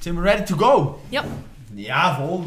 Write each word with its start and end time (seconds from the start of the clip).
Sind 0.00 0.14
wir 0.14 0.22
ready 0.22 0.44
to 0.44 0.56
go? 0.56 1.00
Ja. 1.10 1.24
Jawohl. 1.74 2.44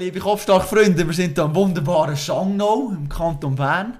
Liebe 0.00 0.18
Kopfstark-Freunde, 0.18 1.06
wir 1.06 1.14
sind 1.14 1.36
hier 1.36 1.44
im 1.44 1.54
wunderbaren 1.54 2.16
Schangnau 2.16 2.90
im 2.90 3.08
Kanton 3.08 3.54
Bern. 3.54 3.96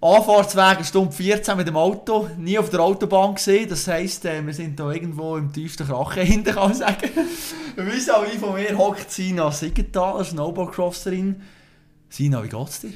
Anfahrtsweg 0.00 0.76
eine 0.78 0.84
Stunde 0.84 1.12
14 1.12 1.56
mit 1.58 1.68
dem 1.68 1.76
Auto, 1.76 2.30
nie 2.38 2.58
auf 2.58 2.70
der 2.70 2.80
Autobahn 2.80 3.34
gesehen. 3.34 3.68
Das 3.68 3.86
heisst, 3.86 4.24
äh, 4.24 4.44
wir 4.44 4.54
sind 4.54 4.80
hier 4.80 4.90
irgendwo 4.90 5.36
im 5.36 5.52
tiefsten 5.52 5.86
Krachen 5.86 6.22
hinten, 6.26 6.54
kann 6.54 6.70
man 6.70 6.74
sagen. 6.74 7.10
Wie 7.76 8.10
auch 8.10 8.24
wie 8.24 8.38
von 8.38 8.54
mir 8.54 8.76
hockt 8.76 9.10
Sina 9.10 9.50
Siegenthaler, 9.50 10.24
Snowboardcrosserin. 10.24 11.42
Sina, 12.08 12.42
wie 12.42 12.48
geht's 12.48 12.80
dir? 12.80 12.92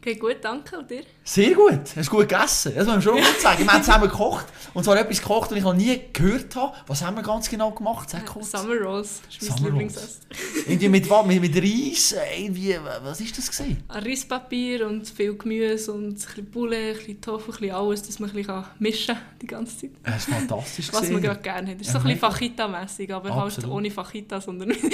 Geht 0.00 0.20
gut, 0.20 0.36
danke. 0.42 0.78
Und 0.78 0.88
dir? 0.88 1.02
Sehr 1.24 1.54
gut. 1.54 1.80
Hast 1.96 2.06
du 2.06 2.10
gut 2.16 2.28
gegessen? 2.28 2.72
Das 2.74 2.86
muss 2.86 2.94
man 2.94 3.02
schon 3.02 3.16
gut 3.16 3.40
sagen. 3.40 3.64
Wir 3.64 3.72
haben 3.72 3.82
zusammen 3.82 4.08
gekocht. 4.08 4.46
Und 4.72 4.84
zwar 4.84 4.96
etwas 4.96 5.20
gekocht, 5.20 5.50
das 5.50 5.58
ich 5.58 5.64
noch 5.64 5.74
nie 5.74 6.00
gehört 6.12 6.54
habe. 6.54 6.72
Was 6.86 7.02
haben 7.02 7.16
wir 7.16 7.22
ganz 7.24 7.50
genau 7.50 7.72
gemacht? 7.72 8.08
Sag 8.08 8.24
kurz. 8.26 8.52
Summer 8.52 8.76
Rolls. 8.76 9.20
Das 9.26 9.36
ist 9.42 9.56
Summer 9.56 9.70
Lieblingsessen. 9.70 10.20
Irgendwie 10.68 10.88
mit 10.88 11.10
was? 11.10 11.26
Mit, 11.26 11.40
mit 11.40 11.56
Reis? 11.56 12.12
äh, 12.12 12.44
Irgendwie, 12.44 12.76
was 13.02 13.20
ist 13.20 13.36
das 13.36 13.50
gewesen? 13.50 13.82
Ein 13.88 14.04
Reispapier 14.04 14.86
und 14.86 15.08
viel 15.08 15.36
Gemüse 15.36 15.92
und 15.92 16.06
ein 16.10 16.14
bisschen 16.14 16.50
Poulet, 16.50 16.90
ein 16.92 16.96
bisschen 16.98 17.20
Tofu, 17.20 17.50
ein 17.50 17.58
bisschen 17.58 17.74
alles, 17.74 18.02
dass 18.02 18.18
man 18.20 18.30
ein 18.30 18.36
bisschen 18.36 18.64
mischen 18.78 19.14
kann 19.16 19.24
die 19.42 19.46
ganze 19.48 19.78
Zeit. 19.78 19.90
Es 20.04 20.16
ist 20.16 20.28
fantastisch 20.32 20.92
Was 20.92 21.10
man 21.10 21.22
gerade 21.22 21.40
gerne 21.40 21.70
hat. 21.72 21.80
Das 21.80 21.88
ist 21.88 21.92
so 21.92 21.98
ein 21.98 22.04
bisschen 22.04 22.20
mega. 22.20 22.30
Fajita-mässig, 22.30 23.12
aber 23.12 23.30
Absolut. 23.30 23.56
halt 23.64 23.66
ohne 23.74 23.90
Fajita, 23.90 24.40
sondern 24.40 24.68
mit, 24.68 24.82
mit 24.82 24.92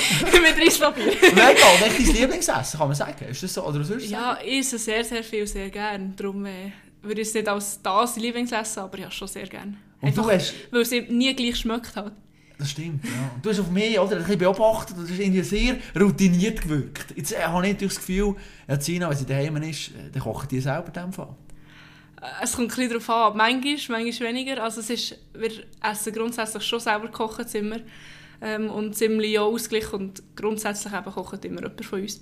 Reispapier. 0.66 1.12
Mega. 1.34 1.54
Dein 1.80 1.96
Lieblingsessen, 2.14 2.78
kann 2.78 2.88
man 2.88 2.96
sagen? 2.96 3.24
Ist 3.28 3.42
das 3.42 3.52
so? 3.52 3.66
Oder 3.66 3.80
du 3.80 3.98
Ja, 3.98 4.38
ich 4.45 4.60
esse 4.60 4.78
sehr, 4.94 5.04
sehr 5.04 5.24
viel, 5.24 5.46
sehr 5.46 5.70
gerne. 5.70 6.12
Darum 6.16 6.46
äh, 6.46 6.72
würde 7.02 7.20
ich 7.20 7.28
es 7.28 7.34
nicht 7.34 7.48
als 7.48 7.80
das 7.82 8.16
Lieblingsessen, 8.16 8.82
aber 8.82 8.98
ja, 8.98 9.10
schon 9.10 9.28
sehr 9.28 9.46
gerne. 9.46 9.76
Und 10.00 10.16
du 10.16 10.30
hast... 10.30 10.54
weil 10.70 10.82
es 10.82 10.90
nie 10.90 11.34
gleich 11.34 11.56
schmeckt 11.56 11.96
halt. 11.96 12.12
Das 12.59 12.70
stimmt, 12.70 13.04
ja. 13.04 13.32
Und 13.34 13.45
du 13.45 13.51
hast 13.51 13.59
auf 13.59 13.70
mich 13.70 13.98
oder, 13.98 14.12
ein 14.16 14.23
bisschen 14.23 14.38
beobachtet 14.38 14.96
und 14.96 15.09
du 15.09 15.12
hast 15.12 15.18
irgendwie 15.18 15.42
sehr 15.42 15.76
routiniert 15.98 16.62
gewirkt. 16.62 17.06
Jetzt 17.16 17.32
äh, 17.32 17.42
habe 17.42 17.66
ich 17.66 17.73
natürlich 17.73 17.95
das 17.95 18.06
Gefühl, 18.06 18.36
ja, 18.68 18.80
Sina, 18.80 19.10
wenn 19.10 19.16
sie 19.16 19.26
daheim 19.26 19.56
ist, 19.56 19.88
äh, 19.88 20.10
dann 20.12 20.23
kocht 20.23 20.52
die 20.52 20.60
selber 20.60 20.86
in 20.86 20.92
dem 20.92 21.12
Fall. 21.12 21.34
Äh, 22.23 22.26
Es 22.45 22.52
kommt 22.52 22.70
ein 22.70 22.76
bisschen 22.76 22.90
darauf 22.90 23.10
an. 23.10 23.36
Manchmal, 23.36 24.04
manchmal 24.04 24.29
weniger. 24.29 24.62
Also 24.62 24.80
es 24.80 24.90
ist, 24.90 25.18
wir 25.32 25.51
essen 25.82 26.12
grundsätzlich 26.12 26.62
schon 26.62 26.79
selber 26.79 27.08
kochen 27.08 27.46
immer. 27.54 27.79
Ähm, 28.40 28.70
und 28.70 28.95
ziemlich 28.95 29.36
auch 29.40 29.52
ausgeglichen. 29.52 29.95
Und 29.95 30.23
grundsätzlich 30.36 30.92
eben 30.92 31.12
kocht 31.12 31.45
immer 31.45 31.62
jemand 31.62 31.84
von 31.84 32.01
uns. 32.01 32.20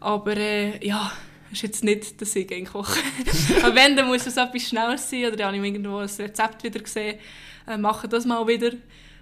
Aber 0.00 0.36
äh, 0.36 0.84
ja, 0.84 1.12
ist 1.52 1.62
jetzt 1.62 1.84
nicht, 1.84 2.20
dass 2.20 2.36
ich 2.36 2.46
gerne 2.46 2.64
koche. 2.64 3.00
Aber 3.62 3.74
wenn, 3.74 3.96
dann 3.96 4.06
muss 4.06 4.26
es 4.26 4.36
etwas 4.36 4.62
Schnelles 4.62 5.08
sein. 5.08 5.26
Oder 5.26 5.36
dann 5.36 5.46
habe 5.48 5.56
ich 5.56 5.64
irgendwo 5.64 5.98
ein 5.98 6.08
Rezept 6.08 6.62
wieder 6.62 6.80
gesehen. 6.80 7.18
Äh, 7.66 7.76
mache 7.76 8.08
das 8.08 8.24
mal 8.24 8.46
wieder. 8.46 8.72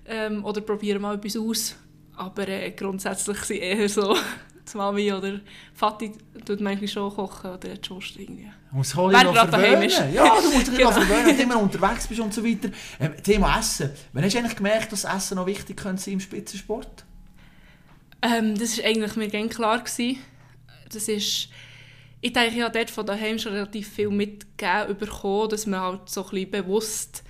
Ähm, 0.07 0.45
oder 0.45 0.61
probiere 0.61 0.99
mal 0.99 1.17
etwas 1.17 1.37
aus. 1.37 1.77
Aber 2.17 2.49
äh, 2.49 2.71
grundsätzlich 2.73 3.39
sind 3.39 3.59
eher 3.59 3.89
so... 3.89 4.17
Die 4.73 4.77
Mami 4.77 5.13
oder 5.13 5.41
Vati 5.75 6.11
tut 6.45 6.61
manchmal 6.61 6.89
schon 6.89 7.15
kochen 7.15 7.51
oder 7.51 7.69
die 7.77 7.87
Schwester 7.87 8.19
irgendwie. 8.19 8.51
Dich 8.73 8.97
Wer 8.97 9.25
noch 9.25 9.49
verwöhnen. 9.49 9.91
Ja, 10.13 10.41
du 10.41 10.51
musst 10.51 10.67
dich 10.67 10.77
genau. 10.77 10.91
Genau. 10.91 10.91
verwöhnen, 10.91 11.27
wenn 11.27 11.37
du 11.37 11.43
immer 11.45 11.59
unterwegs 11.59 12.09
bist 12.09 12.21
und 12.21 12.35
so 12.35 12.45
weiter. 12.45 12.71
Ähm, 12.99 13.15
Thema 13.23 13.61
Essen. 13.61 13.91
Wann 14.13 14.25
hast 14.25 14.35
du 14.35 14.39
eigentlich 14.39 14.57
gemerkt, 14.57 14.91
dass 14.91 15.05
Essen 15.05 15.37
noch 15.37 15.47
wichtig 15.47 15.77
könnte 15.77 16.03
sein 16.03 16.15
im 16.15 16.21
Spitzensport? 16.21 17.05
Ähm, 18.23 18.59
das 18.59 18.79
war 18.79 18.87
eigentlich 18.87 19.15
mir 19.15 19.29
gerne 19.29 19.49
klar. 19.49 19.79
Gewesen. 19.79 20.19
Das 20.93 21.09
ist, 21.09 21.49
ich 22.27 22.33
denke, 22.33 22.55
ich 22.57 22.63
habe 22.63 22.77
dort 22.79 22.91
von 22.91 23.07
daheim 23.07 23.39
schon 23.39 23.53
relativ 23.53 23.89
viel 23.89 24.09
mitgegeben 24.11 24.97
bekommen, 24.99 25.49
dass 25.49 25.67
man 25.67 25.81
halt 25.81 26.01
so 26.11 26.25
ein 26.25 26.31
bisschen 26.31 26.51
bewusst 26.51 27.23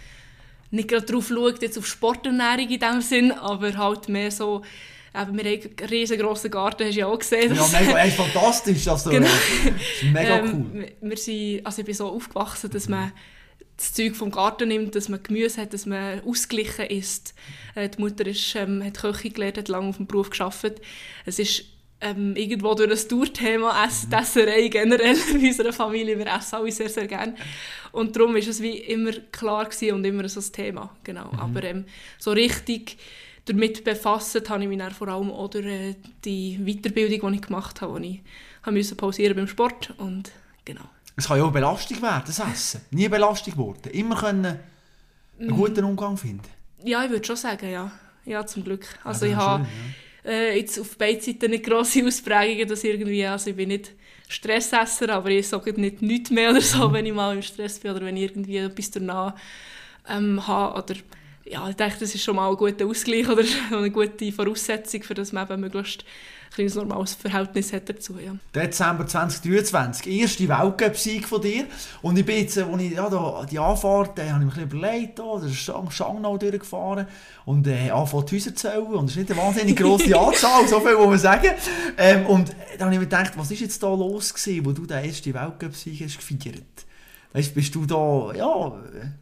nicht 0.70 0.88
gerade 0.88 1.06
darauf 1.06 1.28
schaut, 1.28 1.62
jetzt 1.62 1.78
auf 1.78 1.86
Sporternährung 1.86 2.68
in 2.68 2.80
dem 2.80 3.00
Sinn, 3.00 3.30
aber 3.32 3.76
halt 3.76 4.08
mehr 4.08 4.30
so, 4.32 4.62
eben, 5.14 5.36
wir 5.38 5.44
haben 5.44 5.62
einen 5.78 5.88
riesengroßen 5.88 6.50
Garten, 6.50 6.84
hast 6.86 6.94
du 6.96 7.00
ja 7.00 7.06
auch 7.06 7.18
gesehen. 7.18 7.54
Ja, 7.54 7.66
mega, 7.80 7.98
ey, 7.98 8.10
fantastisch. 8.10 8.86
Also, 8.88 9.10
Genau. 9.10 9.28
Das 9.28 10.02
ist 10.02 10.12
mega 10.12 10.38
ähm, 10.38 10.66
cool. 10.74 10.80
wir- 11.00 11.10
Wir 11.10 11.16
sind, 11.16 11.64
also 11.64 11.80
ich 11.80 11.86
bin 11.86 11.94
so 11.94 12.08
aufgewachsen, 12.08 12.68
dass 12.70 12.88
man 12.88 13.12
das 13.76 13.92
Zeug 13.92 14.16
vom 14.16 14.30
Garten 14.30 14.68
nimmt, 14.68 14.94
dass 14.96 15.08
man 15.08 15.22
Gemüse 15.22 15.60
hat, 15.62 15.72
dass 15.72 15.86
man 15.86 16.20
ausgeglichen 16.24 16.86
ist. 16.86 17.34
Äh, 17.74 17.88
die 17.88 18.00
Mutter 18.00 18.26
ist, 18.26 18.54
ähm, 18.56 18.82
hat 18.84 18.98
Köche 19.00 19.30
gelernt, 19.30 19.58
hat 19.58 19.68
lange 19.68 19.88
auf 19.90 19.98
dem 19.98 20.06
Beruf 20.06 20.30
gearbeitet. 20.30 20.80
Es 21.26 21.38
ist 21.38 21.64
ähm, 22.00 22.36
irgendwo 22.36 22.74
durch 22.74 22.90
das 22.90 23.08
Tourthema 23.08 23.84
Ess, 23.84 24.04
Mhm. 24.06 24.10
die 24.10 24.16
Esserei 24.16 24.68
generell 24.68 25.16
in 25.34 25.46
unserer 25.46 25.72
Familie. 25.72 26.18
Wir 26.18 26.26
essen 26.26 26.56
alle 26.56 26.70
sehr, 26.72 26.88
sehr 26.88 27.06
gerne. 27.06 27.34
Und 27.92 28.14
darum 28.16 28.36
ist 28.36 28.48
es 28.48 28.60
wie 28.60 28.76
immer 28.78 29.12
klar 29.32 29.64
gewesen 29.64 29.94
und 29.94 30.04
immer 30.04 30.28
so 30.28 30.40
ein 30.40 30.52
Thema. 30.52 30.94
Genau. 31.04 31.30
Mhm. 31.32 31.38
Aber 31.40 31.62
ähm, 31.64 31.84
so 32.18 32.32
richtig 32.32 32.98
damit 33.46 33.84
befasst 33.84 34.50
habe 34.50 34.62
ich 34.64 34.68
mich 34.68 34.78
dann 34.78 34.90
vor 34.92 35.06
allem 35.08 35.28
durch 35.50 35.64
äh, 35.66 35.94
die 36.24 36.58
Weiterbildung, 36.58 37.30
die 37.32 37.36
ich 37.38 37.42
gemacht 37.46 37.80
habe, 37.80 37.92
wo 37.92 37.98
ich 37.98 38.20
habe 38.62 38.72
müssen 38.72 38.96
pausieren 38.96 39.36
beim 39.36 39.46
Sport 39.46 39.94
und 39.98 40.32
genau. 40.64 40.82
Es 41.14 41.28
kann 41.28 41.38
ja 41.38 41.44
auch 41.44 41.52
Belastung 41.52 42.02
werden, 42.02 42.24
das 42.26 42.40
Essen. 42.40 42.80
Nie 42.90 43.08
Belastung 43.08 43.52
geworden. 43.54 43.88
Immer 43.92 44.16
können 44.16 44.44
einen 45.38 45.48
Mhm. 45.50 45.56
guten 45.56 45.84
Umgang 45.84 46.16
finden. 46.16 46.42
Ja, 46.84 47.04
ich 47.04 47.10
würde 47.10 47.24
schon 47.24 47.36
sagen, 47.36 47.70
ja. 47.70 47.90
Ja, 48.24 48.44
zum 48.44 48.64
Glück. 48.64 48.84
Also 49.04 49.24
Ja, 49.26 49.30
ich 49.32 49.36
habe 49.38 49.64
schön, 49.64 49.94
äh, 50.26 50.58
jetzt 50.58 50.78
auf 50.80 50.96
beiden 50.98 51.20
Seiten 51.20 51.50
nicht 51.50 51.64
grosse 51.64 52.04
Ausprägungen, 52.06 52.68
dass 52.68 52.84
irgendwie, 52.84 53.24
also 53.26 53.50
ich 53.50 53.56
bin 53.56 53.68
nicht 53.68 53.92
Stressesser, 54.28 55.08
aber 55.10 55.30
ich 55.30 55.48
sage 55.48 55.72
nicht 55.80 56.02
nichts 56.02 56.30
mehr 56.30 56.50
oder 56.50 56.60
Mhm. 56.60 56.62
so, 56.62 56.92
wenn 56.92 57.06
ich 57.06 57.12
mal 57.14 57.34
im 57.36 57.42
Stress 57.42 57.78
bin 57.78 57.92
oder 57.92 58.04
wenn 58.04 58.16
ich 58.16 58.24
irgendwie 58.24 58.56
etwas 58.58 58.90
danach 58.90 59.34
ähm, 60.08 60.46
habe 60.46 60.78
oder 60.82 60.94
ja, 61.44 61.68
ich 61.68 61.76
denke, 61.76 61.96
das 62.00 62.14
ist 62.14 62.24
schon 62.24 62.36
mal 62.36 62.50
ein 62.50 62.56
guter 62.56 62.86
Ausgleich 62.86 63.28
oder 63.28 63.44
eine 63.72 63.90
gute 63.90 64.32
Voraussetzung, 64.32 65.02
für 65.02 65.14
dass 65.14 65.32
man 65.32 65.48
eben 65.48 65.60
möglichst 65.60 66.04
ein 66.58 66.66
normales 66.66 67.14
Verhältnis 67.14 67.72
hat 67.72 67.88
dazu, 67.88 68.16
ja. 68.18 68.34
Dezember 68.54 69.06
2023, 69.06 70.20
erste 70.20 70.48
Weltcup-Sieg 70.48 71.26
von 71.26 71.40
dir. 71.40 71.64
Und 72.02 72.18
ich 72.18 72.24
bin 72.24 72.38
jetzt, 72.38 72.58
als 72.58 72.80
ich 72.80 72.92
ja, 72.92 73.08
da, 73.08 73.46
die 73.50 73.58
Anfahrt, 73.58 74.18
äh, 74.18 74.30
habe 74.30 74.44
ich 74.44 74.54
mir 74.54 74.62
ein 74.62 74.68
bisschen 74.68 74.80
überlegt, 74.80 75.18
da, 75.18 75.38
da 75.40 75.46
ist 75.46 75.94
Schangnau 75.94 76.38
durchgefahren 76.38 77.06
und 77.44 77.66
äh, 77.66 77.90
angefangen 77.90 78.26
die 78.26 78.36
Häuser 78.36 78.54
zu 78.54 78.68
zählen. 78.68 78.86
Und 78.86 79.04
es 79.06 79.10
ist 79.12 79.16
nicht 79.16 79.30
eine 79.32 79.40
wahnsinnig 79.40 79.76
grosse 79.76 80.18
Anzahl, 80.18 80.66
so 80.66 80.80
viel 80.80 80.96
muss 80.96 81.06
man 81.06 81.18
sagen. 81.18 81.50
Ähm, 81.96 82.26
und 82.26 82.50
dann 82.78 82.86
habe 82.86 82.94
ich 82.94 83.00
mir 83.00 83.06
gedacht, 83.06 83.32
was 83.36 83.50
ist 83.50 83.60
jetzt 83.60 83.82
da 83.82 83.88
los 83.88 84.32
gewesen, 84.32 84.64
wo 84.64 84.72
du 84.72 84.86
den 84.86 85.04
ersten 85.04 85.34
Weltcup-Sieg 85.34 86.02
hast 86.04 86.18
gefeiert? 86.18 86.86
Weißt, 87.32 87.54
bist 87.54 87.74
du 87.74 87.84
da, 87.84 88.32
ja, 88.34 88.72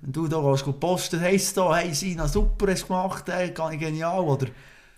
wenn 0.02 0.12
du 0.12 0.28
da 0.28 0.40
gehst, 0.40 0.64
posten, 0.78 1.20
heisst 1.20 1.56
da, 1.56 1.74
hey 1.76 1.92
Sina, 1.92 2.28
super, 2.28 2.70
hast 2.70 2.86
gemacht, 2.86 3.24
hey, 3.26 3.52
genial, 3.76 4.20
oder? 4.20 4.46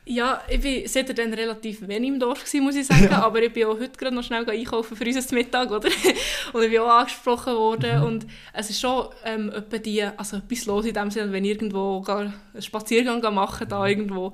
Ja, 0.09 0.41
ich 0.49 0.63
war 0.63 0.89
seitdem 0.89 1.17
dann 1.17 1.35
relativ 1.35 1.87
wenig 1.89 2.11
im 2.11 2.21
Dorf, 2.21 2.45
gewesen, 2.45 2.63
muss 2.63 2.77
ich 2.77 2.87
sagen. 2.87 3.09
Aber 3.13 3.43
ich 3.43 3.53
bin 3.53 3.65
auch 3.65 3.79
heute 3.79 3.99
gerade 3.99 4.15
noch 4.15 4.23
schnell 4.23 4.49
einkaufen 4.49 4.97
für 4.97 5.05
unseren 5.05 5.35
Mittag, 5.35 5.69
oder? 5.71 5.89
Und 6.53 6.63
ich 6.63 6.71
bin 6.71 6.79
auch 6.79 7.01
angesprochen 7.01 7.55
worden. 7.55 8.03
Und 8.03 8.25
es 8.53 8.71
ist 8.71 8.81
schon 8.81 9.09
ähm, 9.25 9.51
etwa 9.51 9.79
die, 9.79 10.03
also 10.05 10.37
etwas 10.37 10.65
los 10.67 10.85
in 10.87 10.95
dem 10.95 11.11
Sinne, 11.11 11.33
wenn 11.33 11.45
ich 11.45 11.51
irgendwo 11.51 12.01
gar 12.03 12.21
einen 12.21 12.63
Spaziergang 12.63 13.21
gehe 13.21 13.33
machen 13.33 13.69
da 13.69 13.85
irgendwo, 13.85 14.33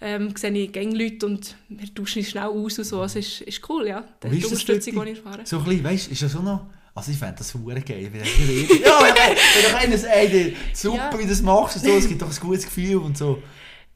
ähm, 0.00 0.34
sehe 0.34 0.50
ich 0.52 0.72
gerne 0.72 0.94
Leute 0.96 1.26
und 1.26 1.54
wir 1.68 1.94
tauschen 1.94 2.20
uns 2.20 2.30
schnell 2.30 2.44
aus 2.44 2.78
und 2.78 2.84
so. 2.84 3.04
Es 3.04 3.14
ist, 3.14 3.42
ist 3.42 3.68
cool, 3.68 3.88
ja. 3.88 4.02
Die 4.22 4.30
Wie 4.32 4.38
ist 4.38 4.44
das 4.44 4.52
Unterstützung, 4.52 5.04
die 5.04 5.10
ich 5.10 5.18
erfahre. 5.18 5.42
So 5.44 5.58
ein 5.58 5.64
bisschen, 5.64 5.84
weißt 5.84 6.06
du, 6.06 6.10
ist 6.12 6.22
das 6.22 6.32
so 6.32 6.40
noch... 6.40 6.66
Also 6.94 7.12
ich 7.12 7.18
fände 7.18 7.36
das 7.38 7.50
verdammt 7.52 7.86
geil. 7.86 8.10
Ja, 8.12 9.00
wenn 9.00 9.64
doch 9.64 9.74
einer 9.74 9.96
sagt, 9.98 10.76
super, 10.76 10.96
Ja. 10.96 11.18
wie 11.18 11.22
du 11.22 11.28
das 11.28 11.42
machst 11.42 11.76
und 11.76 11.84
so, 11.84 11.90
es 11.92 12.08
gibt 12.08 12.20
doch 12.20 12.28
ein 12.28 12.40
gutes 12.40 12.64
Gefühl 12.64 12.96
und 12.96 13.16
so. 13.16 13.40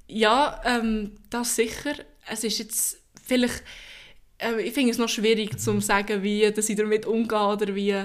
Ja, 0.06 0.60
ähm, 0.64 1.12
das 1.30 1.56
sicher. 1.56 1.94
Es 2.30 2.44
ist 2.44 2.58
jetzt 2.58 2.98
vielleicht, 3.24 3.62
äh, 4.38 4.60
ich 4.62 4.74
finde 4.74 4.90
es 4.90 4.98
noch 4.98 5.08
schwierig 5.08 5.58
zu 5.58 5.80
sagen, 5.80 6.22
wie 6.22 6.50
dass 6.52 6.68
ich 6.68 6.76
damit 6.76 7.06
umgehe 7.06 7.46
oder 7.46 7.74
wie, 7.74 8.04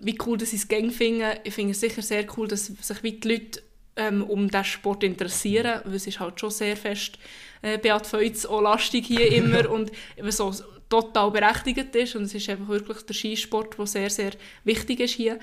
wie 0.00 0.18
cool 0.26 0.38
dass 0.38 0.52
ich 0.52 0.60
es 0.60 0.68
gang 0.68 0.92
finde. 0.92 1.40
Ich 1.44 1.54
finde 1.54 1.72
es 1.72 1.80
sicher 1.80 2.02
sehr 2.02 2.26
cool, 2.36 2.48
dass 2.48 2.66
sich 2.66 3.02
wie 3.02 3.12
die 3.12 3.28
Leute 3.28 3.62
ähm, 3.96 4.22
um 4.24 4.48
diesen 4.48 4.64
Sport 4.64 5.04
interessieren, 5.04 5.80
weil 5.84 5.94
es 5.94 6.06
ist 6.06 6.20
halt 6.20 6.38
schon 6.40 6.50
sehr 6.50 6.76
fest 6.76 7.18
äh, 7.62 7.78
Beat 7.78 8.06
Feutz 8.06 8.44
auch 8.44 8.60
lastig 8.60 9.06
hier 9.06 9.30
immer 9.32 9.68
und 9.70 9.90
so 10.28 10.52
total 10.88 11.30
berechtigt 11.30 11.94
ist 11.96 12.14
und 12.14 12.24
es 12.24 12.34
ist 12.34 12.48
einfach 12.48 12.68
wirklich 12.68 13.02
der 13.02 13.14
Skisport, 13.14 13.76
der 13.78 13.86
sehr, 13.86 14.10
sehr 14.10 14.32
wichtig 14.64 15.00
ist 15.00 15.14
hier. 15.14 15.38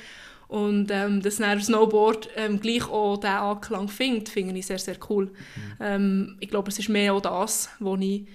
Und 0.51 0.91
ähm, 0.91 1.21
dass 1.21 1.37
dann 1.37 1.61
Snowboard 1.61 2.27
ähm, 2.35 2.59
gleich 2.59 2.85
auch 2.89 3.15
diesen 3.15 3.37
Anklang 3.37 3.87
findet, 3.87 4.27
finde 4.27 4.59
ich 4.59 4.65
sehr, 4.65 4.79
sehr 4.79 4.97
cool. 5.09 5.31
Ähm, 5.79 6.35
ich 6.41 6.49
glaube, 6.49 6.69
es 6.69 6.77
ist 6.77 6.89
mehr 6.89 7.13
auch 7.13 7.21
das, 7.21 7.69
was 7.79 8.01
ich, 8.01 8.25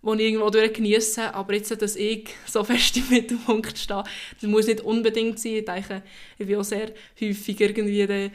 was 0.00 0.18
ich 0.18 0.24
irgendwo 0.24 0.48
durch 0.48 0.72
genieße. 0.72 1.34
Aber 1.34 1.52
jetzt, 1.52 1.70
dass 1.82 1.96
ich 1.96 2.30
so 2.46 2.64
fest 2.64 2.96
im 2.96 3.10
Mittelpunkt 3.10 3.76
stehe, 3.76 4.02
das 4.40 4.48
muss 4.48 4.66
nicht 4.66 4.80
unbedingt 4.80 5.38
sein. 5.38 5.56
Ich 5.56 5.64
denke, 5.66 6.02
ich 6.38 6.46
bin 6.46 6.56
auch 6.56 6.64
sehr 6.64 6.90
häufig 7.20 7.60
irgendwie 7.60 8.06
der, 8.06 8.30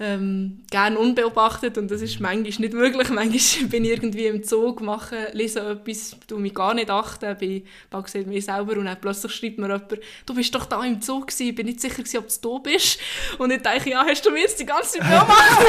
ähm, 0.00 0.62
gerne 0.70 0.98
unbeobachtet 0.98 1.76
und 1.76 1.90
das 1.90 2.02
ist 2.02 2.20
manchmal 2.20 2.42
nicht 2.42 2.72
möglich. 2.72 3.08
Manchmal 3.10 3.68
bin 3.68 3.84
ich 3.84 3.90
irgendwie 3.90 4.26
im 4.26 4.44
Zug, 4.44 4.80
mache, 4.80 5.30
lese 5.32 5.60
etwas, 5.60 6.16
tu 6.26 6.38
mich 6.38 6.54
gar 6.54 6.74
nicht 6.74 6.90
achten, 6.90 7.36
bin 7.36 7.64
bald 7.90 8.26
mir 8.26 8.40
selber 8.40 8.76
und 8.76 8.84
dann 8.84 9.00
plötzlich 9.00 9.32
schreibt 9.32 9.58
mir 9.58 9.66
jemand, 9.66 9.98
du 10.24 10.34
bist 10.34 10.54
doch 10.54 10.66
da 10.66 10.84
im 10.84 11.00
Zug 11.00 11.28
gewesen, 11.28 11.54
bin 11.54 11.66
nicht 11.66 11.80
sicher 11.80 12.02
gewesen, 12.02 12.18
ob 12.18 12.28
du 12.28 12.58
da 12.58 12.70
bist. 12.70 13.00
Und 13.38 13.50
ich 13.50 13.62
denke, 13.62 13.90
ja, 13.90 14.04
hast 14.06 14.24
du 14.24 14.30
mir 14.30 14.40
jetzt 14.40 14.60
die 14.60 14.66
ganze 14.66 14.98
Zeit 14.98 15.08
beobachtet? 15.08 15.66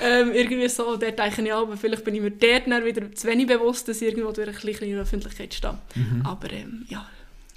ähm, 0.02 0.32
irgendwie 0.32 0.68
so, 0.68 0.96
dort 0.96 1.18
denke 1.18 1.42
ich, 1.42 1.52
aber 1.52 1.76
vielleicht 1.76 2.04
bin 2.04 2.14
ich 2.16 2.20
mir 2.22 2.32
dort 2.32 2.66
dann 2.66 2.84
wieder 2.84 3.12
zu 3.12 3.28
wenig 3.28 3.46
bewusst, 3.46 3.86
dass 3.88 4.02
ich 4.02 4.08
irgendwo 4.08 4.32
durch 4.32 4.48
ein 4.48 4.54
bisschen 4.54 4.88
in 4.88 4.92
der 4.94 5.02
Öffentlichkeit 5.02 5.54
stehe. 5.54 5.78
Mhm. 5.94 6.22
Aber 6.24 6.50
ähm, 6.50 6.86
ja. 6.88 7.06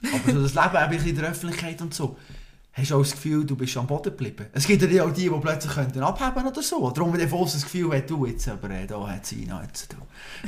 aber 0.03 0.31
so 0.31 0.43
das 0.43 0.53
Leben 0.53 0.75
ein 0.75 0.89
bisschen 0.91 1.09
in 1.09 1.15
der 1.15 1.29
Öffentlichkeit 1.31 1.81
und 1.81 1.93
so, 1.93 2.17
hast 2.73 2.91
du 2.91 2.95
auch 2.95 3.01
das 3.01 3.11
Gefühl, 3.11 3.45
du 3.45 3.55
bist 3.55 3.77
am 3.77 3.87
Boden 3.87 4.03
geblieben? 4.03 4.47
Es 4.51 4.65
gibt 4.65 4.81
ja 4.81 5.05
auch 5.05 5.13
die, 5.13 5.29
die 5.29 5.39
plötzlich 5.39 5.73
könnten 5.73 6.01
abheben 6.01 6.47
oder 6.47 6.61
so. 6.61 6.89
Darum, 6.89 7.13
wenn 7.13 7.19
der 7.19 7.29
Voss 7.29 7.53
das 7.53 7.63
Gefühl 7.63 7.95
hat, 7.95 8.09
du 8.09 8.25
jetzt, 8.25 8.47
aber 8.49 8.69
äh, 8.71 8.87
da 8.87 9.07
hat 9.07 9.25
sie 9.25 9.45
noch 9.45 9.61
jetzt. 9.61 9.93
Du. 9.93 9.97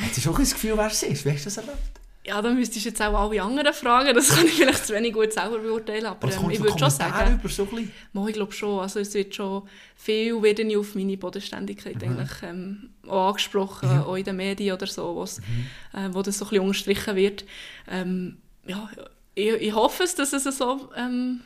Hat 0.01 0.13
sie 0.13 0.21
schon 0.21 0.35
das 0.35 0.53
Gefühl, 0.53 0.73
wer 0.75 0.89
sie 0.89 1.07
ist? 1.07 1.23
Wie 1.23 1.31
hast 1.31 1.41
du 1.41 1.45
das 1.45 1.57
erlebt? 1.57 2.01
Ja, 2.27 2.41
dann 2.41 2.55
müsstest 2.55 2.85
du 2.85 2.89
jetzt 2.89 3.01
auch 3.03 3.13
alle 3.13 3.39
anderen 3.39 3.71
fragen. 3.71 4.15
Das 4.15 4.29
kann 4.29 4.47
ich 4.47 4.53
vielleicht 4.53 4.87
zu 4.87 4.93
wenig 4.93 5.13
gut 5.13 5.31
selber 5.31 5.59
beurteilen. 5.59 6.07
Aber 6.07 6.27
ähm, 6.27 6.49
ich 6.49 6.59
würde 6.59 6.79
schon 6.79 6.89
sagen, 6.89 7.35
über 7.35 7.49
so 7.49 7.67
ein 7.71 8.27
ich 8.27 8.33
glaube 8.33 8.51
schon. 8.51 8.79
Also 8.79 8.99
es 8.99 9.13
wird 9.13 9.35
schon 9.35 9.61
viel 9.95 10.41
werde 10.41 10.63
ich 10.63 10.75
auf 10.75 10.95
meine 10.95 11.17
Bodenständigkeit 11.17 12.01
mhm. 12.01 12.17
eigentlich, 12.17 12.31
ähm, 12.41 12.89
auch 13.07 13.27
angesprochen, 13.27 13.89
ja. 13.89 14.03
auch 14.03 14.15
in 14.15 14.23
den 14.23 14.37
Medien 14.37 14.73
oder 14.73 14.87
so, 14.87 15.23
mhm. 15.23 15.99
äh, 15.99 16.13
wo 16.15 16.23
das 16.23 16.39
so 16.39 16.45
ein 16.45 16.49
bisschen 16.49 16.65
unterstrichen 16.65 17.15
wird. 17.15 17.45
Ähm, 17.87 18.37
ja, 18.65 18.89
ich, 19.35 19.47
ich 19.47 19.75
hoffe 19.75 20.03
es, 20.03 20.15
dass 20.15 20.33
es 20.33 20.43
so 20.57 20.89
ähm, 20.97 21.41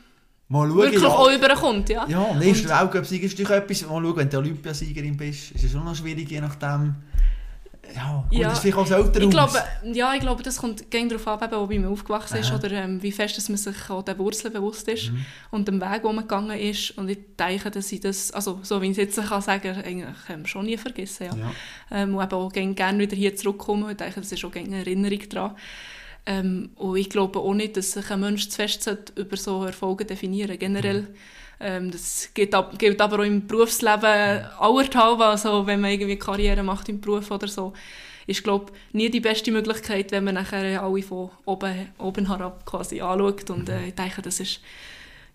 Mal 0.50 0.68
schauen, 0.68 0.78
wirklich 0.78 1.02
ja. 1.02 1.08
auch 1.08 1.32
überkommt. 1.32 1.88
Ja, 1.88 2.06
ja 2.08 2.34
nächste 2.34 2.68
Weltcup-Sieger 2.68 3.26
ist 3.26 3.38
natürlich 3.38 3.62
etwas. 3.62 3.88
Mal 3.88 4.02
schauen, 4.02 4.16
wenn 4.16 4.28
du 4.28 4.38
Olympiasiegerin 4.38 5.16
bist, 5.16 5.52
ist 5.52 5.62
es 5.62 5.70
schon 5.70 5.84
noch 5.84 5.94
schwierig, 5.94 6.28
je 6.28 6.40
nachdem 6.40 6.96
ja, 7.94 8.24
gut, 8.28 8.38
ja, 8.38 8.48
das 8.50 8.58
vielleicht 8.58 8.78
als 8.78 8.90
Eltern 8.90 9.22
ich 9.22 9.30
glaube, 9.30 9.58
Ja, 9.92 10.14
ich 10.14 10.20
glaube, 10.20 10.42
das 10.42 10.58
kommt 10.58 10.90
gegen 10.90 11.08
darauf 11.08 11.26
ab, 11.28 11.50
wo 11.52 11.66
man 11.66 11.86
aufgewachsen 11.86 12.38
ist 12.38 12.52
oder 12.52 12.70
ähm, 12.72 13.02
wie 13.02 13.12
fest 13.12 13.36
dass 13.36 13.48
man 13.48 13.58
sich 13.58 13.90
auch 13.90 14.02
der 14.02 14.18
Wurzeln 14.18 14.52
bewusst 14.52 14.88
ist 14.88 15.12
mhm. 15.12 15.24
und 15.50 15.68
dem 15.68 15.80
Weg, 15.80 16.02
wo 16.02 16.12
man 16.12 16.24
gegangen 16.24 16.58
ist. 16.58 16.96
Und 16.98 17.08
ich 17.08 17.18
denke, 17.38 17.70
dass 17.70 17.90
ich 17.92 18.00
das, 18.00 18.32
also 18.32 18.58
so 18.62 18.82
wie 18.82 18.86
ich 18.86 18.92
es 18.92 18.96
jetzt 18.96 19.28
kann 19.28 19.42
sagen 19.42 19.76
eigentlich 19.76 20.16
ähm, 20.28 20.46
schon 20.46 20.66
nie 20.66 20.76
vergessen. 20.76 21.26
Ja. 21.26 21.36
ja. 21.36 21.52
Ähm, 21.90 22.14
und 22.14 22.22
eben 22.22 22.34
auch 22.34 22.52
gerne 22.52 22.98
wieder 22.98 23.16
hier 23.16 23.34
zurückkommen. 23.36 23.90
Ich 23.90 23.96
denke, 23.96 24.20
das 24.20 24.32
ist 24.32 24.44
auch 24.44 24.54
eine 24.54 24.78
Erinnerung 24.78 25.28
daran. 25.28 25.56
Ähm, 26.26 26.70
und 26.76 26.96
ich 26.96 27.10
glaube 27.10 27.38
auch 27.38 27.54
nicht, 27.54 27.76
dass 27.76 27.92
sich 27.92 28.10
ein 28.10 28.20
Mensch 28.20 28.48
zu 28.48 28.56
fest 28.56 28.90
über 29.16 29.36
so 29.36 29.64
Erfolge 29.64 30.04
definieren 30.04 30.58
Generell 30.58 31.02
mhm 31.02 31.14
ähm, 31.60 31.90
das 31.90 32.30
gilt, 32.32 32.54
ab, 32.54 32.78
gilt, 32.78 33.00
aber 33.00 33.20
auch 33.20 33.24
im 33.24 33.46
Berufsleben 33.46 34.46
allerhalb. 34.58 35.20
Also 35.20 35.66
wenn 35.66 35.80
man 35.80 35.90
irgendwie 35.90 36.16
Karriere 36.16 36.62
macht 36.62 36.88
im 36.88 37.00
Beruf 37.00 37.30
oder 37.30 37.48
so, 37.48 37.74
ist 38.26 38.42
glaube 38.42 38.72
nie 38.92 39.10
die 39.10 39.20
beste 39.20 39.52
Möglichkeit, 39.52 40.10
wenn 40.10 40.24
man 40.24 40.34
nachher 40.34 40.82
alle 40.82 41.02
von 41.02 41.30
oben, 41.44 41.88
oben 41.98 42.28
herab 42.28 42.64
quasi 42.64 43.00
anschaut. 43.00 43.50
Und 43.50 43.68
äh, 43.68 43.88
ich 43.88 43.94
denke, 43.94 44.22
das 44.22 44.40
ist 44.40 44.60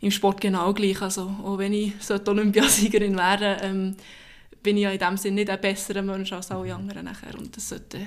im 0.02 0.12
Sport 0.12 0.42
genau 0.42 0.74
gleich. 0.74 1.02
Also 1.02 1.32
auch 1.44 1.60
wenn 1.60 1.74
ich 1.74 1.94
Olympiasiegerin 2.28 3.16
wäre, 3.16 3.58
ähm, 3.62 3.96
bin 4.64 4.78
ich 4.78 4.84
ja 4.84 4.92
in 4.92 5.00
dem 5.00 5.18
Sinne 5.18 5.36
nicht 5.36 5.50
ein 5.52 5.62
besserer 5.62 6.02
Mensch 6.02 6.34
als 6.34 6.50
alle 6.50 6.74
anderen 6.74 7.06
nachher. 7.06 7.38
Und 7.38 7.56
das 7.56 7.70
sollte, 7.70 8.00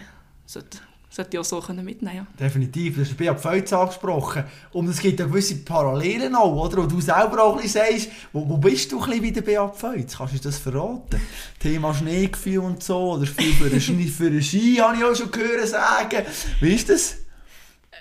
sollte 0.44 0.78
sollte 1.10 1.30
ich 1.32 1.38
auch 1.38 1.44
so 1.44 1.60
mitnehmen 1.72 2.16
ja. 2.16 2.26
Definitiv, 2.38 2.96
du 2.96 3.00
hast 3.02 3.16
Beat 3.16 3.40
Feutz 3.40 3.72
angesprochen. 3.72 4.44
Und 4.72 4.88
es 4.88 5.00
gibt 5.00 5.18
ja 5.20 5.26
gewisse 5.26 5.56
Parallelen 5.56 6.34
auch, 6.34 6.64
oder? 6.64 6.82
Wo 6.82 6.86
du 6.86 7.00
selber 7.00 7.42
auch 7.42 7.56
ein 7.56 7.62
bisschen 7.62 7.82
sagst, 7.82 8.10
wo, 8.32 8.48
wo 8.48 8.56
bist 8.58 8.92
du 8.92 9.00
ein 9.00 9.06
bisschen 9.06 9.22
wie 9.22 9.32
der 9.32 9.42
Beat 9.42 9.76
Feutz? 9.76 10.16
Kannst 10.16 10.34
du 10.34 10.38
das 10.38 10.58
verraten? 10.58 11.20
Thema 11.58 11.94
Schneegefühl 11.94 12.58
und 12.58 12.82
so, 12.82 13.12
oder 13.12 13.26
viel 13.26 13.52
für 13.54 13.70
den 13.70 13.80
Ski, 13.80 14.06
für 14.06 14.30
den 14.30 14.42
Ski 14.42 14.76
habe 14.76 14.96
ich 14.96 15.04
auch 15.04 15.14
schon 15.14 15.30
gehört 15.30 15.66
sagen. 15.68 16.24
Wie 16.60 16.74
ist 16.74 16.88
das? 16.88 17.18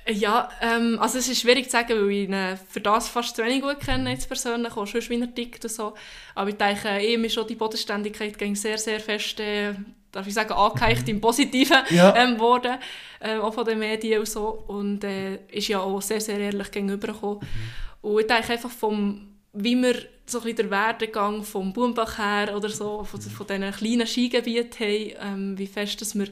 Ja, 0.10 0.50
ähm, 0.62 0.98
also 1.02 1.18
es 1.18 1.28
ist 1.28 1.42
schwierig 1.42 1.66
zu 1.66 1.72
sagen, 1.72 1.90
weil 1.90 2.12
ich 2.12 2.30
ihn 2.30 2.58
für 2.70 2.80
das 2.80 3.10
fast 3.10 3.36
zu 3.36 3.44
wenig 3.44 3.62
gut 3.62 3.82
kenne, 3.82 4.12
jetzt 4.12 4.28
persönlich, 4.28 4.76
auch 4.78 4.86
schon 4.86 5.02
wie 5.02 5.20
er 5.20 5.34
tickt 5.34 5.66
und 5.66 5.72
so. 5.72 5.96
Aber 6.34 6.50
ich 6.50 6.56
denke, 6.56 7.06
ihm 7.06 7.26
ist 7.26 7.34
schon 7.34 7.48
die 7.48 7.56
Bodenständigkeit 7.56 8.38
sehr, 8.56 8.78
sehr 8.78 9.00
fest 9.02 9.40
äh, 9.42 9.74
darf 10.18 10.28
ich 10.28 10.34
sagen, 10.34 10.52
angeheicht 10.54 11.08
im 11.10 11.22
Positiven 11.22 11.78
ja. 11.92 12.16
ähm, 12.16 12.40
worden, 12.40 12.78
äh, 13.20 13.38
auch 13.38 13.54
von 13.54 13.66
den 13.66 13.78
Medien 13.78 14.20
und 14.20 14.28
so. 14.28 14.64
Und 14.68 15.04
äh, 15.04 15.36
ist 15.52 15.68
ja 15.68 15.80
auch 15.80 16.02
sehr, 16.02 16.20
sehr 16.20 16.40
ehrlich 16.40 16.72
gegenübergekommen. 16.72 17.40
Mhm. 17.42 18.10
Und 18.10 18.22
ich 18.22 18.28
denke 18.28 18.54
einfach 18.54 18.72
vom, 18.72 19.28
wie 19.54 19.76
wir 19.76 19.96
so 20.26 20.40
ein 20.40 20.44
bisschen 20.44 20.58
den 20.58 20.72
Werdegang 20.72 21.44
vom 21.44 21.72
Bumbach 21.72 22.18
her 22.18 22.56
oder 22.56 22.70
so, 22.70 23.04
von, 23.04 23.20
mhm. 23.20 23.30
von 23.30 23.48
diesen 23.48 23.72
kleinen 23.72 24.08
Skigebieten 24.08 24.88
haben, 24.88 25.12
ähm, 25.22 25.58
wie 25.60 25.68
fest 25.68 26.02
dass 26.02 26.18
wir 26.18 26.28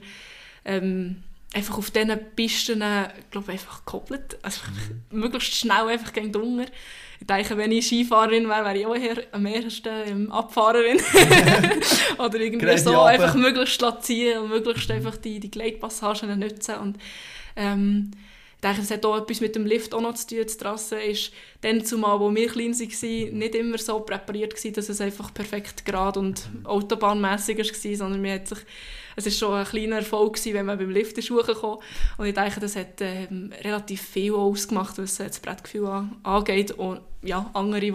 ähm, 0.65 1.23
einfach 1.53 1.77
auf 1.77 1.91
diesen 1.91 2.19
Pisten, 2.35 2.83
glaube 3.29 3.51
einfach 3.51 3.85
gekoppelt, 3.85 4.37
also 4.41 4.61
mhm. 5.11 5.19
möglichst 5.19 5.55
schnell 5.55 5.89
einfach 5.89 6.11
gegen 6.11 6.31
den 6.31 6.41
Hunger 6.41 6.65
ich 7.19 7.27
denke, 7.27 7.57
wenn 7.57 7.71
ich 7.71 7.87
Skifahrerin 7.87 8.47
wäre, 8.47 8.65
wäre 8.65 8.77
ich 8.77 8.85
auch 8.85 8.95
eher 8.95 9.23
am 9.31 9.45
ehesten 9.45 9.93
ähm, 10.07 10.31
Abfahrerin. 10.31 10.99
Oder 12.17 12.39
irgendwie 12.39 12.77
so 12.77 13.01
einfach 13.01 13.35
möglichst 13.35 13.83
ziehen 14.01 14.39
und 14.39 14.49
möglichst 14.49 14.91
einfach 14.91 15.17
die, 15.17 15.39
die 15.39 15.51
Gleitpassagen 15.51 16.37
nutzen. 16.37 16.75
Und, 16.75 16.97
ähm, 17.55 18.11
ich 18.55 18.61
denke, 18.61 18.81
es 18.81 18.91
hat 18.91 19.05
auch 19.05 19.17
etwas 19.17 19.41
mit 19.41 19.55
dem 19.55 19.65
Lift 19.65 19.93
auch 19.93 20.01
noch 20.01 20.15
zu 20.15 20.27
tun. 20.27 20.45
Die 20.49 20.57
Trasse 20.57 20.99
ist 20.99 21.31
dann 21.61 21.85
zumal, 21.85 22.19
wo 22.19 22.33
wir 22.33 22.47
klein 22.47 22.73
waren, 22.73 23.37
nicht 23.37 23.55
immer 23.55 23.77
so 23.77 23.99
präpariert 23.99 24.55
gewesen, 24.55 24.73
dass 24.73 24.89
es 24.89 25.01
einfach 25.01 25.33
perfekt 25.33 25.85
gerade 25.85 26.19
und 26.19 26.49
autobahnmässig 26.63 27.57
war, 27.59 27.95
sondern 27.95 28.21
man 28.21 28.31
hat 28.31 28.47
sich 28.47 28.59
es 29.15 29.25
war 29.25 29.31
schon 29.31 29.53
ein 29.53 29.65
kleiner 29.65 29.97
Erfolg 29.97 30.33
gewesen, 30.33 30.53
wenn 30.53 30.65
man 30.65 30.77
beim 30.77 30.89
Lift 30.89 31.17
ist 31.17 31.29
hochgekommen 31.29 31.79
Und 32.17 32.25
ich 32.25 32.33
denke, 32.33 32.59
das 32.59 32.75
hat 32.75 33.01
ähm, 33.01 33.51
relativ 33.63 34.01
viel 34.01 34.33
ausgemacht, 34.33 34.97
was 34.97 35.17
das 35.17 35.39
Brettgefühl 35.39 36.07
angeht. 36.23 36.71
Und 36.71 37.01
ja, 37.21 37.49
andere, 37.53 37.81
die 37.81 37.93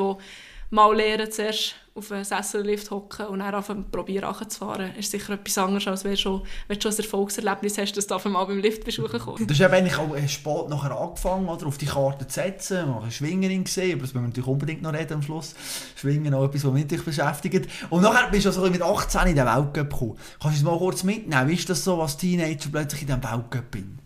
mal 0.70 0.96
lernen, 0.96 1.30
zuerst 1.30 1.74
auf 2.00 2.12
einen 2.12 2.24
Sessellift 2.24 2.90
hocken 2.90 3.26
und 3.26 3.38
dann 3.38 3.54
anfangen 3.54 3.90
probieren 3.90 4.34
fahren, 4.50 4.94
ist 4.96 5.10
sicher 5.10 5.34
etwas 5.34 5.58
anderes, 5.58 5.86
als 5.86 6.04
wenn, 6.04 6.16
schon, 6.16 6.42
wenn 6.66 6.78
du 6.78 6.82
schon 6.82 6.92
ein 6.92 6.98
Erfolgserlebnis 6.98 7.78
hast, 7.78 7.96
dass 7.96 8.06
du 8.06 8.14
auf 8.14 8.26
einmal 8.26 8.46
beim 8.46 8.58
Lift 8.58 8.84
bist 8.84 8.98
hochgekommen. 8.98 9.46
Du 9.46 9.54
hast 9.54 9.60
eben 9.60 9.72
eigentlich 9.72 9.96
auch 9.96 10.28
Sport 10.28 10.70
nachher 10.70 10.98
angefangen, 10.98 11.48
oder, 11.48 11.66
auf 11.66 11.78
die 11.78 11.86
Karte 11.86 12.26
zu 12.26 12.34
setzen, 12.34 12.88
mal 12.88 13.02
eine 13.02 13.10
Schwingerin 13.10 13.64
gesehen, 13.64 13.92
aber 13.92 14.02
das 14.02 14.14
müssen 14.14 14.24
wir 14.24 14.28
natürlich 14.28 14.48
unbedingt 14.48 14.82
noch 14.82 14.92
reden 14.92 15.14
am 15.14 15.22
Schluss. 15.22 15.54
Schwingen 15.96 16.34
auch 16.34 16.44
etwas, 16.44 16.64
was 16.64 16.72
mich 16.72 16.84
natürlich 16.84 17.04
beschäftigt. 17.04 17.68
Und 17.90 18.02
nachher 18.02 18.30
bist 18.30 18.46
du 18.46 18.48
also 18.48 18.62
mit 18.62 18.82
18 18.82 19.28
in 19.28 19.36
den 19.36 19.46
Weltcup 19.46 19.90
gekommen. 19.90 20.18
Kannst 20.40 20.56
du 20.56 20.60
es 20.60 20.62
mal 20.62 20.78
kurz 20.78 21.04
mitnehmen? 21.04 21.48
Wie 21.48 21.54
ist 21.54 21.68
das 21.68 21.84
so, 21.84 22.00
als 22.00 22.16
Teenager 22.16 22.70
plötzlich 22.72 23.02
in 23.02 23.06
diesem 23.08 23.22
Weltcup 23.22 23.70
bin? 23.70 23.99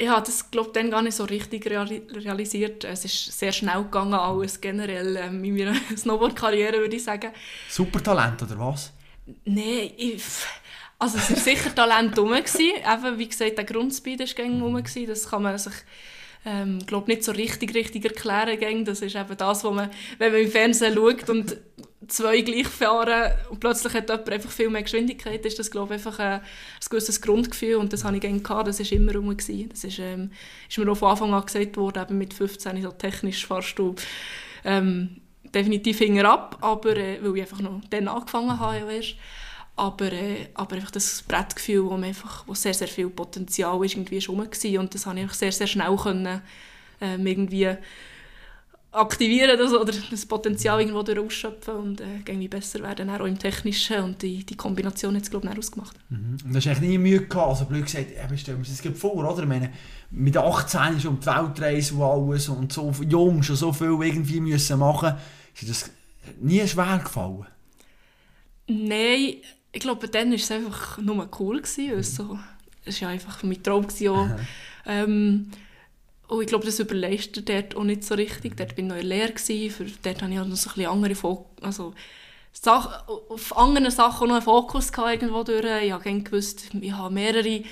Ich 0.00 0.08
habe 0.08 0.24
das 0.24 0.48
glaube 0.50 0.70
dann 0.72 0.90
gar 0.90 1.02
nicht 1.02 1.16
so 1.16 1.24
richtig 1.24 1.66
realisiert. 1.66 2.84
Es 2.84 3.04
ist 3.04 3.38
sehr 3.38 3.50
schnell 3.50 3.82
gegangen, 3.82 4.14
alles 4.14 4.60
generell 4.60 5.16
ähm, 5.16 5.42
in 5.42 5.56
meiner 5.56 5.74
Snowboard-Karriere, 5.96 6.78
würde 6.78 6.96
ich 6.96 7.02
sagen. 7.02 7.32
Super 7.68 8.02
Talent, 8.02 8.40
oder 8.42 8.58
was? 8.58 8.92
Nein, 9.44 9.90
ich, 9.96 10.22
also 10.98 11.18
es 11.18 11.30
war 11.30 11.36
sicher 11.36 11.74
Talent 11.74 12.16
rum. 12.16 12.32
Eben, 12.32 13.18
wie 13.18 13.28
gesagt, 13.28 13.58
der 13.58 13.64
Grundspeed 13.64 14.20
war 14.20 14.46
rum. 14.62 14.82
Das 15.06 15.28
kann 15.28 15.42
man 15.42 15.58
sich 15.58 15.74
ähm, 16.46 16.78
glaube 16.86 17.10
nicht 17.10 17.24
so 17.24 17.32
richtig, 17.32 17.74
richtig 17.74 18.04
erklären. 18.04 18.84
Das 18.84 19.00
ist 19.00 19.16
eben 19.16 19.36
das, 19.36 19.64
was 19.64 19.74
man, 19.74 19.90
wenn 20.18 20.32
man 20.32 20.40
im 20.40 20.50
Fernsehen 20.50 20.94
schaut 20.94 21.28
und 21.28 21.56
zwei 22.06 22.40
gleich 22.42 22.68
fahren 22.68 23.32
und 23.50 23.58
plötzlich 23.58 23.92
hat 23.92 24.08
jemand 24.08 24.30
einfach 24.30 24.50
viel 24.50 24.70
mehr 24.70 24.82
Geschwindigkeit, 24.82 25.44
ist 25.44 25.58
das 25.58 25.70
glaube 25.70 25.94
ich 25.94 26.06
einfach 26.06 26.18
ein, 26.20 26.40
ein 26.40 26.42
gewisses 26.88 27.20
Grundgefühl 27.20 27.76
und 27.76 27.92
das 27.92 28.04
habe 28.04 28.16
ich 28.16 28.22
gerne 28.22 28.40
gehabt, 28.40 28.68
das 28.68 28.78
war 28.78 28.92
immer 28.92 29.14
rum. 29.14 29.28
Gewesen. 29.28 29.68
Das 29.68 29.84
ist, 29.84 29.98
ähm, 29.98 30.30
ist 30.68 30.78
mir 30.78 30.90
auch 30.90 30.96
von 30.96 31.10
Anfang 31.10 31.34
an 31.34 31.44
gesagt 31.44 31.76
worden, 31.76 32.02
eben 32.02 32.18
mit 32.18 32.32
15 32.32 32.82
so 32.82 32.90
technisch 32.92 33.46
fahrst 33.46 33.78
du 33.78 33.94
ähm, 34.64 35.20
definitiv 35.54 36.00
ab, 36.24 36.58
aber 36.60 36.96
äh, 36.96 37.18
weil 37.22 37.36
ich 37.36 37.42
einfach 37.42 37.60
noch 37.60 37.80
dann 37.90 38.08
angefangen 38.08 38.58
habe 38.58 38.78
ja. 38.78 39.00
Aber, 39.76 40.12
äh, 40.12 40.48
aber 40.54 40.76
einfach 40.76 40.90
das 40.90 41.22
Brettgefühl, 41.22 41.84
wo, 41.84 41.94
einfach, 41.94 42.44
wo 42.46 42.54
sehr, 42.54 42.74
sehr 42.74 42.88
viel 42.88 43.10
Potenzial 43.10 43.84
ist, 43.84 43.94
irgendwie 43.94 44.20
schon 44.20 44.40
und 44.40 44.94
das 44.94 45.06
habe 45.06 45.20
ich 45.20 45.32
sehr, 45.32 45.52
sehr 45.52 45.68
schnell 45.68 45.96
können, 45.96 46.42
ähm, 47.00 47.26
irgendwie 47.26 47.76
aktivieren 48.90 49.58
das, 49.58 49.72
oder 49.72 49.92
das 50.10 50.26
Potenzial 50.26 50.80
irgendwo 50.80 51.00
ausschöpfen 51.00 51.74
und 51.74 52.00
äh, 52.00 52.20
irgendwie 52.26 52.48
besser 52.48 52.80
werden, 52.80 53.10
auch 53.10 53.26
im 53.26 53.38
Technischen 53.38 54.02
und 54.02 54.22
die, 54.22 54.44
die 54.44 54.56
Kombination 54.56 55.14
hat 55.14 55.24
es 55.24 55.30
glaube 55.30 55.48
ich 55.50 55.58
ausgemacht. 55.58 55.96
Mhm. 56.08 56.38
Und 56.44 56.52
du 56.52 56.56
hast 56.56 56.66
eigentlich 56.66 56.88
nie 56.88 56.98
Mühe 56.98 57.26
gehabt, 57.26 57.48
also 57.48 57.64
blöd 57.66 57.84
gesagt, 57.84 58.06
eben, 58.12 58.38
stellen 58.38 58.64
wir 58.64 58.90
das 58.90 58.98
vor, 58.98 59.14
oder? 59.16 59.42
Ich 59.42 59.48
meine, 59.48 59.72
mit 60.10 60.36
18 60.36 61.00
schon 61.00 61.14
um 61.14 61.20
die 61.20 61.26
Weltreise 61.26 61.94
und 61.94 62.02
alles 62.02 62.48
und 62.48 62.72
so 62.72 62.90
jung 63.06 63.42
schon 63.42 63.56
so 63.56 63.72
viel 63.72 63.98
irgendwie 64.00 64.40
müssen 64.40 64.78
machen, 64.78 65.14
ist 65.54 65.68
das 65.68 65.90
nie 66.40 66.66
schwer 66.66 67.00
gefallen? 67.02 67.46
Nein, 68.68 69.34
ich 69.70 69.80
glaube, 69.80 70.08
dann 70.08 70.30
war 70.30 70.36
es 70.36 70.50
einfach 70.50 70.98
nur 70.98 71.28
cool 71.38 71.60
gewesen, 71.60 71.96
mhm. 71.96 72.02
so, 72.02 72.38
es 72.86 73.02
war 73.02 73.10
einfach 73.10 73.42
mein 73.42 73.62
Traum 73.62 73.86
gewesen, 73.86 74.08
auch, 74.08 74.28
ähm, 74.86 75.50
oh, 76.28 76.40
ich 76.40 76.46
glaube, 76.46 76.66
das 76.66 76.78
überleistet 76.78 77.48
dort 77.48 77.76
auch 77.76 77.84
nicht 77.84 78.04
so 78.04 78.14
richtig. 78.14 78.56
Dort 78.56 78.72
war 78.72 78.78
ich 78.78 78.84
noch 78.84 78.96
in 78.96 79.06
Lehre, 79.06 79.32
für, 79.36 79.84
dort 80.02 80.22
hatte 80.22 80.32
ich 80.32 80.38
halt 80.38 80.48
noch 80.48 80.56
so 80.56 80.70
ein 80.70 80.74
bisschen 80.74 80.90
andere 80.90 81.14
Fok 81.14 81.46
also, 81.62 81.94
Sach 82.52 83.06
auf 83.06 83.56
anderen 83.56 83.90
Sachen 83.90 84.28
noch 84.28 84.36
einen 84.36 84.44
Fokus 84.44 84.90
gehabt, 84.90 85.22
irgendwo 85.22 85.44
durch. 85.44 85.64
Ich 85.84 85.92
habe 85.92 86.20
gewusst, 86.22 86.70
ich 86.80 86.92
habe 86.92 87.14
mehrere 87.14 87.62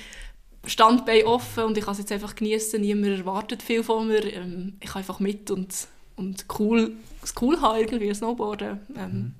Standbeine 0.65 1.25
offen 1.25 1.65
und 1.65 1.77
ich 1.77 1.83
kann 1.83 1.93
es 1.93 1.99
jetzt 1.99 2.11
einfach 2.11 2.35
genießen. 2.35 2.79
Niemand 2.79 3.19
erwartet 3.19 3.61
viel 3.63 3.83
von 3.83 4.07
mir. 4.07 4.23
Ähm, 4.33 4.77
ich 4.79 4.89
kann 4.89 5.01
einfach 5.01 5.19
mit 5.19 5.51
und, 5.51 5.87
und 6.15 6.45
cool, 6.59 6.93
es 7.21 7.33
cool 7.41 7.59
haben, 7.59 7.79
irgendwie 7.79 8.13
Snowboarden. 8.13 8.79
Ähm, 8.95 9.11
mhm. 9.11 9.33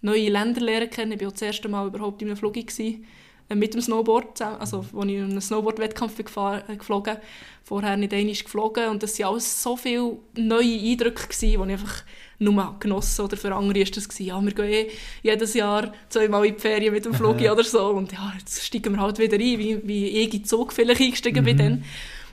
Neue 0.00 0.30
Länder 0.30 0.60
lernen 0.60 0.90
kennen. 0.90 1.12
Ich 1.12 1.20
war 1.20 1.28
auch 1.28 1.32
das 1.32 1.42
erste 1.42 1.68
Mal 1.68 1.86
überhaupt 1.86 2.20
in 2.22 2.28
einem 2.28 2.36
Flug 2.36 2.54
gewesen, 2.54 3.06
mit 3.52 3.74
dem 3.74 3.80
Snowboard, 3.80 4.40
also 4.40 4.78
als 4.78 5.08
ich 5.08 5.14
in 5.14 5.24
einem 5.24 5.40
Snowboard-Wettkampf 5.40 6.18
äh, 6.18 6.76
geflogen 6.76 7.16
vorher 7.64 7.96
nicht 7.96 8.12
einmal 8.12 8.34
geflogen 8.34 8.88
und 8.88 9.02
das 9.02 9.18
waren 9.18 9.32
alles 9.32 9.62
so 9.62 9.76
viele 9.76 10.18
neue 10.36 10.80
Eindrücke, 10.80 11.28
die 11.40 11.54
ich 11.54 11.58
einfach 11.58 12.02
nur 12.38 12.76
genossen 12.78 13.24
oder 13.24 13.36
für 13.36 13.54
andere 13.54 13.80
war 13.80 13.90
das, 13.90 14.08
gewesen, 14.08 14.26
ja, 14.26 14.40
wir 14.40 14.52
gehen 14.52 14.88
eh 14.88 14.90
jedes 15.22 15.54
Jahr 15.54 15.92
zweimal 16.10 16.44
in 16.44 16.54
die 16.54 16.60
Ferien 16.60 16.92
mit 16.92 17.04
dem 17.04 17.14
Flug 17.14 17.40
oder 17.40 17.64
so 17.64 17.88
und 17.88 18.12
ja, 18.12 18.34
jetzt 18.38 18.64
steigen 18.64 18.92
wir 18.92 19.00
halt 19.00 19.18
wieder 19.18 19.36
ein, 19.36 19.40
wie, 19.40 19.80
wie 19.86 20.08
ich 20.08 20.34
in 20.34 20.44
Zug 20.44 20.72
vielleicht 20.72 21.00
eingestiegen 21.00 21.40
mhm. 21.40 21.44
bin 21.44 21.58
dann. 21.58 21.84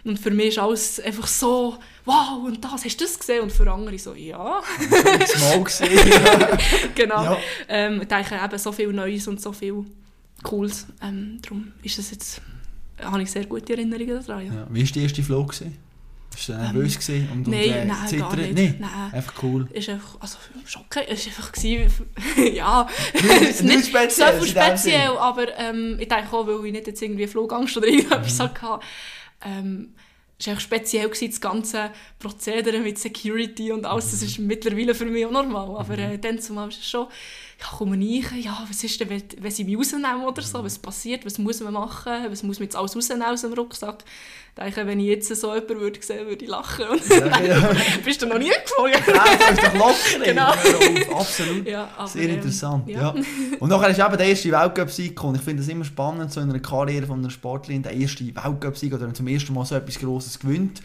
Und 0.04 0.18
für 0.18 0.32
mich 0.32 0.48
ist 0.48 0.58
alles 0.58 1.00
einfach 1.00 1.28
so, 1.28 1.78
wow, 2.06 2.44
und 2.44 2.64
das, 2.64 2.72
hast 2.72 3.00
du 3.00 3.04
das 3.04 3.20
gesehen? 3.20 3.44
Und 3.44 3.52
für 3.52 3.72
andere 3.72 4.00
so, 4.00 4.16
ja. 4.16 4.60
Ich 4.80 5.40
mal 5.40 5.64
gesehen. 5.64 5.92
genau. 6.96 7.24
Ja. 7.24 7.38
Ähm, 7.70 8.02
ich 8.02 8.08
denke 8.08 8.40
eben 8.44 8.58
so 8.58 8.72
viel 8.72 8.92
Neues 8.92 9.28
und 9.28 9.40
so 9.40 9.52
viel 9.52 9.86
Cooles. 10.44 10.88
Ähm, 11.02 11.40
darum 11.42 11.72
ist 11.84 11.98
das 11.98 12.12
jetzt, 12.12 12.42
habe 13.02 13.22
ich 13.22 13.32
sehr 13.32 13.46
gute 13.46 13.74
Erinnerungen 13.74 14.26
daran. 14.26 14.46
Ja. 14.46 14.54
Ja. 14.54 14.68
Wie 14.70 14.84
war 14.84 14.92
der 14.92 15.04
erste 15.04 15.24
Flug? 15.24 15.52
Gewesen? 15.52 15.78
Bist 16.32 16.48
du 16.48 16.54
nervös 16.54 17.10
ähm, 17.10 17.28
und, 17.34 17.48
nein, 17.48 17.64
und, 17.64 17.70
äh, 17.70 17.86
nein, 17.86 18.08
zittern? 18.08 18.30
gar 18.30 18.36
nicht. 18.38 18.54
Nee, 18.54 18.74
nein. 18.80 19.14
Einfach 19.14 19.44
cool. 19.44 19.68
Ist 19.74 19.90
einfach, 19.90 20.18
also 20.22 20.38
schocken, 20.66 21.04
es 21.10 21.26
war 21.26 21.34
einfach, 21.34 21.52
gewesen, 21.52 22.06
ja, 22.56 22.88
nicht, 23.14 23.64
nicht 23.64 23.88
speziell, 23.88 24.40
so 24.40 24.46
speziell 24.46 25.10
aber 25.18 25.58
ähm, 25.58 25.98
ich 26.00 26.08
denke 26.08 26.32
auch, 26.32 26.48
weil 26.48 26.66
ich 26.66 26.72
nicht 26.72 26.88
jetzt 26.88 27.02
irgendwie 27.02 27.28
Flugangst 27.28 27.76
oder 27.76 27.88
irgendetwas 27.88 28.40
mhm. 28.40 28.44
hatte, 28.44 28.80
ähm, 29.44 29.94
es 30.40 30.48
war 30.48 30.60
speziell, 30.60 31.08
gewesen, 31.08 31.30
das 31.30 31.42
ganze 31.42 31.92
Prozedere 32.18 32.80
mit 32.80 32.98
Security 32.98 33.72
und 33.72 33.86
alles, 33.86 34.12
das 34.12 34.22
ist 34.22 34.40
mittlerweile 34.40 34.96
für 34.96 35.06
mich 35.06 35.26
auch 35.26 35.32
normal, 35.32 35.78
aber 35.78 35.98
mhm. 35.98 36.14
äh, 36.14 36.18
dann 36.18 36.40
zumal 36.40 36.70
ist 36.70 36.80
es 36.80 36.90
schon 36.90 37.08
ja, 37.62 37.78
komme 37.78 37.98
ich 37.98 38.32
ja, 38.44 38.66
was 38.68 38.84
ist 38.84 39.00
denn, 39.00 39.10
wenn, 39.10 39.24
wenn 39.40 39.52
sie 39.52 39.64
mich 39.64 39.78
rausnehmen 39.78 40.24
oder 40.24 40.42
so, 40.42 40.64
was 40.64 40.80
passiert, 40.80 41.26
was 41.26 41.38
muss 41.38 41.60
man 41.62 41.74
machen, 41.74 42.26
was 42.30 42.44
muss 42.44 42.60
man 42.60 42.66
jetzt 42.66 42.76
alles 42.76 42.96
rausnehmen 42.96 43.24
aus 43.24 43.42
dem 43.42 43.54
Rucksack. 43.54 44.04
Ich 44.56 44.64
denke, 44.64 44.86
wenn 44.86 45.00
ich 45.00 45.06
jetzt 45.08 45.34
so 45.34 45.54
jemanden 45.54 45.80
würde 45.80 46.02
sehen, 46.02 46.28
würde 46.28 46.44
ich 46.44 46.50
lachen. 46.50 46.86
Und 46.90 47.08
ja, 47.08 47.42
ja. 47.42 47.72
bist 48.04 48.22
du 48.22 48.26
noch 48.26 48.38
nie 48.38 48.50
geflogen? 48.50 48.94
Ja, 49.08 49.26
das 49.38 49.52
ist 49.52 49.64
doch 49.64 49.74
locker. 49.74 50.26
genau. 50.26 51.20
Absolut. 51.20 51.68
Ja, 51.68 51.90
aber, 51.96 52.08
Sehr 52.08 52.30
interessant. 52.30 52.90
Ähm, 52.90 52.96
ja. 52.96 53.16
Und 53.60 53.70
nachher 53.70 53.90
ist 53.90 54.00
eben 54.00 54.18
der 54.18 54.28
erste 54.28 54.52
Weltcup-Sieg 54.52 55.24
und 55.24 55.36
ich 55.36 55.42
finde 55.42 55.62
es 55.62 55.70
immer 55.70 55.86
spannend, 55.86 56.34
so 56.34 56.42
in 56.42 56.50
einer 56.50 56.60
Karriere 56.60 57.06
von 57.06 57.20
einer 57.20 57.30
Sportlerin, 57.30 57.84
der 57.84 57.94
erste 57.94 58.26
Weltcup-Sieg 58.26 58.94
oder 58.94 59.14
zum 59.14 59.28
ersten 59.28 59.54
Mal 59.54 59.66
so 59.66 59.76
etwas 59.76 60.00
Grosses 60.00 60.40
gewinnt. 60.40 60.82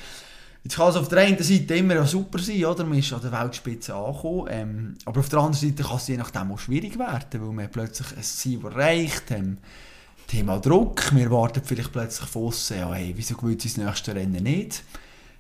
Jetzt 0.67 0.79
kann 0.79 0.89
es 0.89 0.97
auf 0.97 1.09
der 1.09 1.19
einen 1.19 1.41
Seite 1.41 1.77
immer 1.77 2.05
super 2.07 2.41
sein, 2.41 2.65
oder? 2.65 2.85
man 2.85 2.99
ist 2.99 3.13
an 3.13 3.21
der 3.21 3.31
Weltspitze 3.31 3.95
angekommen, 3.95 4.49
ähm, 4.51 4.95
aber 5.05 5.21
auf 5.21 5.29
der 5.29 5.39
anderen 5.39 5.55
Seite 5.55 5.85
kann 5.85 5.97
es 5.97 6.09
je 6.09 6.17
nachdem 6.17 6.51
auch 6.51 6.59
schwierig 6.59 6.99
werden, 6.99 7.41
weil 7.41 7.53
man 7.53 7.71
plötzlich 7.71 8.09
ein 8.17 8.23
Ziel 8.25 8.65
erreicht, 8.65 9.31
ähm, 9.31 9.59
Thema 10.27 10.59
Druck, 10.59 11.15
wir 11.15 11.31
warten 11.31 11.63
vielleicht 11.65 11.93
plötzlich 11.93 12.29
von 12.29 12.49
außen, 12.49 12.81
ja, 12.81 12.93
hey, 12.93 13.13
wieso 13.15 13.37
gewinnt 13.37 13.63
sie 13.63 13.69
das 13.69 13.77
nächste 13.77 14.17
Rennen 14.17 14.43
nicht? 14.43 14.83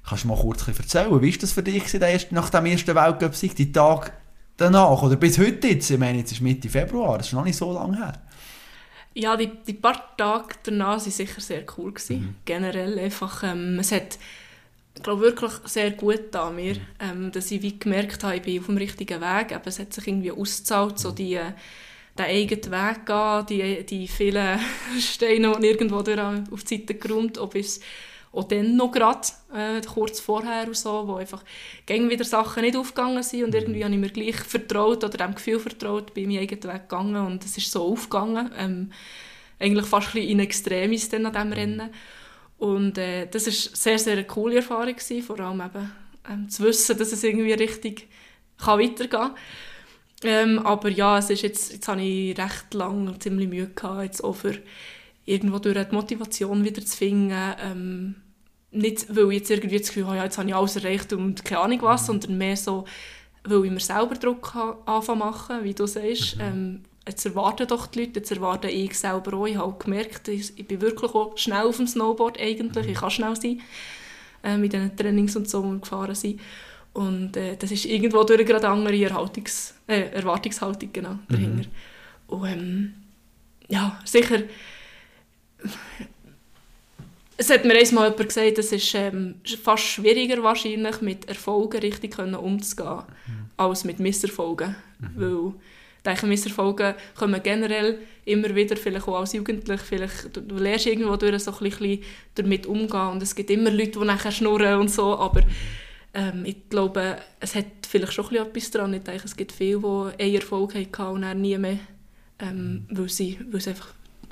Kannst 0.09 0.23
du 0.23 0.28
mal 0.28 0.38
kurz 0.38 0.68
erzählen, 0.68 1.21
wie 1.21 1.33
war 1.33 1.38
das 1.40 1.52
für 1.52 1.62
dich 1.64 2.30
nach 2.30 2.50
dem 2.50 2.66
ersten 2.66 2.95
Weltcup-Sieg, 2.95 3.56
die 3.56 3.73
Tag 3.73 4.12
danach 4.56 5.02
oder 5.02 5.16
bis 5.16 5.40
heute 5.40 5.66
jetzt? 5.66 5.90
Ich 5.90 5.99
meine, 5.99 6.18
jetzt 6.18 6.30
ist 6.30 6.40
Mitte 6.40 6.68
Februar, 6.68 7.18
das 7.18 7.26
ist 7.26 7.33
noch 7.33 7.42
nicht 7.42 7.56
so 7.56 7.73
lange 7.73 7.97
her. 7.97 8.12
Ja, 9.14 9.37
die, 9.37 9.50
die 9.66 9.73
paar 9.73 10.16
Tage 10.16 10.54
danach 10.62 11.00
waren 11.00 11.00
sicher 11.00 11.40
sehr 11.40 11.64
cool. 11.76 11.95
Mhm. 12.11 12.37
Generell 12.45 12.97
einfach, 12.97 13.42
ähm, 13.42 13.80
es 13.80 13.90
hat 13.90 14.18
glaube 15.03 15.23
wirklich 15.23 15.53
sehr 15.65 15.91
gut 15.93 16.35
an 16.35 16.57
mir, 16.57 16.76
ähm, 17.00 17.33
dass 17.33 17.50
ich 17.50 17.62
wie 17.62 17.79
gemerkt 17.79 18.25
habe, 18.25 18.37
ich 18.37 18.43
bin 18.43 18.61
auf 18.61 18.67
dem 18.67 18.76
richtigen 18.76 19.21
Weg. 19.21 19.53
Aber 19.53 19.67
es 19.67 19.79
hat 19.79 19.93
sich 19.93 20.07
irgendwie 20.07 20.33
ausgezahlt, 20.33 20.99
so 20.99 21.11
die, 21.11 21.35
äh, 21.35 21.53
den 22.19 22.26
eigenen 22.26 22.73
Weg 22.73 23.07
gehen, 23.07 23.47
die, 23.49 23.87
die 23.87 24.09
vielen 24.09 24.59
Steine, 24.99 25.59
die 25.61 25.67
irgendwo 25.67 26.03
durch 26.03 26.19
auf 26.19 26.65
die 26.65 26.79
Seite 26.79 26.95
geräumt, 26.95 27.38
ob 27.38 27.55
es 27.55 27.81
auch 28.33 28.45
dann 28.45 28.76
noch 28.76 28.93
gerade, 28.93 29.29
äh, 29.55 29.81
kurz 29.83 30.21
vorher 30.21 30.67
und 30.67 30.76
so, 30.76 31.09
wo 31.09 31.15
einfach 31.15 31.43
gegen 31.87 32.11
wieder 32.11 32.25
Sachen 32.25 32.62
nicht 32.62 32.76
aufgegangen 32.76 33.23
sind 33.23 33.45
und 33.45 33.55
irgendwie 33.55 33.83
habe 33.83 33.95
ich 33.95 34.00
mir 34.00 34.11
gleich 34.11 34.37
vertraut 34.37 35.03
oder 35.05 35.17
dem 35.17 35.35
Gefühl 35.35 35.59
vertraut, 35.59 36.12
bin 36.12 36.29
meinen 36.29 36.43
eigenen 36.43 36.65
Weg 36.65 36.88
gegangen 36.88 37.26
und 37.26 37.45
es 37.45 37.57
ist 37.57 37.71
so 37.71 37.85
aufgegangen. 37.85 38.50
Ähm, 38.59 38.93
eigentlich 39.59 39.87
fast 39.87 40.09
ein 40.09 40.12
bisschen 40.12 40.29
in 40.31 40.41
Extremis 40.41 41.09
dann 41.09 41.26
an 41.26 41.33
diesem 41.33 41.53
Rennen. 41.53 41.91
Und 42.58 42.98
äh, 42.98 43.26
das 43.26 43.46
war 43.46 43.52
sehr, 43.52 43.98
sehr 43.98 44.14
eine 44.14 44.25
coole 44.25 44.56
Erfahrung, 44.56 44.94
gewesen, 44.94 45.22
vor 45.22 45.38
allem 45.40 45.60
eben, 45.60 45.92
ähm, 46.28 46.48
zu 46.48 46.64
wissen, 46.64 46.96
dass 46.98 47.12
es 47.12 47.22
irgendwie 47.22 47.52
richtig 47.52 48.08
kann 48.58 48.80
weitergehen 48.80 49.10
kann. 49.10 49.34
Ähm, 50.25 50.58
aber 50.60 50.88
ja, 50.88 51.18
es 51.18 51.28
ist 51.28 51.42
jetzt, 51.42 51.72
jetzt 51.72 51.88
habe 51.88 52.02
ich 52.02 52.38
recht 52.38 52.72
lange 52.72 53.18
ziemlich 53.18 53.48
Mühe 53.48 53.68
gehabt, 53.68 54.02
jetzt 54.02 54.25
auch 54.25 54.34
für 54.34 54.58
irgendwo 55.26 55.58
durch 55.58 55.76
die 55.76 55.94
Motivation 55.94 56.64
wieder 56.64 56.84
zu 56.84 56.96
finden. 56.96 57.54
Ähm, 57.62 58.14
nicht, 58.70 59.14
weil 59.14 59.32
ich 59.32 59.38
jetzt 59.40 59.50
irgendwie 59.50 59.78
das 59.78 59.88
Gefühl 59.88 60.06
habe, 60.06 60.16
ja, 60.16 60.25
jetzt 60.25 60.38
habe 60.38 60.48
ich 60.48 60.54
alles 60.54 60.76
erreicht 60.76 61.12
und 61.12 61.44
keine 61.44 61.60
Ahnung 61.60 61.82
was, 61.82 62.02
mhm. 62.02 62.06
sondern 62.06 62.38
mehr 62.38 62.56
so, 62.56 62.84
weil 63.44 63.64
ich 63.64 63.70
mir 63.70 63.80
selber 63.80 64.14
Druck 64.14 64.54
anfangen 64.86 65.18
machen, 65.18 65.64
wie 65.64 65.75
du 65.75 65.86
sagst. 65.86 66.36
Mhm. 66.36 66.42
Ähm, 66.42 66.82
jetzt 67.06 67.25
erwarten 67.25 67.66
doch 67.66 67.86
die 67.86 68.00
Leute, 68.00 68.20
jetzt 68.20 68.32
erwarte 68.32 68.68
ich 68.68 68.98
selber 68.98 69.36
auch. 69.36 69.46
Ich 69.46 69.56
habe 69.56 69.76
gemerkt, 69.78 70.28
ich, 70.28 70.54
bin 70.66 70.80
wirklich 70.80 71.14
auch 71.14 71.36
schnell 71.36 71.62
auf 71.62 71.76
dem 71.76 71.86
Snowboard 71.86 72.40
eigentlich, 72.40 72.86
mhm. 72.86 72.92
ich 72.92 72.98
kann 72.98 73.10
schnell 73.10 73.36
sein, 73.36 73.60
äh, 74.42 74.56
mit 74.56 74.72
den 74.72 74.96
Trainings 74.96 75.36
und 75.36 75.48
so, 75.48 75.62
die 75.62 75.80
gefahren 75.80 76.14
sind. 76.14 76.40
Und 76.92 77.36
äh, 77.36 77.56
das 77.56 77.70
ist 77.70 77.84
irgendwo 77.84 78.25
durch 78.25 78.44
gerade 78.46 78.66
eine 78.66 78.75
andere 78.75 78.96
Erhaltungs 78.96 79.75
äh, 79.86 80.10
Erwartungshaltung 80.12 80.90
genau, 80.92 81.10
mhm. 81.10 81.20
dahinter. 81.28 81.68
Und 82.28 82.48
ähm, 82.48 82.94
ja, 83.68 84.00
sicher, 84.04 84.42
es 87.36 87.50
hat 87.50 87.64
mir 87.64 87.75
einmal 87.75 88.10
jemand 88.10 88.28
gesagt, 88.28 88.58
es 88.58 88.72
ist 88.72 88.94
ähm, 88.94 89.36
fast 89.62 89.84
schwieriger 89.84 90.42
wahrscheinlich 90.42 91.00
mit 91.02 91.28
Erfolgen 91.28 91.80
richtig 91.80 92.18
umzugehen, 92.18 93.02
mhm. 93.26 93.50
als 93.56 93.84
mit 93.84 94.00
Misserfolgen, 94.00 94.75
mhm. 94.98 95.10
weil 95.16 95.52
denke, 96.06 96.26
Misserfolge 96.26 96.94
kommen 97.16 97.42
generell 97.42 97.98
immer 98.25 98.54
wieder, 98.54 98.76
vielleicht 98.76 99.06
auch 99.08 99.20
als 99.20 99.32
Jugendlich, 99.32 99.80
vielleicht, 99.80 100.36
du, 100.36 100.56
lernst 100.56 100.86
irgendwo 100.86 101.16
durch 101.16 101.42
so 101.42 101.52
ein 101.52 101.58
bisschen 101.58 102.00
damit 102.34 102.66
umgehen 102.66 103.08
und 103.08 103.22
es 103.22 103.34
gibt 103.34 103.50
immer 103.50 103.70
Leute, 103.70 103.98
die 103.98 104.04
nachher 104.04 104.32
schnurren 104.32 104.80
und 104.80 104.90
so, 104.90 105.18
aber 105.18 105.42
ähm, 106.14 106.44
ich 106.44 106.68
glaube, 106.70 107.18
es 107.40 107.54
hat 107.54 107.66
vielleicht 107.86 108.14
schon 108.14 108.34
etwas 108.34 108.70
dran. 108.70 108.94
Ich 108.94 109.02
denke, 109.02 109.22
es 109.25 109.36
gibt 109.36 109.52
viele, 109.52 110.14
die 110.18 110.22
einen 110.22 110.34
Erfolg 110.36 110.75
hatten 110.75 111.02
und 111.02 111.22
dann 111.22 111.40
nie 111.40 111.58
mehr, 111.58 111.78
ähm, 112.38 112.86
weil, 112.88 113.08
sie, 113.08 113.38
weil 113.50 113.60
sie 113.60 113.70
einfach 113.70 113.88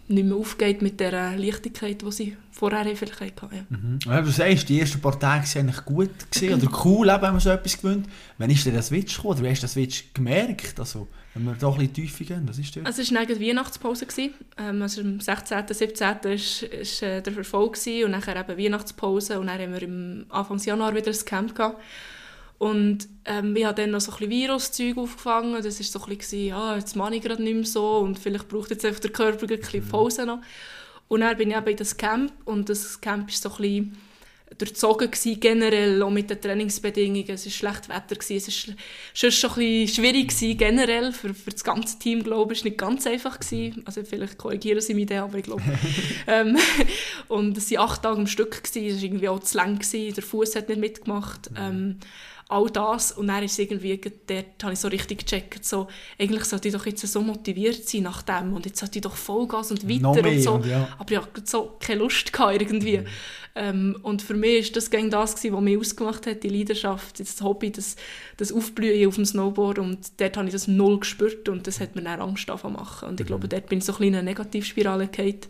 nicht 0.08 0.26
mehr 0.26 0.36
aufgeht 0.36 0.82
mit 0.82 1.00
der 1.00 1.36
Leichtigkeit, 1.36 2.02
die 2.02 2.12
sie 2.12 2.36
vorher 2.50 2.84
vielleicht 2.96 3.42
hatten. 3.42 3.54
Ja. 3.54 3.66
Mhm. 3.68 4.24
Du 4.24 4.30
sagst, 4.30 4.68
die 4.68 4.80
ersten 4.80 5.00
paar 5.00 5.18
Tage 5.18 5.46
waren 5.46 5.68
eigentlich 5.68 5.84
gut 5.84 6.30
gewesen, 6.30 6.62
oder 6.62 6.84
cool, 6.84 7.06
wenn 7.06 7.20
man 7.20 7.40
so 7.40 7.50
etwas 7.50 7.76
gewöhnt. 7.76 8.06
Wann 8.38 8.50
ist 8.50 8.64
denn 8.66 8.74
der 8.74 8.82
Switch 8.82 9.16
gekommen? 9.16 9.38
Oder 9.38 9.50
hast 9.50 9.62
du 9.62 9.66
den 9.66 9.72
Switch 9.72 10.04
gemerkt? 10.12 10.78
Also, 10.78 11.08
wenn 11.34 11.44
wir 11.44 11.54
da 11.54 11.68
ein 11.68 11.78
bisschen 11.78 11.94
tiefer 11.94 12.24
gehen, 12.24 12.48
was 12.48 12.58
ist 12.58 12.76
das? 12.76 12.86
Also 12.86 13.02
es 13.02 13.12
war 13.12 13.20
eine 13.20 13.40
Weihnachtspause. 13.40 14.06
Ähm, 14.56 14.82
also 14.82 15.00
am 15.00 15.18
16., 15.18 15.64
17. 15.68 16.06
war 16.06 16.30
äh, 16.30 17.22
der 17.22 17.32
Verfolg 17.32 17.76
und 17.86 18.12
dann 18.12 18.22
eben 18.22 18.58
Weihnachtspause 18.58 19.40
und 19.40 19.48
dann 19.48 19.60
haben 19.60 19.72
wir 19.72 19.82
im 19.82 20.26
Anfang 20.28 20.58
Januar 20.58 20.94
wieder 20.94 21.10
ein 21.10 21.24
Camp 21.24 21.54
gehabt. 21.54 21.82
Und 22.58 23.08
ähm, 23.24 23.56
ich 23.56 23.64
habe 23.64 23.82
dann 23.82 23.90
noch 23.90 24.00
so 24.00 24.12
ein 24.12 24.18
bisschen 24.18 24.30
Viruszeug 24.30 24.96
aufgefangen. 24.96 25.60
Das 25.62 25.78
war 25.78 25.84
so 26.00 26.08
ein 26.08 26.16
bisschen, 26.16 26.46
ja, 26.46 26.76
jetzt 26.76 26.94
mache 26.94 27.16
ich 27.16 27.22
gerade 27.22 27.42
nicht 27.42 27.54
mehr 27.54 27.64
so 27.64 27.98
und 27.98 28.18
vielleicht 28.18 28.48
braucht 28.48 28.70
jetzt 28.70 28.84
einfach 28.84 29.00
der 29.00 29.10
Körper 29.10 29.42
ein 29.42 29.58
bisschen 29.58 29.84
mhm. 29.84 29.88
Pause 29.88 30.24
noch. 30.24 30.40
Und 31.08 31.20
dann 31.20 31.36
bin 31.36 31.50
ich 31.50 31.56
eben 31.56 31.66
in 31.66 31.76
das 31.76 31.96
Camp 31.96 32.32
und 32.44 32.68
das 32.68 33.00
Camp 33.00 33.28
ist 33.28 33.42
so 33.42 33.50
ein 33.50 33.56
bisschen 33.56 33.98
durchzogen 34.58 35.10
gewesen, 35.10 35.40
generell, 35.40 36.02
auch 36.02 36.10
mit 36.10 36.30
den 36.30 36.40
Trainingsbedingungen. 36.40 37.30
Es 37.30 37.44
war 37.44 37.52
schlecht 37.52 37.88
Wetter, 37.88 38.16
gewesen. 38.16 38.36
es 38.48 38.68
war 38.68 38.74
schon, 39.12 39.30
schon 39.32 39.50
ein 39.50 39.56
bisschen 39.56 40.04
schwierig 40.04 40.28
gewesen, 40.28 40.58
generell, 40.58 41.12
für, 41.12 41.34
für 41.34 41.50
das 41.50 41.64
ganze 41.64 41.98
Team, 41.98 42.22
glaube 42.22 42.52
ich, 42.52 42.60
es 42.60 42.64
nicht 42.64 42.78
ganz 42.78 43.06
einfach 43.06 43.40
gewesen. 43.40 43.82
Also 43.84 44.04
vielleicht 44.04 44.38
korrigieren 44.38 44.80
sie 44.80 44.94
mich 44.94 45.06
da, 45.06 45.24
aber 45.24 45.38
ich 45.38 45.44
glaube. 45.44 45.62
ähm, 46.26 46.56
und 47.28 47.56
es 47.56 47.70
waren 47.70 47.78
acht 47.80 48.02
Tage 48.02 48.18
am 48.18 48.26
Stück, 48.26 48.62
gewesen. 48.62 48.86
es 48.88 48.96
war 48.96 49.04
irgendwie 49.04 49.28
auch 49.28 49.40
zu 49.40 49.56
lang, 49.56 49.78
gewesen. 49.78 50.14
der 50.14 50.22
Fuß 50.22 50.56
hat 50.56 50.68
nicht 50.68 50.80
mitgemacht. 50.80 51.50
Ähm, 51.56 51.98
all 52.48 52.70
das. 52.70 53.12
Und 53.12 53.28
dann 53.28 53.42
ist 53.42 53.58
irgendwie, 53.58 54.00
dort 54.26 54.62
habe 54.62 54.72
ich 54.72 54.78
so 54.78 54.88
richtig 54.88 55.26
gecheckt, 55.26 55.64
so, 55.64 55.88
eigentlich 56.18 56.44
sollte 56.44 56.68
ich 56.68 56.74
doch 56.74 56.86
jetzt 56.86 57.06
so 57.06 57.20
motiviert 57.22 57.88
sein 57.88 58.02
nach 58.02 58.22
dem 58.22 58.52
und 58.52 58.66
jetzt 58.66 58.78
sollte 58.78 58.98
ich 58.98 59.02
doch 59.02 59.16
Vollgas 59.16 59.70
und 59.70 59.88
weiter 59.88 60.22
mehr, 60.22 60.32
und 60.32 60.40
so. 60.40 60.52
und 60.54 60.66
ja. 60.66 60.88
Aber 60.98 61.12
ich 61.12 61.18
hatte 61.18 61.42
so 61.44 61.76
keine 61.80 62.00
Lust 62.00 62.32
gehabt 62.32 62.60
irgendwie. 62.60 62.98
Mhm. 62.98 63.06
Ähm, 63.56 63.96
und 64.02 64.20
für 64.20 64.34
mich 64.34 64.68
war 64.68 64.74
das 64.74 64.90
gegen 64.90 65.10
das, 65.10 65.36
gewesen, 65.36 65.54
was 65.54 65.62
mich 65.62 65.78
ausgemacht 65.78 66.26
hat, 66.26 66.42
die 66.42 66.48
Leidenschaft, 66.48 67.20
das 67.20 67.40
Hobby, 67.40 67.70
das, 67.70 67.94
das 68.36 68.52
Aufblühen 68.52 69.06
auf 69.06 69.14
dem 69.14 69.24
Snowboard 69.24 69.78
und 69.78 70.20
dort 70.20 70.36
habe 70.36 70.48
ich 70.48 70.52
das 70.52 70.66
null 70.66 70.98
gespürt 70.98 71.48
und 71.48 71.66
das 71.66 71.78
hat 71.78 71.94
mir 71.94 72.02
dann 72.02 72.20
Angst 72.20 72.48
zu 72.48 72.68
machen. 72.68 73.08
Und 73.08 73.20
ich 73.20 73.26
glaube, 73.26 73.46
dort 73.46 73.68
bin 73.68 73.78
ich 73.78 73.84
so 73.84 73.92
ein 73.92 73.98
bisschen 73.98 74.14
in 74.14 74.18
eine 74.18 74.24
Negativspirale 74.24 75.06
gefallen 75.06 75.40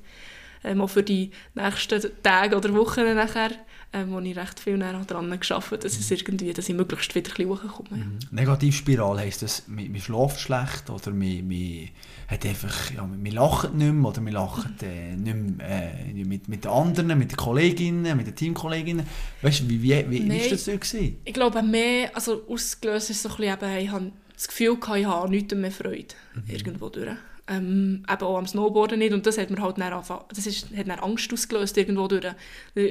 ähm, 0.64 0.80
auch 0.80 0.88
für 0.88 1.02
die 1.02 1.30
nächsten 1.54 2.02
Tage 2.22 2.56
oder 2.56 2.74
Wochen 2.74 3.14
nachher, 3.14 3.50
ähm, 3.94 4.10
wo 4.10 4.18
ich 4.18 4.36
recht 4.36 4.58
viel 4.58 4.76
daran 4.78 5.38
geschafft 5.38 5.70
habe, 5.70 5.78
dass, 5.78 5.96
es 5.96 6.10
irgendwie, 6.10 6.52
dass 6.52 6.68
ich 6.68 6.74
möglichst 6.74 7.14
wieder 7.14 7.30
ein 7.30 7.36
bisschen 7.36 7.50
hochkomme. 7.50 8.00
Ja. 8.00 8.04
Negativspirale 8.32 9.20
heisst 9.20 9.42
das, 9.42 9.62
man, 9.68 9.90
man 9.90 10.00
schläft 10.00 10.40
schlecht 10.40 10.90
oder 10.90 11.12
man, 11.12 11.46
man, 11.46 11.88
hat 12.26 12.44
einfach, 12.44 12.90
ja, 12.90 13.06
man, 13.06 13.24
lacht 13.24 13.72
nicht 13.72 13.92
mehr 13.92 14.10
oder 14.10 14.20
man 14.20 14.32
lacht 14.32 14.82
äh, 14.82 15.14
nicht 15.14 15.36
mehr 15.36 16.00
äh, 16.10 16.24
mit, 16.24 16.48
mit 16.48 16.64
den 16.64 16.70
anderen, 16.72 17.16
mit 17.16 17.30
den 17.30 17.36
Kolleginnen, 17.36 18.16
mit 18.16 18.26
den 18.26 18.34
Teamkolleginnen. 18.34 19.06
Weißt 19.42 19.60
du, 19.60 19.68
wie, 19.68 19.82
wie, 19.82 20.10
wie 20.10 20.20
Nein. 20.20 20.40
ist 20.40 20.52
das 20.52 20.64
so 20.64 20.72
gewesen? 20.72 21.18
Ich 21.24 21.34
glaube, 21.34 21.62
mehr, 21.62 22.10
also 22.14 22.42
ausgelöst 22.48 23.10
ist 23.10 23.22
so 23.22 23.28
ein 23.28 23.36
bisschen, 23.36 23.54
eben, 23.54 23.76
ich 23.78 23.90
habe 23.90 24.12
das 24.34 24.48
Gefühl 24.48 24.76
ich 24.96 25.06
habe 25.06 25.30
nichts 25.30 25.54
mehr 25.54 25.70
Freude 25.70 26.14
irgendwo 26.48 26.88
durch. 26.88 27.16
Ähm, 27.46 28.06
eben 28.10 28.22
auch 28.22 28.38
am 28.38 28.46
Snowboarden 28.46 28.98
nicht 28.98 29.12
und 29.12 29.26
das 29.26 29.36
hat 29.36 29.50
mir 29.50 29.60
halt 29.60 29.76
dann 29.76 29.92
angefangen, 29.92 30.24
das 30.28 30.46
ist, 30.46 30.68
hat 30.74 30.88
dann 30.88 30.98
Angst 30.98 31.30
ausgelöst 31.30 31.76
irgendwo 31.76 32.08
durch. 32.08 32.24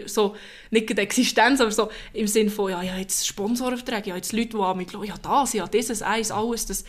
So, 0.06 0.36
nicht 0.70 0.90
die 0.90 0.98
Existenz, 0.98 1.60
aber 1.60 1.72
so 1.72 1.90
im 2.14 2.28
Sinne 2.28 2.52
von, 2.52 2.70
ja, 2.70 2.84
ich 2.84 2.90
habe 2.92 3.02
jetzt 3.02 3.26
Sponsoraufträge, 3.26 4.12
habe 4.12 4.18
jetzt 4.18 4.32
Leute, 4.32 4.50
die 4.50 4.58
an 4.58 4.78
mich 4.78 4.88
glauben, 4.88 5.08
ja 5.08 5.16
das, 5.20 5.54
ja 5.54 5.66
dieses, 5.66 6.04
eins, 6.04 6.30
alles, 6.30 6.68
das, 6.68 6.86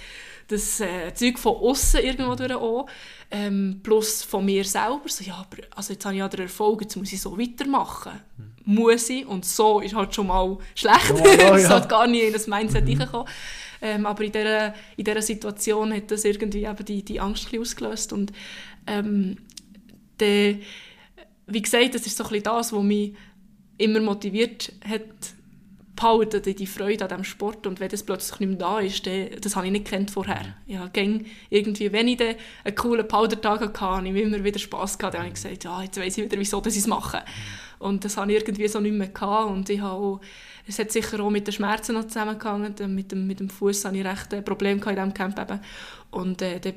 das 0.49 0.81
äh, 0.81 1.15
Zeug 1.15 1.39
von 1.39 1.57
außen 1.57 2.01
irgendwo 2.01 2.35
durch 2.35 2.53
auch. 2.55 2.87
Ähm, 3.31 3.81
plus 3.83 4.23
von 4.23 4.45
mir 4.45 4.65
selber, 4.65 5.01
so, 5.07 5.25
ja, 5.25 5.35
aber 5.35 5.63
also 5.75 5.93
jetzt 5.93 6.05
habe 6.05 6.15
ich 6.15 6.19
ja 6.19 6.29
den 6.29 6.41
Erfolg, 6.41 6.83
jetzt 6.83 6.97
muss 6.97 7.13
ich 7.13 7.21
so 7.21 7.39
weitermachen. 7.39 8.21
Muss 8.65 9.11
ich 9.11 9.27
und 9.27 9.45
so 9.45 9.81
ist 9.81 9.95
halt 9.95 10.15
schon 10.15 10.27
mal 10.29 10.57
schlecht, 10.75 11.11
Ja, 11.11 11.33
ja, 11.33 11.55
es 11.57 11.63
ja. 11.63 11.69
sollte 11.71 11.89
gar 11.89 12.07
nicht 12.07 12.25
in 12.25 12.33
das 12.33 12.47
Mindset 12.47 12.87
reinkommen. 12.87 13.27
Ähm, 13.85 14.07
aber 14.07 14.25
in 14.25 14.33
dieser, 14.33 14.75
in 14.97 15.05
dieser 15.05 15.21
Situation 15.21 15.93
hat 15.93 16.11
das 16.11 16.25
irgendwie 16.25 16.65
eben 16.65 16.85
die, 16.87 17.05
die 17.05 17.21
Angst 17.21 17.53
ein 17.53 17.61
ausgelöst. 17.61 18.15
Und 18.15 18.33
ähm, 18.87 19.37
der, 20.19 20.55
wie 21.47 21.63
gesagt, 21.63 21.95
das 21.95 22.07
ist 22.07 22.17
so 22.17 22.25
ein 22.25 22.31
bisschen 22.31 22.45
das, 22.45 22.73
was 22.73 22.83
mich 22.83 23.15
immer 23.77 24.01
motiviert 24.01 24.73
hat, 24.89 25.03
behalten, 25.95 26.43
die, 26.43 26.67
Freude 26.67 27.05
an 27.05 27.11
diesem 27.11 27.25
Sport. 27.25 27.67
Und 27.67 27.79
wenn 27.79 27.91
das 27.91 28.03
plötzlich 28.03 28.41
nicht 28.41 28.49
mehr 28.49 28.59
da 28.59 28.81
ist, 28.81 29.07
dann, 29.07 29.29
das 29.39 29.55
habe 29.55 29.67
ich 29.67 29.73
nicht 29.73 29.85
gekannt 29.85 30.11
vorher. 30.11 30.57
Ich 30.67 30.79
habe 30.79 30.89
gäng 30.91 31.27
irgendwie, 31.51 31.93
wenn 31.93 32.09
ich 32.09 32.17
dann 32.17 32.37
einen 32.65 32.75
coolen 32.75 33.07
Powder-Tag 33.07 33.61
hatte, 33.61 33.81
habe 33.81 34.09
ich 34.09 34.17
immer 34.17 34.43
wieder 34.43 34.59
Spass 34.59 34.97
gehabt. 34.97 35.15
Dann 35.15 35.25
habe 35.25 35.29
ich 35.29 35.35
gesagt, 35.35 35.63
ja, 35.63 35.83
jetzt 35.83 36.01
weiss 36.01 36.17
ich 36.17 36.25
wieder, 36.25 36.39
wieso 36.39 36.63
ich 36.65 36.75
es 36.75 36.87
mache. 36.87 37.23
Und 37.85 38.05
das 38.05 38.17
habe 38.17 38.33
ich 38.33 38.41
irgendwie 38.41 38.67
so 38.67 38.81
nicht 38.81 38.95
mehr 38.95 39.09
gehabt. 39.09 39.51
Und 39.51 39.69
ich 39.69 39.81
habe 39.81 39.93
auch, 39.93 40.21
es 40.67 40.79
hat 40.79 40.91
sicher 40.91 41.21
auch 41.21 41.29
mit 41.29 41.47
den 41.47 41.53
Schmerzen 41.53 41.95
noch 41.95 42.07
zusammengehangen. 42.07 42.75
Mit 42.95 43.11
dem, 43.11 43.27
mit 43.27 43.41
dem 43.41 43.51
Fuß 43.51 43.85
hatte 43.85 43.99
ich 43.99 44.05
recht 44.05 44.33
ein 44.33 44.43
Problem 44.43 44.79
in 44.79 44.89
diesem 44.89 45.13
Camp 45.13 45.39
eben. 45.39 45.61
Und 46.11 46.41
äh, 46.41 46.61
dann 46.61 46.75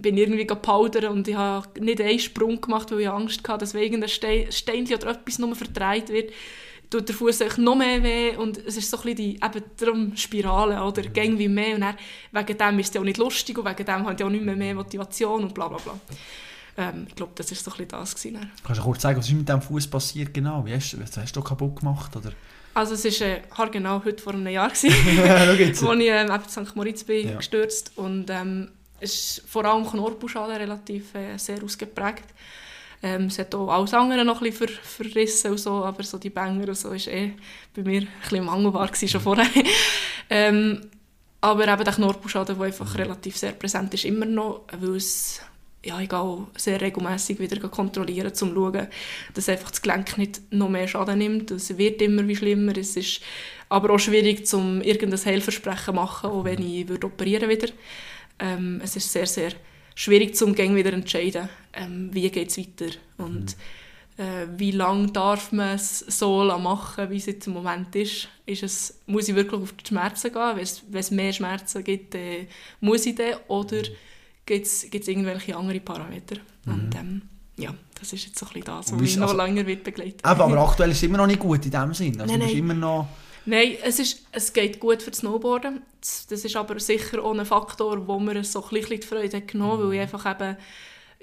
bin 0.00 0.16
ich 0.16 0.22
irgendwie 0.22 0.46
gepowdert 0.46 1.04
und 1.04 1.26
ich 1.26 1.34
habe 1.34 1.66
nicht 1.80 2.00
einen 2.00 2.18
Sprung 2.18 2.60
gemacht, 2.60 2.90
weil 2.90 3.00
ich 3.00 3.08
Angst 3.08 3.48
hatte, 3.48 3.60
dass 3.60 3.72
wegen 3.72 4.02
der 4.02 4.08
Stein, 4.08 4.52
Steinchen 4.52 4.96
oder 4.96 5.12
etwas 5.12 5.38
nur 5.38 5.54
verdreht 5.54 6.10
wird, 6.10 6.30
tut 6.90 7.08
der 7.08 7.14
Fuß 7.14 7.40
eigentlich 7.40 7.58
noch 7.58 7.76
mehr 7.76 8.02
weh 8.02 8.36
und 8.36 8.58
es 8.58 8.76
ist 8.76 8.90
so 8.90 8.98
ein 8.98 9.02
bisschen 9.02 9.16
die 9.16 9.34
eben 9.36 9.64
darum 9.78 10.16
Spirale 10.16 10.82
oder 10.82 11.02
gang 11.02 11.38
wie 11.38 11.48
mehr 11.48 11.76
und 11.76 11.82
dann, 11.82 11.96
wegen 12.32 12.58
dem 12.58 12.78
ist 12.80 12.88
es 12.88 12.94
ja 12.94 13.00
auch 13.00 13.04
nicht 13.04 13.18
lustig 13.18 13.56
und 13.56 13.64
wegen 13.64 13.84
dem 13.84 14.04
habe 14.04 14.14
ich 14.14 14.24
auch 14.24 14.30
nicht 14.30 14.44
mehr, 14.44 14.56
mehr 14.56 14.74
Motivation 14.74 15.44
und 15.44 15.54
bla 15.54 15.68
bla 15.68 15.78
bla. 15.78 15.98
Ähm, 16.80 17.04
ich 17.08 17.14
glaube, 17.14 17.32
das 17.34 17.50
war 17.50 17.56
so 17.58 17.70
ein 17.70 17.76
bisschen 17.76 17.88
das. 17.88 18.14
Gewesen. 18.14 18.50
Kannst 18.64 18.80
du 18.80 18.84
kurz 18.84 19.02
sagen, 19.02 19.18
was 19.18 19.28
ist 19.28 19.34
mit 19.34 19.46
diesem 19.48 19.62
Fuß 19.62 19.86
passiert 19.88 20.32
genau? 20.32 20.64
Wie 20.64 20.74
hast, 20.74 20.98
was 21.00 21.16
hast 21.16 21.36
du 21.36 21.42
kaputt 21.42 21.76
gemacht? 21.80 22.16
Oder? 22.16 22.32
Also 22.72 22.94
es 22.94 23.20
war 23.20 23.26
äh, 23.28 23.42
haargenau 23.56 24.02
heute 24.04 24.22
vor 24.22 24.32
einem 24.32 24.46
Jahr, 24.48 24.70
gewesen, 24.70 24.90
als 25.28 26.00
ich 26.00 26.08
ähm, 26.08 26.30
in 26.30 26.66
St. 26.66 26.76
Moritz 26.76 27.04
bin 27.04 27.28
Ja. 27.28 27.36
gestürzt 27.36 27.92
und 27.96 28.30
ähm, 28.30 28.70
es 29.00 29.14
ist 29.14 29.42
vor 29.48 29.64
allem 29.64 29.86
Knorpelschade 29.86 30.58
relativ 30.58 31.14
äh, 31.14 31.36
sehr 31.36 31.62
ausgeprägt. 31.62 32.24
Ähm, 33.02 33.26
es 33.26 33.38
hat 33.38 33.54
auch 33.54 33.68
alles 33.68 33.94
andere 33.94 34.24
noch 34.24 34.42
ein 34.42 34.50
bisschen 34.50 34.68
ver 34.68 34.82
verrissen 34.82 35.50
und 35.52 35.58
so, 35.58 35.84
aber 35.84 36.02
so 36.02 36.18
die 36.18 36.30
Banger 36.30 36.68
und 36.68 36.76
so 36.76 36.90
ist 36.90 37.08
eh 37.08 37.32
bei 37.74 37.82
mir 37.82 38.02
ein 38.02 38.08
bisschen 38.22 38.44
mangelbar 38.44 38.86
gewesen, 38.88 39.08
schon 39.08 39.20
vorher. 39.22 39.46
ähm, 40.30 40.82
aber 41.40 41.66
eben 41.66 41.84
der 41.84 41.94
Knorpelschaden, 41.94 42.56
der 42.56 42.66
einfach 42.66 42.94
relativ 42.98 43.36
sehr 43.38 43.52
präsent 43.52 43.94
ist, 43.94 44.04
immer 44.04 44.26
noch, 44.26 44.64
weil 44.78 44.96
es 44.96 45.40
ja, 45.84 45.98
ich 46.00 46.08
gehe 46.08 46.46
sehr 46.56 46.80
regelmässig 46.80 47.38
wieder 47.38 47.68
kontrollieren, 47.68 48.28
um 48.28 48.34
zu 48.34 48.46
schauen, 48.46 48.86
dass 49.34 49.48
einfach 49.48 49.70
das 49.70 49.80
Gelenk 49.80 50.18
nicht 50.18 50.40
noch 50.50 50.68
mehr 50.68 50.86
Schaden 50.86 51.18
nimmt. 51.18 51.50
Es 51.50 51.76
wird 51.78 52.02
immer 52.02 52.26
wie 52.28 52.36
schlimmer. 52.36 52.76
Es 52.76 52.96
ist 52.96 53.20
aber 53.68 53.90
auch 53.90 53.98
schwierig, 53.98 54.52
um 54.52 54.82
irgendein 54.82 55.24
Heilversprechen 55.24 55.84
zu 55.86 55.92
machen, 55.92 56.30
auch 56.30 56.44
wenn 56.44 56.60
ich 56.60 56.88
würde 56.88 57.06
operieren 57.06 57.48
wieder. 57.48 57.68
Ähm, 58.38 58.80
es 58.84 58.96
ist 58.96 59.10
sehr, 59.10 59.26
sehr 59.26 59.52
schwierig, 59.94 60.34
zum 60.36 60.54
Gang 60.54 60.74
wieder 60.74 60.90
zu 60.90 60.96
entscheiden, 60.96 61.48
ähm, 61.72 62.10
wie 62.12 62.30
geht 62.30 62.50
es 62.50 62.58
weiter 62.58 62.92
und 63.18 63.56
äh, 64.16 64.46
wie 64.56 64.72
lange 64.72 65.08
darf 65.12 65.52
man 65.52 65.76
es 65.76 66.00
so 66.00 66.44
machen, 66.58 67.10
wie 67.10 67.16
es 67.16 67.26
jetzt 67.26 67.46
im 67.46 67.54
Moment 67.54 67.94
ist. 67.96 68.28
ist 68.44 68.62
es, 68.62 69.00
muss 69.06 69.28
ich 69.28 69.34
wirklich 69.34 69.62
auf 69.62 69.72
die 69.72 69.86
Schmerzen 69.86 70.32
gehen? 70.32 70.56
Wenn 70.56 70.62
es, 70.62 70.82
wenn 70.88 71.00
es 71.00 71.10
mehr 71.10 71.32
Schmerzen 71.32 71.84
gibt, 71.84 72.14
äh, 72.14 72.46
muss 72.80 73.06
ich 73.06 73.14
dann? 73.14 73.36
Oder 73.48 73.82
gibt 74.58 74.66
es 75.02 75.08
irgendwelche 75.08 75.56
andere 75.56 75.80
Parameter? 75.80 76.36
Und 76.66 76.94
ähm, 76.96 77.22
ja, 77.56 77.74
das 77.98 78.12
ist 78.12 78.26
jetzt 78.26 78.38
so 78.38 78.46
ein 78.46 78.52
bisschen 78.54 78.64
das, 78.64 78.92
was 78.92 79.00
mich 79.00 79.16
noch 79.16 79.28
also- 79.28 79.36
länger 79.36 79.66
wird 79.66 79.84
begleiten. 79.84 80.18
Eben, 80.18 80.40
aber 80.40 80.58
aktuell 80.68 80.90
ist 80.90 80.98
es 80.98 81.02
immer 81.04 81.18
noch 81.18 81.26
nicht 81.26 81.40
gut 81.40 81.64
in 81.64 81.70
dem 81.70 81.94
Sinn. 81.94 82.20
Also 82.20 82.32
Nein, 82.32 82.46
nein. 82.46 82.56
immer 82.56 82.74
noch... 82.74 83.08
Nein, 83.46 83.76
es, 83.82 83.98
ist, 83.98 84.26
es 84.32 84.52
geht 84.52 84.80
gut 84.80 85.02
für 85.02 85.10
das 85.10 85.20
Snowboarden. 85.20 85.82
Das 86.00 86.26
das 86.26 86.44
ist 86.44 86.56
aber 86.56 86.78
sicher 86.78 87.22
auch 87.22 87.36
ein 87.36 87.46
Faktor, 87.46 88.06
wo 88.06 88.18
mir 88.18 88.44
so 88.44 88.62
ein 88.62 88.68
bisschen 88.70 89.00
die 89.00 89.06
Freude 89.06 89.36
hat 89.36 89.48
genommen 89.48 89.84
weil 89.84 89.94
ich 89.94 90.00
einfach 90.00 90.30
eben 90.30 90.56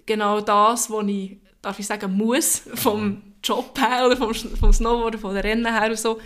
genau 0.06 0.42
das, 0.42 0.90
was 0.90 1.06
ich, 1.08 1.38
darf 1.62 1.78
ich 1.80 1.86
sagen, 1.86 2.14
muss, 2.14 2.64
vom 2.74 3.22
Job 3.44 3.78
her 3.80 4.08
oder 4.08 4.18
vom, 4.18 4.34
vom 4.34 4.74
Snowboarden, 4.74 5.20
von 5.20 5.36
den 5.36 5.42
Rennen 5.42 5.80
her 5.80 5.90
und 5.90 6.00
so, 6.00 6.20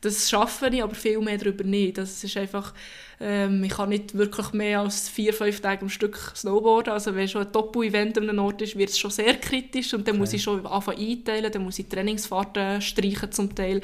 das 0.00 0.30
schaffe 0.30 0.68
ich, 0.68 0.82
aber 0.82 0.94
viel 0.94 1.18
mehr 1.20 1.38
darüber 1.38 1.64
nicht. 1.64 1.98
Das 1.98 2.22
ist 2.22 2.36
einfach, 2.36 2.74
ähm, 3.20 3.64
ich 3.64 3.72
kann 3.72 3.88
nicht 3.88 4.16
wirklich 4.16 4.52
mehr 4.52 4.80
als 4.80 5.08
vier, 5.08 5.32
fünf 5.32 5.60
Tage 5.60 5.82
am 5.82 5.88
Stück 5.88 6.32
Snowboarden. 6.34 6.92
Also 6.92 7.14
wenn 7.14 7.28
schon 7.28 7.46
ein 7.46 7.52
Topo-Event 7.52 8.18
an 8.18 8.28
einem 8.28 8.38
Ort 8.40 8.62
ist, 8.62 8.76
wird 8.76 8.90
es 8.90 8.98
schon 8.98 9.10
sehr 9.10 9.34
kritisch 9.34 9.94
und 9.94 10.06
dann 10.06 10.18
muss 10.18 10.32
ich 10.32 10.42
schon 10.42 10.66
anfangen 10.66 10.98
einteilen, 10.98 11.50
dann 11.52 11.64
muss 11.64 11.78
ich 11.78 11.88
Trainingsfahrten 11.88 12.80
streichen 12.80 13.32
zum 13.32 13.54
Teil. 13.54 13.80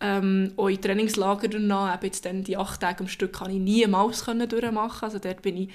Ähm, 0.00 0.52
auch 0.56 0.68
in 0.68 0.80
Trainingslager 0.80 1.48
danach, 1.48 1.94
eben 1.94 2.06
jetzt 2.06 2.24
dann 2.24 2.44
die 2.44 2.56
acht 2.56 2.80
Tage 2.80 3.00
am 3.00 3.08
Stück, 3.08 3.32
kann 3.32 3.50
ich 3.50 3.60
nie 3.60 3.84
eine 3.84 3.92
Maus 3.92 4.24
können 4.24 4.48
durchmachen. 4.48 5.04
Also 5.04 5.18
dort 5.18 5.42
bin 5.42 5.56
ich 5.56 5.70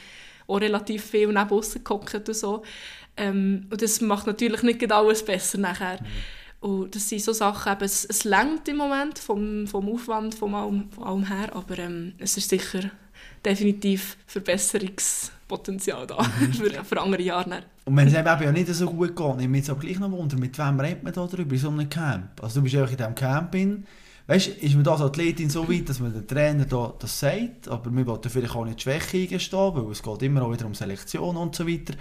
auch 0.47 0.59
relativ 0.59 1.05
viel 1.05 1.27
neben 1.27 1.49
aussen 1.49 1.83
gehockt 1.83 2.27
und 2.27 2.35
so. 2.35 2.63
Ähm, 3.15 3.67
und 3.69 3.81
das 3.81 4.01
macht 4.01 4.27
natürlich 4.27 4.63
nicht 4.63 4.91
alles 4.91 5.23
besser 5.23 5.57
nachher. 5.57 5.99
Und 6.61 6.93
das 6.93 7.07
sind 7.07 7.21
so 7.21 7.31
Sachen, 7.31 7.71
eben, 7.71 7.83
es, 7.83 8.05
es 8.05 8.25
längt 8.25 8.67
im 8.67 8.77
Moment 8.77 9.17
vom, 9.17 9.65
vom 9.65 9.89
Aufwand, 9.89 10.35
vom 10.35 10.55
allem, 10.55 10.89
von 10.91 11.03
allem 11.05 11.27
her, 11.27 11.55
aber 11.55 11.79
ähm, 11.79 12.13
es 12.17 12.35
ist 12.35 12.49
sicher 12.49 12.91
definitiv 13.45 14.17
Verbesserungspotenzial 14.27 16.05
da 16.05 16.21
für, 16.53 16.83
für 16.83 17.01
andere 17.01 17.21
Jahre. 17.21 17.49
Dann. 17.49 17.63
Und 17.85 17.95
wenn 17.95 18.07
es 18.07 18.13
eben 18.13 18.25
ja 18.25 18.51
nicht 18.51 18.67
so 18.67 18.85
gut 18.87 19.15
geht, 19.15 19.41
ich 19.41 19.55
jetzt 19.55 19.69
aber 19.69 19.79
gleich 19.79 19.99
noch 19.99 20.11
Wunder, 20.11 20.37
mit 20.37 20.57
wem 20.57 20.79
redet 20.79 21.03
man 21.03 21.13
da 21.13 21.25
drüber 21.25 21.53
in 21.53 21.59
so 21.59 21.69
einem 21.69 21.89
Camp? 21.89 22.43
Also 22.43 22.59
du 22.59 22.63
bist 22.63 22.75
einfach 22.75 22.91
in 22.91 22.97
diesem 22.97 23.15
Camp 23.15 23.55
in. 23.55 23.85
Weißt 24.27 24.47
ist 24.47 24.75
man 24.75 24.83
da 24.83 24.91
als 24.91 25.01
Athletin 25.01 25.49
so 25.49 25.67
weit, 25.67 25.89
dass 25.89 25.99
man 25.99 26.13
den 26.13 26.27
Trainer 26.27 26.65
da 26.65 26.93
das 26.99 27.19
sagt, 27.19 27.67
aber 27.67 27.89
wir 27.89 28.05
wollen 28.05 28.21
vielleicht 28.27 28.55
auch 28.55 28.63
nicht 28.63 28.77
die 28.77 28.83
Schwäche 28.83 29.17
eingestehen, 29.17 29.73
weil 29.73 29.91
es 29.91 30.03
geht 30.03 30.21
immer 30.21 30.43
auch 30.43 30.53
wieder 30.53 30.67
um 30.67 30.75
Selektion 30.75 31.35
und 31.35 31.55
so 31.55 31.67
weiter. 31.67 31.95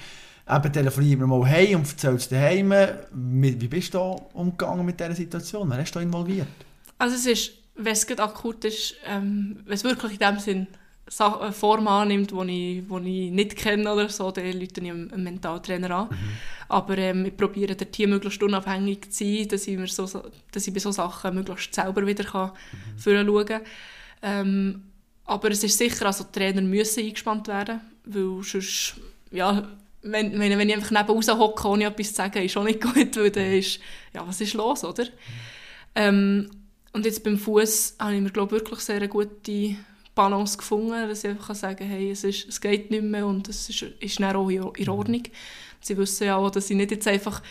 Eben 0.51 0.73
telefonieren 0.73 1.21
wir 1.21 1.27
mal 1.27 1.47
hey 1.47 1.75
und 1.75 1.87
erzählst 1.87 2.25
es 2.25 2.29
daheim. 2.29 2.73
Wie 3.13 3.69
bist 3.69 3.93
du 3.93 3.99
umgegangen 4.33 4.87
mit 4.87 4.99
dieser 4.99 5.15
Situation? 5.15 5.69
Wer 5.69 5.83
du 5.83 5.93
da 5.93 6.01
involviert? 6.01 6.49
Also 6.97 7.17
es 7.17 7.27
ist, 7.27 7.53
wenn 7.75 7.93
es 7.93 8.07
gerade 8.07 8.23
akut 8.23 8.65
ist, 8.65 8.95
ähm, 9.07 9.61
wenn 9.65 9.75
es 9.75 9.85
wirklich 9.85 10.13
in 10.13 10.19
dem 10.19 10.39
Sinn 10.39 10.67
eine 11.19 11.53
Form 11.53 11.89
annimmt, 11.89 12.31
die 12.31 12.79
ich, 12.81 12.91
ich 12.91 13.31
nicht 13.31 13.57
kenne 13.57 13.93
oder 13.93 14.09
so, 14.09 14.31
dann 14.31 14.45
rufe 14.45 14.59
ich 14.63 14.79
einen, 14.79 15.23
Mentaltrainer 15.23 15.91
an. 15.91 16.09
Aber 16.69 16.99
ähm, 16.99 17.27
ich 17.27 17.37
probiere 17.37 17.75
der 17.75 17.91
Team 17.91 18.11
möglichst 18.11 18.43
unabhängig 18.43 19.11
zu 19.11 19.25
sein, 19.25 19.49
dass 19.49 19.67
ich, 19.67 19.79
mir 19.79 19.87
so, 19.87 20.07
dass 20.53 20.67
ich 20.67 20.75
bei 20.75 20.81
solchen 20.81 20.97
Sachen 20.97 21.35
möglichst 21.35 21.75
selber 21.75 22.07
wieder 22.07 22.25
kann 22.25 22.53
mhm. 22.73 23.27
schauen 23.27 23.47
kann. 23.47 23.63
Ähm, 24.23 24.83
aber 25.25 25.51
es 25.51 25.63
ist 25.63 25.79
sicher, 25.79 26.07
also 26.07 26.25
die 26.25 26.33
Trainer 26.39 26.63
müssen 26.63 27.05
eingespannt 27.05 27.49
werden, 27.49 27.81
weil 28.05 28.43
sonst, 28.43 28.97
ja, 29.31 29.69
wenn, 30.03 30.39
wenn, 30.39 30.59
wenn 30.59 30.69
ich 30.69 30.77
einfach 30.77 30.91
neben 30.91 31.39
hocke, 31.39 31.69
ohne 31.69 31.85
etwas 31.85 32.09
zu 32.09 32.15
sagen, 32.15 32.43
ist 32.43 32.57
auch 32.57 32.65
nicht 32.65 32.81
gut, 32.95 33.17
weil 33.17 33.31
dann 33.31 33.53
ist, 33.53 33.81
ja, 34.15 34.27
was 34.27 34.41
ist 34.41 34.55
los, 34.55 34.85
oder? 34.85 35.07
Ähm, 35.95 36.51
und 36.93 37.05
jetzt 37.05 37.23
beim 37.25 37.39
Fuß 37.39 37.97
habe 37.99 38.15
ich 38.15 38.21
mir 38.21 38.31
glaube 38.31 38.53
wirklich 38.53 38.81
sehr 38.81 38.97
eine 38.97 39.09
gute 39.09 39.77
Balance 40.15 40.59
gefunden, 40.59 41.09
dass 41.09 41.25
ich 41.25 41.31
einfach 41.31 41.55
sagen 41.55 41.79
kann, 41.79 41.89
hey, 41.89 42.11
es, 42.11 42.25
ist, 42.25 42.49
es 42.49 42.61
geht 42.61 42.91
nicht 42.91 43.05
mehr 43.05 43.27
und 43.27 43.49
es 43.49 43.69
ist, 43.69 43.83
ist 43.83 44.21
dann 44.21 44.37
auch 44.37 44.49
in 44.49 44.63
mhm. 44.63 44.89
Ordnung. 44.89 45.23
Sie 45.81 45.97
wissen 45.97 46.25
ja 46.25 46.37
auch, 46.37 46.51
dass 46.51 46.71
ich 46.71 46.77
nicht 46.77 46.91
jetzt 46.91 47.07
einfach, 47.07 47.43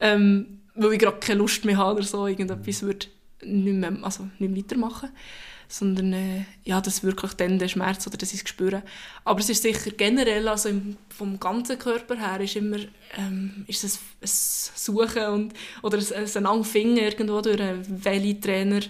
ähm, 0.00 0.60
weil 0.74 0.94
ich 0.94 0.98
gerade 0.98 1.18
keine 1.18 1.38
Lust 1.38 1.64
mehr 1.64 1.76
habe 1.76 1.98
oder 1.98 2.06
so, 2.06 2.26
irgendetwas 2.26 2.82
würde 2.82 3.06
nicht 3.42 3.74
mehr, 3.74 3.96
also 4.02 4.28
nicht 4.38 4.56
weitermachen 4.56 5.10
sondern 5.72 6.12
äh, 6.12 6.44
ja, 6.64 6.82
das 6.82 7.02
wirklich 7.02 7.32
dann 7.32 7.58
der 7.58 7.68
Schmerz 7.68 8.06
oder 8.06 8.18
das 8.18 8.34
ist 8.34 8.46
spüren. 8.46 8.82
Aber 9.24 9.40
es 9.40 9.48
ist 9.48 9.62
sicher 9.62 9.90
generell, 9.90 10.46
also 10.46 10.68
im, 10.68 10.98
vom 11.08 11.40
ganzen 11.40 11.78
Körper 11.78 12.14
her 12.16 12.40
ist 12.40 12.56
immer 12.56 12.76
ähm, 13.16 13.64
ist 13.66 13.82
es 13.82 13.96
ein 13.96 14.76
Suchen 14.76 15.26
und, 15.28 15.54
oder 15.80 15.96
ein, 15.96 16.28
ein 16.36 16.42
langen 16.42 16.64
Finger 16.64 17.02
irgendwo 17.02 17.40
durch, 17.40 17.58
welche 17.88 18.38
Trainer 18.38 18.80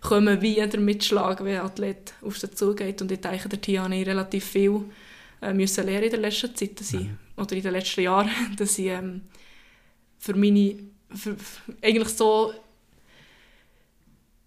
kommen 0.00 0.40
wieder 0.40 0.78
mitschlagen, 0.78 1.44
wenn 1.44 1.58
ein 1.58 1.66
Athlet 1.66 2.14
auf 2.22 2.38
sie 2.38 2.50
zugeht. 2.50 3.02
Und 3.02 3.12
ich 3.12 3.20
denke, 3.20 3.48
der 3.50 3.60
Tia 3.60 3.82
habe 3.82 3.94
ich 3.94 4.06
relativ 4.06 4.44
viel 4.46 4.84
äh, 5.42 5.52
müssen 5.52 5.84
lernen 5.84 6.04
in 6.04 6.10
der 6.10 6.20
letzten 6.20 6.56
Zeit, 6.56 6.80
dass 6.80 6.94
ich, 6.94 7.00
mhm. 7.00 7.18
oder 7.36 7.54
in 7.54 7.62
den 7.62 7.72
letzten 7.72 8.00
Jahren, 8.00 8.30
dass 8.56 8.78
ich 8.78 8.86
ähm, 8.86 9.20
für 10.18 10.34
meine, 10.34 10.76
für, 11.10 11.36
eigentlich 11.82 12.08
so 12.08 12.54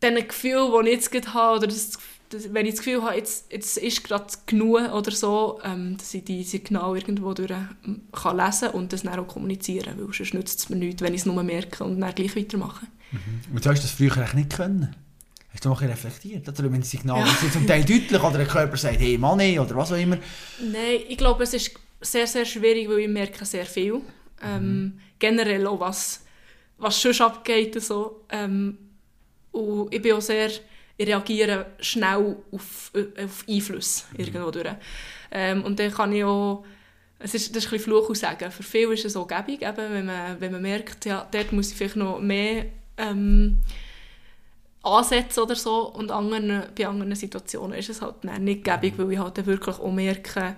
diesen 0.01 0.27
Gefühl, 0.27 0.71
die 0.83 0.89
ich 0.89 0.95
jetzt 0.95 1.11
gerade 1.11 1.33
habe, 1.33 1.57
oder 1.57 1.67
das, 1.67 1.97
das, 2.29 2.53
wenn 2.53 2.65
ich 2.65 2.75
das 2.75 2.83
Gefühl 2.83 3.03
habe, 3.03 3.15
jetzt, 3.15 3.51
jetzt 3.51 3.77
ist 3.77 4.03
gerade 4.03 4.25
genug 4.45 4.91
oder 4.93 5.11
so, 5.11 5.59
ähm, 5.63 5.97
dass 5.97 6.13
ich 6.13 6.23
die 6.23 6.43
Signale 6.43 6.99
irgendwo 6.99 7.33
durch 7.33 7.51
ähm, 7.51 8.01
kann 8.11 8.37
lesen 8.37 8.69
und 8.69 8.93
das 8.93 9.03
dann 9.03 9.19
auch 9.19 9.27
kommunizieren, 9.27 9.93
weil 9.97 10.13
sonst 10.13 10.33
nützt 10.33 10.59
es 10.59 10.69
mir 10.69 10.75
nichts, 10.75 11.01
wenn 11.01 11.13
ich 11.13 11.21
es 11.21 11.25
nur 11.25 11.41
merke 11.43 11.83
und 11.83 11.99
dann 11.99 12.15
gleich 12.15 12.35
weitermache. 12.35 12.85
Mhm. 13.11 13.55
Und 13.55 13.65
du 13.65 13.69
hast 13.69 13.83
das 13.83 13.91
früher 13.91 14.15
eigentlich 14.17 14.33
nicht 14.33 14.55
können? 14.55 14.95
Hast 15.53 15.65
du 15.65 15.69
noch 15.69 15.81
ein 15.81 15.89
reflektiert? 15.89 16.47
Oder 16.47 16.71
wenn 16.71 16.81
die 16.81 16.87
Signale 16.87 17.25
ja. 17.25 17.33
sind 17.33 17.53
zum 17.53 17.65
Teil 17.65 17.83
deutlich 17.83 18.21
oder 18.21 18.37
der 18.37 18.47
Körper 18.47 18.77
sagt, 18.77 18.99
hey 18.99 19.17
Mann, 19.17 19.39
oder 19.39 19.75
was 19.75 19.91
auch 19.91 19.97
immer? 19.97 20.17
Nein, 20.61 20.99
ich 21.07 21.17
glaube, 21.17 21.43
es 21.43 21.53
ist 21.53 21.71
sehr, 22.01 22.27
sehr 22.27 22.45
schwierig, 22.45 22.87
weil 22.89 22.99
ich 22.99 23.07
merke 23.07 23.45
sehr 23.45 23.65
viel. 23.65 24.01
Ähm, 24.43 24.81
mhm. 24.81 24.99
Generell 25.17 25.65
auch, 25.65 25.79
was, 25.79 26.25
was 26.77 27.01
schon 27.01 27.19
abgeht 27.21 27.81
so. 27.81 28.23
Ähm, 28.29 28.77
und 29.57 29.93
ich 29.93 30.01
bin 30.01 30.13
auch 30.13 30.21
sehr, 30.21 30.49
ich 30.97 31.07
reagiere 31.07 31.67
schnell 31.79 32.37
auf, 32.51 32.91
auf 32.93 33.45
Einflüsse 33.47 34.03
mhm. 34.11 34.19
irgendwo 34.19 34.51
durch. 34.51 34.67
Ähm, 35.31 35.63
und 35.63 35.79
dann 35.79 35.91
kann 35.91 36.13
ich 36.13 36.23
auch, 36.23 36.63
es 37.19 37.33
ist, 37.33 37.55
das 37.55 37.65
ist 37.65 37.73
ein 37.73 37.79
Fluch 37.79 38.09
und 38.09 38.17
Sagen. 38.17 38.51
Für 38.51 38.63
viele 38.63 38.93
ist 38.93 39.05
es 39.05 39.15
auch 39.15 39.27
gäbig, 39.27 39.63
eben, 39.63 39.93
wenn, 39.93 40.05
man, 40.05 40.39
wenn 40.39 40.51
man 40.51 40.61
merkt, 40.61 41.05
ja, 41.05 41.27
dort 41.31 41.51
muss 41.51 41.71
ich 41.71 41.77
vielleicht 41.77 41.95
noch 41.95 42.19
mehr 42.19 42.65
ähm, 42.97 43.57
ansetzen 44.83 45.39
oder 45.41 45.55
so. 45.55 45.89
Und 45.89 46.11
anderen, 46.11 46.63
bei 46.77 46.87
anderen 46.87 47.15
Situationen 47.15 47.77
ist 47.77 47.89
es 47.89 48.01
halt 48.01 48.23
nicht 48.23 48.63
gäbig, 48.63 48.97
mhm. 48.97 49.03
weil 49.03 49.11
ich 49.13 49.19
halt 49.19 49.45
wirklich 49.45 49.79
auch 49.79 49.91
merke, 49.91 50.55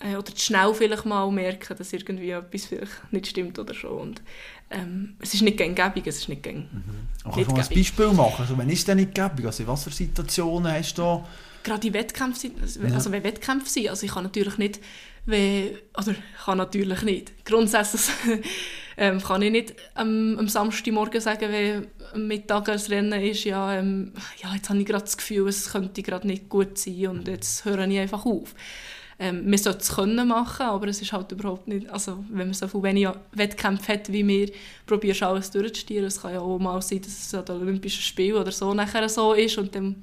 äh, 0.00 0.16
oder 0.16 0.32
schnell 0.36 0.74
vielleicht 0.74 1.04
mal 1.04 1.30
merken, 1.30 1.76
dass 1.76 1.92
irgendwie 1.92 2.30
etwas 2.30 2.66
vielleicht 2.66 3.12
nicht 3.12 3.26
stimmt 3.28 3.58
oder 3.58 3.74
so. 3.74 3.88
Und 3.88 4.22
ähm, 4.70 5.16
es 5.18 5.34
ist 5.34 5.42
nicht 5.42 5.56
gängig, 5.56 6.06
es 6.06 6.18
ist 6.18 6.28
nicht 6.28 6.42
gängig. 6.42 6.72
Mhm. 6.72 6.84
Kannst 7.24 7.50
du 7.50 7.52
mal 7.52 7.60
ein 7.60 7.74
Beispiel 7.74 8.12
machen? 8.12 8.36
Also, 8.38 8.56
wenn 8.56 8.70
ist 8.70 8.86
denn 8.86 8.98
nicht 8.98 9.14
gängig? 9.14 9.44
Also, 9.44 9.62
in 9.64 9.68
was 9.68 9.84
für 9.84 9.90
Situationen 9.90 10.72
hast 10.72 10.94
du 10.94 11.02
da... 11.02 11.24
Gerade 11.62 11.88
in 11.88 11.94
Wettkämpfen, 11.94 12.52
also, 12.62 12.80
ja. 12.80 12.94
also 12.94 13.12
wenn 13.12 13.22
Wettkämpfe 13.22 13.68
sind, 13.68 13.88
also 13.88 14.06
ich 14.06 14.12
kann 14.12 14.24
natürlich 14.24 14.56
nicht, 14.56 14.80
wenn, 15.26 15.72
oder 15.98 16.14
kann 16.44 16.56
natürlich 16.56 17.02
nicht, 17.02 17.44
grundsätzlich 17.44 18.02
ähm, 18.96 19.20
kann 19.20 19.42
ich 19.42 19.50
nicht 19.50 19.74
ähm, 19.98 20.36
am 20.38 20.48
Samstagmorgen 20.48 21.20
sagen, 21.20 21.52
wenn 21.52 21.86
am 22.14 22.26
Mittag 22.26 22.70
ein 22.70 22.78
Rennen 22.78 23.20
ist, 23.20 23.44
ja, 23.44 23.74
ähm, 23.74 24.12
ja 24.42 24.54
jetzt 24.54 24.70
habe 24.70 24.78
ich 24.78 24.86
gerade 24.86 25.04
das 25.04 25.18
Gefühl, 25.18 25.48
es 25.48 25.70
könnte 25.70 26.02
gerade 26.02 26.26
nicht 26.26 26.48
gut 26.48 26.78
sein 26.78 27.08
und 27.08 27.28
jetzt 27.28 27.66
höre 27.66 27.86
ich 27.86 27.98
einfach 27.98 28.24
auf. 28.24 28.54
Ähm, 29.22 29.50
man 29.50 29.58
sollte 29.58 29.80
es 29.80 29.94
können 29.94 30.28
machen, 30.28 30.64
aber 30.64 30.88
es 30.88 31.02
ist 31.02 31.12
halt 31.12 31.30
überhaupt 31.30 31.68
nicht, 31.68 31.90
also 31.90 32.24
wenn 32.30 32.46
man 32.46 32.54
so 32.54 32.66
viel 32.66 32.82
weniger 32.82 33.20
Wettkämpfe 33.32 33.92
hat 33.92 34.10
wie 34.10 34.26
wir, 34.26 34.50
probierst 34.86 35.20
du 35.20 35.26
alles 35.26 35.50
durchzustieren. 35.50 36.06
Es 36.06 36.22
kann 36.22 36.32
ja 36.32 36.40
auch 36.40 36.58
mal 36.58 36.80
sein, 36.80 37.02
dass 37.02 37.12
es 37.12 37.34
an 37.34 37.44
den 37.44 37.56
Olympischen 37.56 38.00
Spielen 38.00 38.38
oder 38.38 38.50
so 38.50 38.72
nachher 38.72 39.06
so 39.10 39.34
ist 39.34 39.58
und 39.58 39.74
dann 39.74 40.02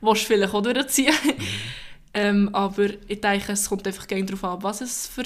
willst 0.00 0.22
du 0.22 0.26
vielleicht 0.28 0.54
auch 0.54 0.62
durchziehen. 0.62 1.12
Mhm. 1.24 1.32
ähm, 2.14 2.54
aber 2.54 2.88
ich 3.06 3.20
denke, 3.20 3.52
es 3.52 3.68
kommt 3.68 3.86
einfach 3.86 4.06
darauf 4.06 4.44
an, 4.44 4.62
was 4.62 4.80
es 4.80 5.08
für 5.08 5.24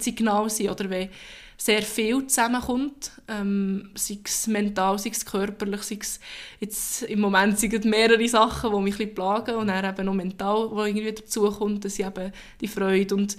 Signale 0.00 0.50
sind 0.50 0.70
oder 0.70 0.90
wenn 0.90 1.10
sehr 1.56 1.82
viel 1.82 2.26
zusammenkommt, 2.26 3.12
ähm, 3.28 3.90
sei 3.94 4.18
es 4.24 4.46
mental, 4.46 4.98
sei 4.98 5.10
es 5.10 5.24
körperlich, 5.24 5.82
sei 5.82 5.98
es 6.00 6.20
jetzt 6.60 7.02
im 7.04 7.20
Moment 7.20 7.58
sind 7.58 7.74
es 7.74 7.84
mehrere 7.84 8.28
Sachen, 8.28 8.72
die 8.72 8.80
mich 8.80 8.94
ein 8.94 8.98
bisschen 8.98 9.14
plagen 9.14 9.54
und 9.56 9.68
dann 9.68 9.84
eben 9.84 10.06
noch 10.06 10.14
mental, 10.14 10.70
wo 10.70 10.84
irgendwie 10.84 11.12
dazukommt, 11.12 11.84
dass 11.84 11.98
ich 11.98 12.04
eben 12.04 12.32
die 12.60 12.68
Freude 12.68 13.14
und 13.14 13.36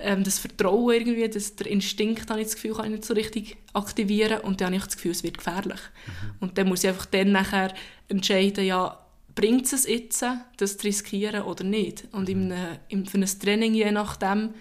ähm, 0.00 0.24
das 0.24 0.38
Vertrauen 0.38 0.94
irgendwie, 0.94 1.28
dass 1.28 1.56
der 1.56 1.66
Instinkt, 1.66 2.30
habe 2.30 2.40
ich 2.40 2.46
das 2.46 2.54
Gefühl, 2.54 2.74
kann 2.74 2.86
ich 2.86 2.92
nicht 2.92 3.04
so 3.04 3.14
richtig 3.14 3.56
aktivieren 3.72 4.40
und 4.40 4.60
dann 4.60 4.68
habe 4.68 4.76
ich 4.76 4.84
das 4.84 4.96
Gefühl, 4.96 5.12
es 5.12 5.22
wird 5.22 5.38
gefährlich. 5.38 5.80
Mhm. 5.80 6.30
Und 6.40 6.58
dann 6.58 6.68
muss 6.68 6.84
ich 6.84 6.90
einfach 6.90 7.06
dann 7.06 7.32
nachher 7.32 7.74
entscheiden, 8.08 8.64
ja, 8.64 8.98
bringt 9.34 9.72
es 9.72 9.86
jetzt, 9.86 10.24
das 10.56 10.76
zu 10.78 10.86
riskieren 10.86 11.42
oder 11.42 11.64
nicht. 11.64 12.04
Und 12.12 12.28
mhm. 12.28 12.52
in, 12.52 12.54
in, 12.88 13.06
für 13.06 13.18
ein 13.18 13.26
Training, 13.26 13.74
je 13.74 13.90
nachdem, 13.90 14.54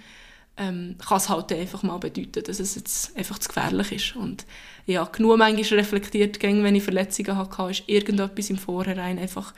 ähm, 0.59 0.95
kann 0.99 1.17
es 1.17 1.29
halt 1.29 1.51
einfach 1.53 1.83
mal 1.83 1.97
bedeuten, 1.97 2.43
dass 2.43 2.59
es 2.59 2.75
jetzt 2.75 3.17
einfach 3.17 3.39
zu 3.39 3.47
gefährlich 3.47 3.91
ist. 3.93 4.15
Und 4.15 4.45
ja, 4.85 5.05
genug 5.05 5.37
manchmal 5.37 5.79
reflektiert, 5.79 6.41
wenn 6.43 6.75
ich 6.75 6.83
Verletzungen 6.83 7.37
hatte, 7.37 7.71
ist 7.71 7.83
irgendetwas 7.87 8.49
im 8.49 8.57
Vorhinein 8.57 9.17
einfach, 9.17 9.53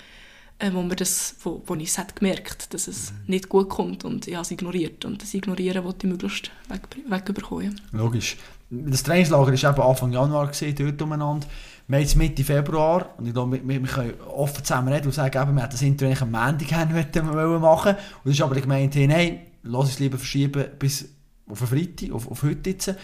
äh, 0.60 0.72
wo, 0.72 0.84
mir 0.84 0.96
das, 0.96 1.36
wo, 1.44 1.64
wo 1.66 1.74
ich 1.76 1.90
es 1.90 2.00
gemerkt 2.16 2.74
dass 2.74 2.88
es 2.88 3.12
mhm. 3.12 3.18
nicht 3.28 3.50
gut 3.50 3.70
kommt 3.70 4.06
und 4.06 4.28
ich 4.28 4.36
habe 4.36 4.44
es 4.44 4.52
ignoriert. 4.52 5.04
Und 5.04 5.24
das 5.24 5.34
Ignorieren 5.34 5.84
wollte 5.84 6.06
ich 6.06 6.12
möglichst 6.12 6.52
weg, 6.70 6.82
wegbekommen. 7.08 7.82
Logisch. 7.92 8.38
Das 8.70 9.04
Trainingslager 9.04 9.52
war 9.52 9.72
eben 9.72 9.82
Anfang 9.82 10.12
Januar, 10.14 10.48
gewesen, 10.48 10.76
dort 10.76 11.02
umeinander. 11.02 11.48
Wir 11.88 11.98
haben 11.98 12.04
jetzt 12.04 12.16
Mitte 12.16 12.44
Februar 12.44 13.16
und 13.18 13.26
ich 13.28 13.34
glaube, 13.34 13.60
wir, 13.68 13.82
wir 13.82 13.90
können 13.90 14.14
offen 14.22 14.64
zusammen 14.64 14.94
reden 14.94 15.08
und 15.08 15.14
sagen, 15.14 15.42
eben, 15.42 15.56
wir 15.56 15.64
hätten 15.64 15.72
das 15.72 15.82
Intro 15.82 16.06
eigentlich 16.06 16.22
am 16.22 16.32
Montag 16.32 17.60
machen 17.60 17.96
Und 17.96 17.98
das 18.24 18.34
ist 18.34 18.42
aber 18.42 18.56
Gemeinde, 18.62 19.08
nein, 19.08 19.40
lass 19.64 19.90
es 19.90 20.00
lieber 20.00 20.18
verschieben 20.18 20.66
bis 20.80 21.10
auf 21.48 21.60
Freitag, 21.60 22.12
auf, 22.12 22.30
auf 22.30 22.44
heute 22.44 22.70
jetzt. 22.70 22.96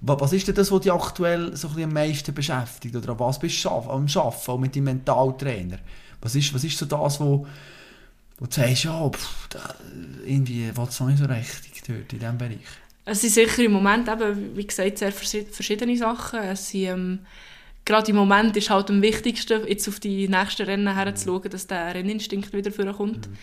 Was 0.00 0.32
ist 0.32 0.46
denn 0.46 0.54
das, 0.54 0.70
was 0.70 0.80
dich 0.80 0.92
aktuell 0.92 1.56
so 1.56 1.68
ein 1.68 1.82
am 1.82 1.92
meisten 1.92 2.32
beschäftigt? 2.32 2.94
Oder 2.94 3.10
an 3.10 3.18
was 3.18 3.38
bist 3.38 3.64
du 3.64 3.68
am 3.68 4.06
Arbeiten, 4.06 4.18
auch 4.18 4.58
mit 4.58 4.76
deinem 4.76 4.84
Mentaltrainer? 4.84 5.78
Was 6.20 6.36
ist, 6.36 6.54
was 6.54 6.62
ist 6.62 6.78
so 6.78 6.86
das, 6.86 7.18
wo, 7.18 7.46
wo 8.38 8.46
du 8.46 8.52
sagst, 8.52 8.84
ja, 8.84 9.10
pff, 9.10 9.48
da, 9.48 9.74
irgendwie 10.24 10.76
will 10.76 10.86
es 10.88 11.00
noch 11.00 11.08
nicht 11.08 11.18
so 11.18 11.24
richtig 11.24 11.82
dort 11.86 12.12
in 12.12 12.18
diesem 12.20 12.38
Bereich? 12.38 12.58
Es 13.04 13.22
sind 13.22 13.32
sicher 13.32 13.64
im 13.64 13.72
Moment 13.72 14.08
eben, 14.08 14.56
wie 14.56 14.66
gesagt, 14.66 14.98
sehr 14.98 15.12
verschiedene 15.12 15.96
Sachen. 15.96 16.40
Es 16.40 16.68
sind, 16.68 16.82
ähm, 16.82 17.18
gerade 17.84 18.10
im 18.10 18.16
Moment 18.16 18.56
ist 18.56 18.70
halt 18.70 18.90
am 18.90 19.02
wichtigsten, 19.02 19.66
jetzt 19.66 19.88
auf 19.88 19.98
die 19.98 20.28
nächsten 20.28 20.66
Rennen 20.66 20.94
herzuschauen, 20.94 21.50
dass 21.50 21.66
der 21.66 21.94
Renninstinkt 21.94 22.52
wieder 22.52 22.70
vorkommt. 22.70 23.28
Mhm 23.28 23.36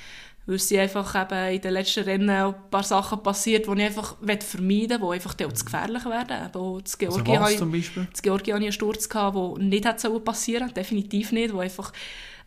weil 0.45 0.55
es 0.55 0.71
einfach 0.71 1.15
eben 1.15 1.55
in 1.55 1.61
den 1.61 1.73
letzten 1.73 2.03
Rennen 2.03 2.29
ein 2.29 2.53
paar 2.69 2.83
Sachen 2.83 3.23
passiert, 3.23 3.67
die 3.67 3.71
ich 3.71 3.85
einfach 3.85 4.15
vermeiden 4.43 5.01
will, 5.01 5.09
die 5.09 5.15
einfach 5.15 5.35
auch 5.43 5.53
zu 5.53 5.65
gefährlich 5.65 6.05
werden. 6.05 6.45
Eben 6.45 6.55
auch 6.55 6.81
das 6.81 6.97
Georgien 6.97 7.37
also 7.37 7.57
zum 7.57 7.71
Beispiel? 7.71 8.07
Das 8.11 8.21
Georgien 8.21 8.57
einen 8.57 8.71
Sturz 8.71 9.09
gehabt, 9.09 9.35
der 9.35 9.63
nicht 9.63 9.85
hätte 9.85 10.19
passieren 10.19 10.73
definitiv 10.73 11.31
nicht, 11.31 11.53
wo 11.53 11.59
einfach 11.59 11.91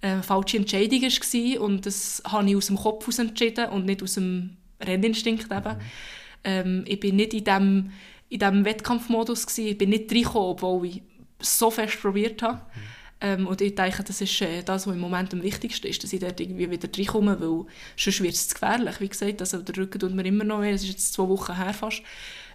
eine 0.01 0.23
falsche 0.23 0.59
Entscheidung 0.59 1.03
war 1.03 1.61
und 1.61 1.87
das 1.87 2.23
habe 2.25 2.49
ich 2.49 2.57
aus 2.57 2.67
dem 2.67 2.77
Kopf 2.77 3.05
heraus 3.05 3.19
entschieden 3.19 3.69
und 3.71 3.85
nicht 3.85 4.03
aus 4.03 4.15
dem 4.15 4.57
Renninstinkt 4.81 5.51
eben. 5.51 5.77
Mhm. 5.77 5.81
Ähm, 6.45 6.85
ich 6.87 7.01
bin 7.01 7.17
nicht 7.17 7.35
in 7.35 7.45
diesem 7.45 7.91
in 8.31 8.39
dem 8.41 8.65
Wettkampfmodus 8.65 9.47
gewesen. 9.47 9.69
ich 9.69 9.79
bin 9.79 9.91
nicht 9.91 10.13
reingekommen, 10.13 10.51
obwohl 10.51 10.87
ich 10.87 11.03
so 11.41 11.71
fest 11.71 12.01
probiert 12.01 12.43
habe. 12.43 12.57
Mhm. 12.57 12.98
Ähm, 13.21 13.47
und 13.47 13.61
ich 13.61 13.75
denke, 13.75 14.05
das 14.05 14.21
ist 14.21 14.41
äh, 14.43 14.63
das, 14.63 14.87
was 14.87 14.95
im 14.95 15.01
Moment 15.01 15.33
am 15.33 15.43
wichtigsten 15.43 15.89
ist, 15.89 16.03
dass 16.05 16.13
ich 16.13 16.21
dort 16.21 16.39
irgendwie 16.39 16.71
wieder 16.71 16.89
reinkomme, 16.97 17.41
weil 17.41 17.65
sonst 17.97 18.23
wird 18.23 18.35
es 18.35 18.49
zu 18.49 18.55
gefährlich. 18.55 19.01
Wie 19.01 19.09
gesagt, 19.09 19.41
also 19.41 19.59
der 19.59 19.77
Rücken 19.77 19.99
tut 19.99 20.15
mir 20.15 20.25
immer 20.25 20.45
noch 20.45 20.61
weh, 20.61 20.71
das 20.71 20.83
ist 20.83 20.91
jetzt 20.91 21.13
zwei 21.15 21.29
Wochen 21.29 21.57
her 21.57 21.75
fast. 21.75 22.03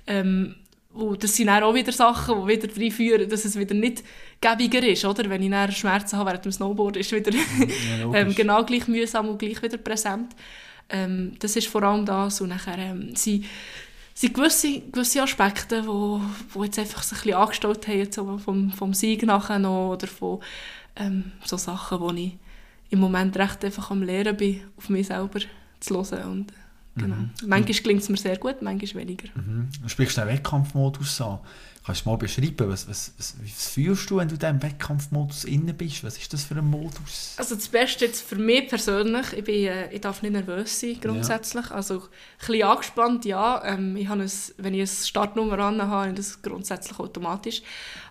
Ähm, 0.08 0.56
und 0.94 1.24
das 1.24 1.36
sind 1.36 1.48
dann 1.48 1.64
auch 1.64 1.74
wieder 1.74 1.92
Sachen, 1.92 2.42
die 2.42 2.48
wieder 2.48 2.68
darin 2.68 2.92
führen, 2.92 3.30
dass 3.30 3.46
es 3.46 3.58
wieder 3.58 3.74
nicht 3.74 4.04
gäbiger 4.40 4.88
ist, 4.88 5.04
oder? 5.06 5.28
Wenn 5.30 5.42
ich 5.42 5.50
dann 5.50 5.72
Schmerzen 5.72 6.18
habe 6.18 6.30
während 6.30 6.46
dem 6.46 6.52
Snowboard, 6.52 6.98
ist 6.98 7.12
wieder 7.12 7.32
ja, 7.34 8.14
ähm, 8.14 8.36
genau 8.36 8.64
gleich 8.64 8.88
mühsam 8.88 9.28
und 9.28 9.40
gleich 9.40 9.62
wieder 9.62 9.78
präsent. 9.78 10.36
Ähm, 10.90 11.34
das 11.40 11.56
ist 11.56 11.68
vor 11.68 11.82
allem 11.84 12.06
das. 12.06 12.42
Und 12.42 12.50
nachher 12.50 12.78
ähm, 12.78 13.16
sie 14.14 14.28
sind 14.28 14.36
gewisse, 14.36 14.82
gewisse 14.82 15.24
Aspekte, 15.24 15.86
wo, 15.88 16.22
wo 16.54 16.64
jetzt 16.64 16.80
einfach 16.80 17.04
sich 17.04 17.20
ein 17.20 17.24
bisschen 17.24 17.38
angestaut 17.38 17.88
haben, 17.88 18.12
so 18.12 18.38
vom, 18.38 18.72
vom 18.72 18.94
Sieg 18.94 19.24
nachher 19.24 19.60
noch, 19.60 19.94
oder 19.94 20.08
von 20.08 20.40
ähm, 20.96 21.32
so 21.44 21.58
Sachen, 21.58 22.00
wo 22.00 22.12
ich 22.12 22.38
im 22.90 23.00
Moment 23.00 23.36
recht 23.38 23.66
einfach 23.66 23.92
am 23.92 24.04
Lehren 24.04 24.38
bin, 24.38 24.62
auf 24.78 24.90
mich 24.90 25.08
selber 25.08 25.40
zu 25.80 25.96
hören 25.96 26.32
und 26.32 26.54
Genau. 26.96 27.16
Manchmal 27.46 27.82
gelingt 27.82 28.04
es 28.04 28.10
mir 28.10 28.18
sehr 28.18 28.38
gut, 28.38 28.62
manchmal 28.62 29.02
weniger. 29.02 29.28
Mhm. 29.36 29.70
Du 29.82 29.90
sprichst 29.90 30.18
den 30.18 30.28
Wettkampfmodus 30.28 31.22
an. 31.22 31.40
Kannst 31.86 32.06
du 32.06 32.10
mal 32.10 32.16
beschreiben, 32.16 32.70
was, 32.70 32.88
was, 32.88 33.14
was, 33.18 33.36
was 33.44 33.68
fühlst 33.68 34.10
du, 34.10 34.16
wenn 34.16 34.30
du 34.30 34.36
in 34.36 34.40
diesem 34.40 34.64
Wettkampfmodus 34.64 35.44
inne 35.44 35.74
bist? 35.74 36.02
Was 36.06 36.18
ist 36.18 36.32
das 36.32 36.46
für 36.46 36.56
ein 36.56 36.66
Modus? 36.66 37.36
Also 37.36 37.56
das 37.56 37.68
Beste 37.68 38.06
jetzt 38.06 38.22
für 38.22 38.38
mich 38.38 38.70
persönlich, 38.70 39.34
ich, 39.34 39.44
bin, 39.44 39.66
äh, 39.66 39.92
ich 39.92 40.00
darf 40.00 40.22
nicht 40.22 40.32
nervös 40.32 40.80
sein 40.80 40.98
grundsätzlich. 41.02 41.66
Ja. 41.66 41.76
Also 41.76 41.96
ein 41.96 42.02
bisschen 42.40 42.64
angespannt, 42.64 43.26
ja. 43.26 43.62
Ähm, 43.66 43.98
ich 43.98 44.08
habe 44.08 44.24
ein, 44.24 44.32
wenn 44.58 44.74
ich 44.74 44.80
eine 44.80 44.88
Startnummer 44.88 45.60
an 45.60 45.82
habe, 45.82 45.92
habe 45.92 46.10
ich 46.12 46.16
das 46.16 46.42
grundsätzlich 46.42 46.98
automatisch. 47.00 47.62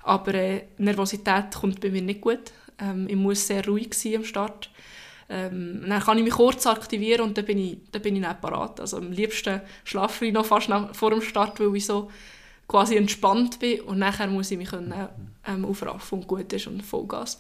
Aber 0.03 0.35
äh, 0.35 0.65
Nervosität 0.77 1.55
kommt 1.55 1.81
bei 1.81 1.89
mir 1.89 2.03
nicht 2.03 2.21
gut. 2.21 2.53
Ähm, 2.79 3.09
ich 3.09 3.17
muss 3.17 3.47
sehr 3.47 3.67
ruhig 3.67 3.95
sein 3.95 4.17
am 4.17 4.25
Start. 4.25 4.69
Ähm, 5.31 5.83
dann 5.89 6.03
kann 6.03 6.19
ich 6.19 6.25
mich 6.25 6.35
kurz 6.35 6.67
aktivieren 6.67 7.23
und 7.23 7.39
dann 7.39 7.47
bin 7.47 7.57
ich, 7.57 7.79
dann 7.91 8.03
bin 8.03 8.17
ich 8.17 8.21
nicht 8.21 8.41
parat. 8.43 8.81
Also 8.81 8.99
am 8.99 9.13
liebsten 9.13 9.63
schlafe 9.85 10.27
ich 10.27 10.33
noch 10.35 10.45
fast 10.45 10.69
nach, 10.69 10.95
vor 10.95 11.09
dem 11.09 11.23
Start, 11.23 11.59
weil 11.59 11.75
ich 11.75 11.87
so 11.87 12.11
quasi 12.73 12.97
entspannt 12.97 13.59
bin 13.59 13.83
und 13.83 13.99
nachher 13.99 14.29
muss 14.29 14.51
ich 14.51 14.57
mich 14.57 14.71
können, 14.71 14.95
ähm, 15.47 15.65
aufraffen 15.67 16.21
und 16.21 16.27
gut 16.27 16.51
ist 16.55 16.67
und 16.67 16.83
Vollgas. 16.83 17.39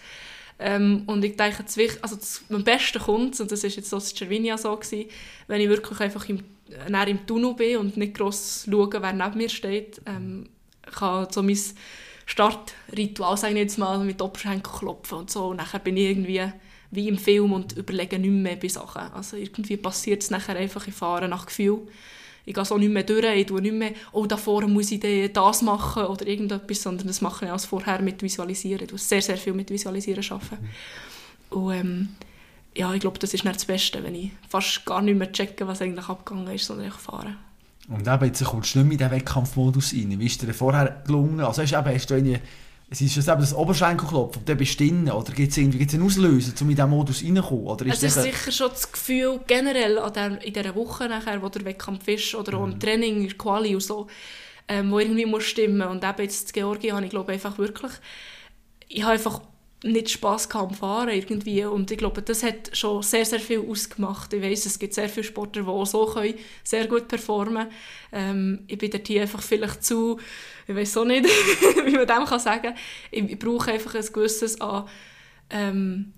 Ähm, 0.58 1.04
und 1.06 1.24
ich 1.24 1.38
denke, 1.38 1.64
das, 1.64 1.78
also 2.02 2.16
das, 2.16 2.42
am 2.50 2.62
besten 2.62 2.98
kommt 2.98 3.40
und 3.40 3.50
das 3.50 3.62
war 3.62 3.70
jetzt 3.70 3.90
das 3.90 4.14
Cervinia 4.14 4.58
so, 4.58 4.76
gewesen, 4.76 5.08
wenn 5.46 5.62
ich 5.62 5.70
wirklich 5.70 5.98
einfach 6.00 6.28
im, 6.28 6.44
im 6.86 7.26
Tunnel 7.26 7.54
bin 7.54 7.78
und 7.78 7.96
nicht 7.96 8.12
gross 8.12 8.68
schaue, 8.70 8.90
wer 8.92 9.12
neben 9.14 9.38
mir 9.38 9.48
steht, 9.48 10.02
ähm, 10.04 10.50
kann 10.82 11.28
so 11.30 11.42
mein 11.42 11.58
Startritual, 12.26 13.38
sage 13.38 13.54
ich 13.54 13.60
jetzt 13.60 13.78
mal, 13.78 14.04
mit 14.04 14.20
Oberschenkel 14.20 14.70
klopfen 14.70 15.18
und 15.18 15.30
so 15.30 15.46
und 15.46 15.56
nachher 15.56 15.80
bin 15.80 15.96
ich 15.96 16.10
irgendwie 16.10 16.42
wie 16.90 17.08
im 17.08 17.16
Film 17.16 17.54
und 17.54 17.72
überlege 17.72 18.18
nicht 18.18 18.30
mehr 18.30 18.56
bei 18.56 18.68
Sachen. 18.68 19.10
Also 19.14 19.38
irgendwie 19.38 19.78
passiert 19.78 20.22
es 20.22 20.30
nachher 20.30 20.56
einfach, 20.56 20.86
ich 20.86 20.94
fahre 20.94 21.26
nach 21.26 21.46
Gefühl. 21.46 21.88
Ich 22.44 22.54
gehe 22.54 22.64
so 22.64 22.76
nicht 22.76 22.92
mehr 22.92 23.04
durch, 23.04 23.24
ich 23.24 23.46
tue 23.46 23.60
nicht 23.60 23.74
mehr, 23.74 23.92
oh, 24.12 24.26
da 24.26 24.36
vorne 24.36 24.66
muss 24.66 24.90
ich 24.90 25.00
das 25.32 25.62
machen 25.62 26.04
oder 26.04 26.26
irgendetwas, 26.26 26.82
sondern 26.82 27.06
das 27.06 27.20
mache 27.20 27.44
ich 27.44 27.50
als 27.52 27.64
vorher 27.64 28.02
mit 28.02 28.22
Visualisieren. 28.22 28.88
Ich 28.92 29.02
sehr, 29.02 29.22
sehr 29.22 29.36
viel 29.36 29.52
mit 29.52 29.70
Visualisieren 29.70 30.24
arbeiten. 30.28 30.68
Und 31.50 31.72
ähm, 31.72 32.08
ja, 32.74 32.92
ich 32.94 33.00
glaube, 33.00 33.18
das 33.18 33.34
ist 33.34 33.44
nicht 33.44 33.56
das 33.56 33.64
Beste, 33.64 34.02
wenn 34.02 34.14
ich 34.14 34.30
fast 34.48 34.84
gar 34.86 35.02
nicht 35.02 35.18
mehr 35.18 35.30
checke, 35.30 35.66
was 35.66 35.82
eigentlich 35.82 36.08
abgegangen 36.08 36.52
ist, 36.54 36.66
sondern 36.66 36.88
ich 36.88 36.94
fahre. 36.94 37.36
Und 37.88 38.06
eben, 38.08 38.24
jetzt 38.24 38.44
kommst 38.44 38.74
du 38.74 38.78
nicht 38.78 38.88
mehr 38.88 38.92
in 38.92 38.98
diesen 38.98 39.10
Wettkampfmodus 39.10 39.92
rein. 39.92 40.18
Wie 40.18 40.26
ist 40.26 40.40
dir 40.40 40.54
vorher 40.54 41.02
gelungen? 41.06 41.40
Also 41.40 41.62
hast 41.62 41.72
eben, 41.72 41.94
hast 41.94 42.10
du 42.10 42.14
eine 42.14 42.40
es 42.92 43.16
ist 43.16 43.28
eben 43.28 43.40
das 43.40 43.54
Oberschenkelklopfen, 43.54 44.44
dann 44.44 44.56
bist 44.58 44.78
du 44.78 44.84
drin, 44.84 45.10
oder 45.10 45.32
gibt 45.32 45.50
es 45.50 45.56
irgendwie 45.56 45.78
gibt's 45.78 45.94
einen 45.94 46.04
Auslöser, 46.04 46.52
um 46.60 46.68
in 46.68 46.76
diesen 46.76 46.90
Modus 46.90 47.24
reinzukommen? 47.24 47.66
Oder 47.66 47.86
ist 47.86 48.02
es 48.02 48.16
ist 48.16 48.22
sicher 48.22 48.52
schon 48.52 48.68
das 48.68 48.92
Gefühl, 48.92 49.40
generell 49.46 49.98
an 49.98 50.12
der, 50.12 50.44
in 50.44 50.52
dieser 50.52 50.74
Woche 50.74 51.08
nachher, 51.08 51.40
wo 51.42 51.48
der 51.48 51.64
Wettkampf 51.64 52.06
ist, 52.08 52.34
oder 52.34 52.58
auch 52.58 52.64
im 52.64 52.74
mhm. 52.74 52.80
Training, 52.80 53.16
in 53.22 53.28
der 53.28 53.38
Quali 53.38 53.74
und 53.74 53.82
so, 53.82 54.08
ähm, 54.68 54.90
wo 54.90 54.98
irgendwie 54.98 55.24
muss 55.24 55.44
stimmen. 55.44 55.88
Und 55.88 56.04
eben 56.04 56.22
jetzt 56.22 56.48
in 56.48 56.52
Georgien 56.52 56.94
habe 56.94 57.04
ich 57.04 57.10
glaube 57.10 57.32
einfach 57.32 57.56
wirklich, 57.56 57.92
ich 58.88 59.02
habe 59.02 59.12
einfach 59.12 59.40
nicht 59.84 60.10
Spass 60.10 60.48
am 60.52 60.72
Fahren 60.72 61.08
irgendwie 61.08 61.64
und 61.64 61.90
ich 61.90 61.98
glaube, 61.98 62.22
das 62.22 62.42
hat 62.42 62.76
schon 62.76 63.02
sehr, 63.02 63.24
sehr 63.24 63.40
viel 63.40 63.60
ausgemacht. 63.68 64.32
Ich 64.32 64.42
weiß, 64.42 64.66
es 64.66 64.78
gibt 64.78 64.94
sehr 64.94 65.08
viele 65.08 65.24
Sportler, 65.24 65.62
die 65.62 65.68
auch 65.68 65.84
so 65.84 66.06
können, 66.06 66.34
sehr 66.62 66.86
gut 66.86 67.08
performen 67.08 67.66
ähm, 68.12 68.60
Ich 68.68 68.78
bin 68.78 68.90
dort 68.90 69.08
hier 69.08 69.22
einfach 69.22 69.42
vielleicht 69.42 69.84
zu, 69.84 70.20
ich 70.68 70.74
weiß 70.74 70.96
auch 70.98 71.04
nicht, 71.04 71.24
wie 71.84 71.96
man 71.96 72.06
dem 72.06 72.24
kann 72.24 72.38
sagen 72.38 72.74
ich, 73.10 73.24
ich 73.24 73.38
brauche 73.38 73.72
einfach 73.72 73.94
ein 73.94 74.12
gewisses 74.12 74.60
an 74.60 74.86
ähm, 75.50 76.12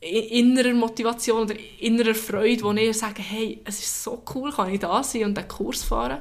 innerer 0.00 0.74
Motivation 0.74 1.42
oder 1.42 1.54
innerer 1.80 2.14
Freude, 2.14 2.62
wo 2.62 2.72
ich 2.72 2.96
sage, 2.96 3.22
hey, 3.22 3.60
es 3.64 3.78
ist 3.80 4.02
so 4.02 4.22
cool, 4.34 4.52
kann 4.52 4.72
ich 4.72 4.80
da 4.80 5.02
sein 5.02 5.24
und 5.24 5.38
einen 5.38 5.48
Kurs 5.48 5.82
fahren. 5.82 6.20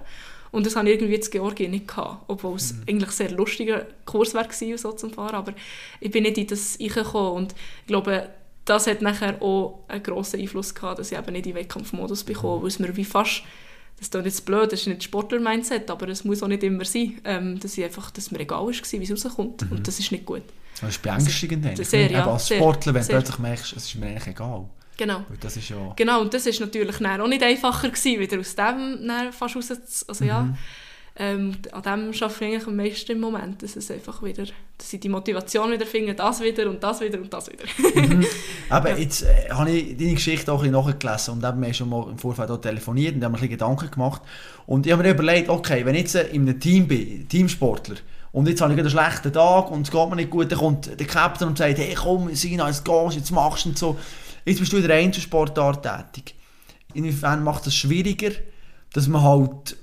Und 0.54 0.66
das 0.66 0.76
hatte 0.76 0.88
ich 0.88 1.02
irgendwie 1.02 1.16
in 1.16 1.32
Georgien 1.32 1.72
nicht 1.72 1.88
gehabt, 1.88 2.26
obwohl 2.28 2.56
es 2.56 2.74
mhm. 2.74 2.84
eigentlich 2.88 3.10
ein 3.10 3.16
sehr 3.16 3.32
lustiger 3.32 3.88
Kurs 4.06 4.34
war, 4.34 4.48
so 4.78 4.92
zum 4.92 5.12
Fahren, 5.12 5.36
aber 5.36 5.54
ich 6.00 6.12
bin 6.12 6.24
nicht 6.24 6.38
in 6.38 6.48
das 6.48 6.78
reingekommen 6.80 7.32
und 7.34 7.56
ich 7.82 7.88
glaube, 7.88 8.30
das 8.64 8.88
hat 8.88 9.02
nachher 9.02 9.42
auch 9.42 9.80
einen 9.88 10.04
grossen 10.04 10.40
Einfluss 10.40 10.74
gehabt, 10.74 11.00
dass 11.00 11.12
ich 11.12 11.18
eben 11.18 11.34
nicht 11.34 11.48
in 11.48 11.54
den 11.54 11.56
Wettkampfmodus 11.56 12.24
bekomme, 12.24 12.58
mhm. 12.58 12.62
weil 12.62 12.68
es 12.68 12.80
mir 12.80 12.96
wie 12.96 13.04
fast 13.04 13.42
das 14.00 14.08
ist 14.08 14.26
jetzt 14.26 14.46
blöd, 14.46 14.72
das 14.72 14.82
ist 14.82 14.88
nicht 14.88 15.04
Sportler-Mindset, 15.04 15.90
aber 15.90 16.10
es 16.10 16.24
muss 16.24 16.44
auch 16.44 16.48
nicht 16.48 16.64
immer 16.64 16.86
sein, 16.86 17.20
ähm, 17.24 17.60
dass, 17.60 17.78
ich 17.78 17.84
einfach, 17.84 18.12
dass 18.12 18.32
mir 18.32 18.40
egal 18.40 18.70
ist, 18.70 18.92
wie 18.92 19.04
es 19.04 19.26
rauskommt. 19.26 19.62
Mhm. 19.62 19.78
Und 19.78 19.88
das 19.88 20.00
ist 20.00 20.12
nicht 20.12 20.26
gut. 20.26 20.44
Das 20.80 20.90
ist 20.90 21.02
beängstigend. 21.02 21.66
Also, 21.66 21.84
sehr, 21.84 22.12
ja, 22.12 22.30
als 22.30 22.50
Sportler, 22.50 22.94
wenn 22.94 23.02
du 23.02 23.08
plötzlich 23.08 23.40
merkst, 23.40 23.78
es 23.78 23.86
ist 23.86 23.96
mir 23.96 24.08
eigentlich 24.08 24.28
egal. 24.28 24.66
Genau. 25.04 25.26
das 25.42 25.58
ist 25.58 25.70
ja... 25.70 25.94
Genau, 25.96 26.22
und 26.22 26.34
das 26.34 26.46
ist 26.46 26.60
natürlich 26.60 26.96
auch 26.96 27.28
nicht 27.28 27.44
einfacher 27.44 27.90
gewesen, 27.90 28.20
wieder 28.20 28.40
aus 28.40 28.56
dem 28.56 29.10
fast 29.32 29.56
raus 29.56 30.06
also, 30.08 30.26
ja, 30.26 30.44
mhm. 30.44 30.58
ähm, 31.18 31.58
an 31.72 31.82
dem 31.82 32.22
arbeite 32.22 32.26
ich 32.26 32.42
eigentlich 32.42 32.68
am 32.68 32.76
meisten 32.76 33.12
im 33.12 33.20
Moment, 33.20 33.62
dass, 33.62 33.76
es 33.76 33.92
einfach 33.92 34.24
wieder, 34.24 34.46
dass 34.78 34.94
ich 34.94 35.00
die 35.02 35.10
Motivation 35.10 35.72
wieder 35.72 35.86
finde, 35.86 36.16
das 36.16 36.42
wieder 36.42 36.70
und 36.70 36.82
das 36.82 37.02
wieder 37.02 37.20
und 37.20 37.34
das 37.34 37.52
wieder. 37.52 37.66
mhm. 37.96 38.26
Aber 38.70 38.92
ja. 38.92 38.98
jetzt 38.98 39.24
äh, 39.24 39.50
habe 39.52 39.72
ich 39.72 39.98
deine 39.98 40.14
Geschichte 40.14 40.52
auch 40.52 40.64
ein 40.64 40.72
bisschen 40.72 40.86
nachgelesen 40.86 41.34
und 41.34 41.44
eben, 41.44 41.62
wir 41.62 41.74
schon 41.74 41.90
mal 41.90 42.10
im 42.10 42.18
Vorfeld 42.18 42.50
auch 42.50 42.62
telefoniert 42.62 43.16
und 43.16 43.24
haben 43.24 43.34
mir 43.34 43.38
ein 43.38 43.42
bisschen 43.42 43.58
Gedanken 43.58 43.92
gemacht 43.92 44.22
und 44.66 44.86
ich 44.86 44.92
habe 44.94 45.04
mir 45.04 45.12
überlegt, 45.12 45.50
okay, 45.50 45.86
wenn 45.86 45.96
ich 45.96 46.14
jetzt 46.14 46.16
in 46.16 46.48
einem 46.48 46.60
Team 46.60 46.88
bin, 46.88 47.28
Teamsportler, 47.28 47.98
und 48.34 48.48
jetzt 48.48 48.62
habe 48.62 48.74
ich 48.74 48.80
einen 48.80 48.90
schlechten 48.90 49.32
Tag 49.32 49.70
und 49.70 49.84
es 49.84 49.92
geht 49.92 50.10
mir 50.10 50.16
nicht 50.16 50.32
gut, 50.32 50.52
dann 50.52 50.58
kommt 50.58 51.00
der 51.00 51.06
Captain 51.06 51.50
und 51.50 51.58
sagt, 51.60 51.78
hey 51.78 51.94
komm, 51.94 52.34
Sina, 52.34 52.68
jetzt 52.68 52.84
gehst 52.84 53.16
jetzt 53.16 53.32
machst 53.32 53.66
du 53.66 53.70
und 53.70 53.78
so. 53.78 53.96
Jetzt 54.46 54.60
bist 54.60 54.74
du 54.74 54.78
in 54.78 54.88
der 54.88 54.98
Einzelsportart 54.98 55.84
tätig. 55.84 56.36
Inwiefern 56.94 57.44
macht 57.44 57.66
es 57.68 57.76
schwieriger, 57.76 58.32
dass 58.94 59.08
man 59.08 59.24
halt, 59.24 59.78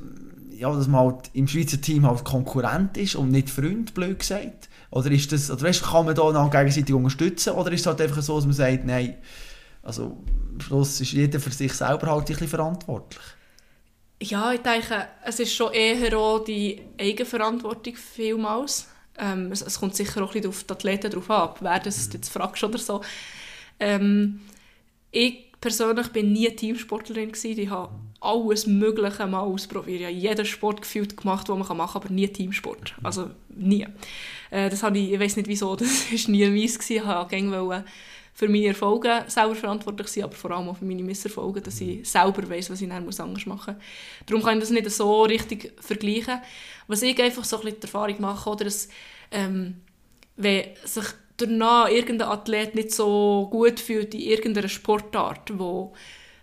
ja, 0.51 0.73
dass 0.73 0.87
man 0.87 1.01
halt 1.01 1.31
im 1.33 1.49
Schweizer 1.49 1.81
Team 1.81 2.07
halt 2.07 2.25
Konkurrent 2.25 2.97
ist 2.97 3.17
und 3.17 3.31
nicht 3.31 3.51
Freund, 3.51 3.95
blöd 3.95 4.19
gesagt? 4.19 4.69
Oder 4.91 5.11
ist 5.11 5.33
das, 5.33 5.51
oder 5.51 5.63
weißt, 5.63 5.83
kann 5.83 6.07
man 6.07 6.15
da 6.15 6.49
gegenseitig 6.49 6.95
unterstützen? 6.95 7.55
Oder 7.55 7.73
ist 7.73 7.81
es 7.81 7.87
halt 7.87 8.01
einfach 8.01 8.23
so, 8.23 8.37
dass 8.37 8.45
man 8.45 8.55
sagt, 8.55 8.85
nein, 8.85 9.17
also 9.83 10.23
am 10.53 10.61
Schluss 10.61 11.01
ist 11.01 11.13
jeder 11.13 11.41
für 11.41 11.51
sich 11.51 11.73
selber 11.73 12.09
halt 12.09 12.23
ein 12.23 12.27
bisschen 12.27 12.49
verantwortlich? 12.49 13.23
Ja, 14.23 14.53
ich 14.53 14.61
denke, 14.61 15.07
es 15.25 15.41
ist 15.41 15.55
schon 15.55 15.73
eher 15.73 16.17
auch 16.19 16.45
die 16.45 16.83
Eigenverantwortung 16.99 17.95
vielmals. 17.95 18.89
Ähm, 19.19 19.51
es, 19.51 19.63
es, 19.63 19.81
kommt 19.81 19.97
sicher 19.97 20.23
auch 20.23 20.29
ein 20.29 20.43
bisschen 20.43 20.51
auf 20.51 20.65
die 20.65 20.73
Athleten 20.73 21.11
drauf 21.11 21.31
ab, 21.31 21.59
wer 21.61 21.79
das 21.79 22.11
jetzt 22.13 22.29
fragst 22.29 22.63
oder 22.63 22.79
so. 22.79 23.01
Ähm, 23.79 24.41
ich 25.11 25.51
persönlich 25.61 26.09
bin 26.09 26.33
nie 26.33 26.49
Teamsportlerin 26.51 27.33
gewesen. 27.33 27.59
Ich 27.61 27.71
habe 27.71 27.93
alles 28.21 28.67
Mögliche 28.67 29.27
mal 29.27 29.41
ausprobiert. 29.41 30.01
Ich 30.01 30.07
habe 30.07 30.15
jeden 30.15 30.47
Sport 30.47 30.83
gefühlt 30.83 31.17
gemacht, 31.17 31.49
den 31.49 31.59
man 31.59 31.77
machen 31.77 31.93
kann, 31.93 32.03
aber 32.03 32.13
nie 32.13 32.29
Teamsport. 32.29 32.95
Also 33.03 33.31
nie. 33.49 33.87
Äh, 34.51 34.69
das 34.71 34.83
habe 34.83 34.99
ich, 34.99 35.13
ich 35.13 35.21
weiß 35.21 35.37
nicht 35.37 35.49
wieso, 35.49 35.75
das 35.77 36.11
war 36.11 36.31
nie 36.31 36.49
meins. 36.49 36.91
Ich 36.91 37.05
wollte 37.05 37.85
für 38.33 38.49
meine 38.49 38.69
Erfolge 38.69 39.25
selber 39.27 39.55
verantwortlich 39.55 40.09
sein, 40.09 40.25
aber 40.25 40.35
vor 40.35 40.51
allem 40.53 40.69
auch 40.69 40.77
für 40.77 40.85
meine 40.85 41.03
Misserfolge, 41.03 41.61
dass 41.61 41.81
ich 41.81 42.09
selber 42.09 42.49
weiß, 42.49 42.71
was 42.71 42.81
ich 42.81 42.89
dann 42.89 43.05
anders 43.05 43.47
machen 43.47 43.75
muss. 43.75 43.85
Darum 44.27 44.43
kann 44.43 44.55
ich 44.55 44.61
das 44.61 44.71
nicht 44.71 44.91
so 44.91 45.23
richtig 45.25 45.73
vergleichen. 45.81 46.41
Was 46.87 47.03
ich 47.03 47.21
einfach 47.21 47.45
so 47.45 47.57
ein 47.59 47.65
bisschen 47.65 47.81
die 47.81 47.87
Erfahrung 47.87 48.21
mache, 48.21 48.49
oder 48.49 48.65
dass, 48.65 48.89
ähm, 49.31 49.77
wenn 50.37 50.65
sich 50.85 51.05
danach 51.47 51.89
irgendein 51.89 52.29
Athlet 52.29 52.75
nicht 52.75 52.93
so 52.93 53.49
gut 53.51 53.81
fühlt 53.81 54.15
in 54.15 54.21
irgendeiner 54.21 54.69
Sportart, 54.69 55.59
wo 55.59 55.93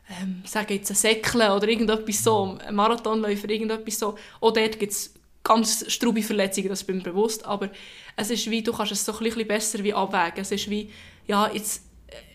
ähm, 0.09 0.41
sagen 0.45 0.73
jetzt 0.73 0.89
ein 0.89 0.95
Säckle 0.95 1.53
oder 1.53 1.67
irgendetwas 1.67 2.23
so, 2.23 2.57
ein 2.65 2.75
Marathonläufer, 2.75 3.49
irgendetwas 3.49 3.99
so, 3.99 4.15
auch 4.39 4.51
dort 4.51 4.79
gibt 4.79 4.93
es 4.93 5.13
ganz 5.43 5.85
strube 5.91 6.21
Verletzungen, 6.21 6.69
das 6.69 6.83
bin 6.83 6.97
mir 6.97 7.03
bewusst, 7.03 7.45
aber 7.45 7.69
es 8.15 8.29
ist 8.29 8.49
wie, 8.49 8.61
du 8.61 8.73
kannst 8.73 8.91
es 8.91 9.05
so 9.05 9.13
ein 9.13 9.23
bisschen 9.23 9.47
besser 9.47 9.83
wie 9.83 9.93
abwägen. 9.93 10.41
Es 10.41 10.51
ist 10.51 10.69
wie, 10.69 10.89
ja, 11.25 11.49
jetzt, 11.53 11.83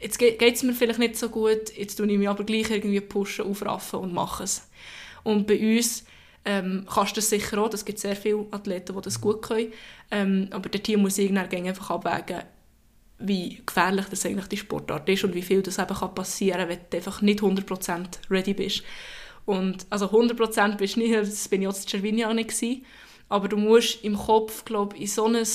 jetzt 0.01 0.19
geht 0.19 0.41
es 0.41 0.63
mir 0.63 0.73
vielleicht 0.73 0.99
nicht 0.99 1.17
so 1.17 1.29
gut, 1.29 1.77
jetzt 1.77 1.97
tue 1.97 2.11
ich 2.11 2.19
mich 2.19 2.29
aber 2.29 2.45
gleich 2.45 2.71
irgendwie 2.71 3.01
pushen, 3.01 3.45
aufraffen 3.47 4.01
und 4.01 4.15
mache 4.15 4.45
es. 4.45 4.69
Und 5.25 5.47
bei 5.47 5.59
uns 5.59 6.05
ähm, 6.45 6.87
kannst 6.93 7.13
du 7.13 7.21
das 7.21 7.31
sicher 7.31 7.59
auch, 7.59 7.73
es 7.73 7.85
gibt 7.85 7.99
sehr 7.99 8.17
viele 8.17 8.47
Athleten, 8.51 8.95
die 8.95 9.03
das 9.03 9.21
gut 9.21 9.43
können, 9.43 9.73
ähm, 10.11 10.49
aber 10.51 10.69
der 10.69 10.83
Team 10.83 11.03
muss 11.03 11.19
irgendwann 11.19 11.67
einfach 11.67 11.91
abwägen, 11.91 12.43
wie 13.19 13.63
gefährlich 13.65 14.07
das 14.07 14.27
eigentlich 14.27 14.49
die 14.49 14.57
Sportart 14.57 15.09
ist 15.09 15.23
und 15.25 15.35
wie 15.35 15.43
viel 15.43 15.63
das 15.63 15.79
eben 15.79 16.15
passieren 16.15 16.61
kann, 16.61 16.69
wenn 16.69 16.81
du 16.91 16.97
einfach 16.97 17.23
nicht 17.23 17.41
100% 17.41 18.07
ready 18.31 18.55
bist. 18.55 18.83
Und 19.45 19.87
also 19.91 20.07
100% 20.07 20.77
bist 20.77 20.97
du 20.97 21.01
nicht, 21.01 21.15
das 21.15 21.49
bin 21.49 21.63
ich 21.63 21.69
auch 21.69 21.75
in 21.75 21.89
Cervinia 21.89 22.35
nicht 22.35 22.51
gewesen, 22.51 22.85
aber 23.29 23.49
du 23.49 23.57
musst 23.57 24.03
im 24.05 24.17
Kopf, 24.17 24.65
glaube 24.65 24.97
in 24.97 25.07
so 25.07 25.25
einen 25.25 25.47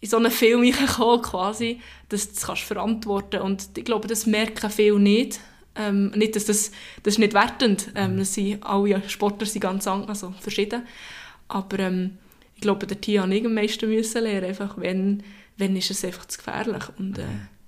in 0.00 0.08
so 0.08 0.16
einen 0.16 0.30
Film 0.30 0.72
kommen, 0.96 1.22
quasi, 1.22 1.80
dass 2.08 2.28
du 2.28 2.34
das 2.34 2.46
kannst 2.46 2.62
verantworten 2.62 3.40
Und 3.40 3.76
ich 3.76 3.84
glaube, 3.84 4.06
das 4.06 4.26
merken 4.26 4.70
viele 4.70 5.00
nicht. 5.00 5.40
Ähm, 5.78 6.10
nicht, 6.10 6.36
dass 6.36 6.44
das, 6.46 6.72
das 7.02 7.14
ist 7.14 7.18
nicht 7.18 7.34
wertend. 7.34 7.90
Ähm, 7.94 8.18
das 8.18 8.34
sind, 8.34 8.62
alle 8.62 9.08
Sportler 9.08 9.46
sind 9.46 9.62
ganz 9.62 9.86
also 9.86 10.34
verschieden. 10.40 10.86
Aber 11.46 11.78
ähm, 11.78 12.18
ich 12.54 12.62
glaube, 12.62 12.86
der 12.86 13.00
Tia 13.00 13.22
habe 13.22 13.34
ich 13.34 13.44
am 13.44 13.54
meisten 13.54 13.88
müssen 13.88 14.22
lernen, 14.22 14.48
einfach 14.48 14.76
wenn, 14.78 15.22
wenn 15.56 15.76
ist 15.76 15.90
es 15.90 16.04
einfach 16.04 16.26
zu 16.26 16.38
gefährlich. 16.38 16.84
Und 16.98 17.18
äh, 17.18 17.22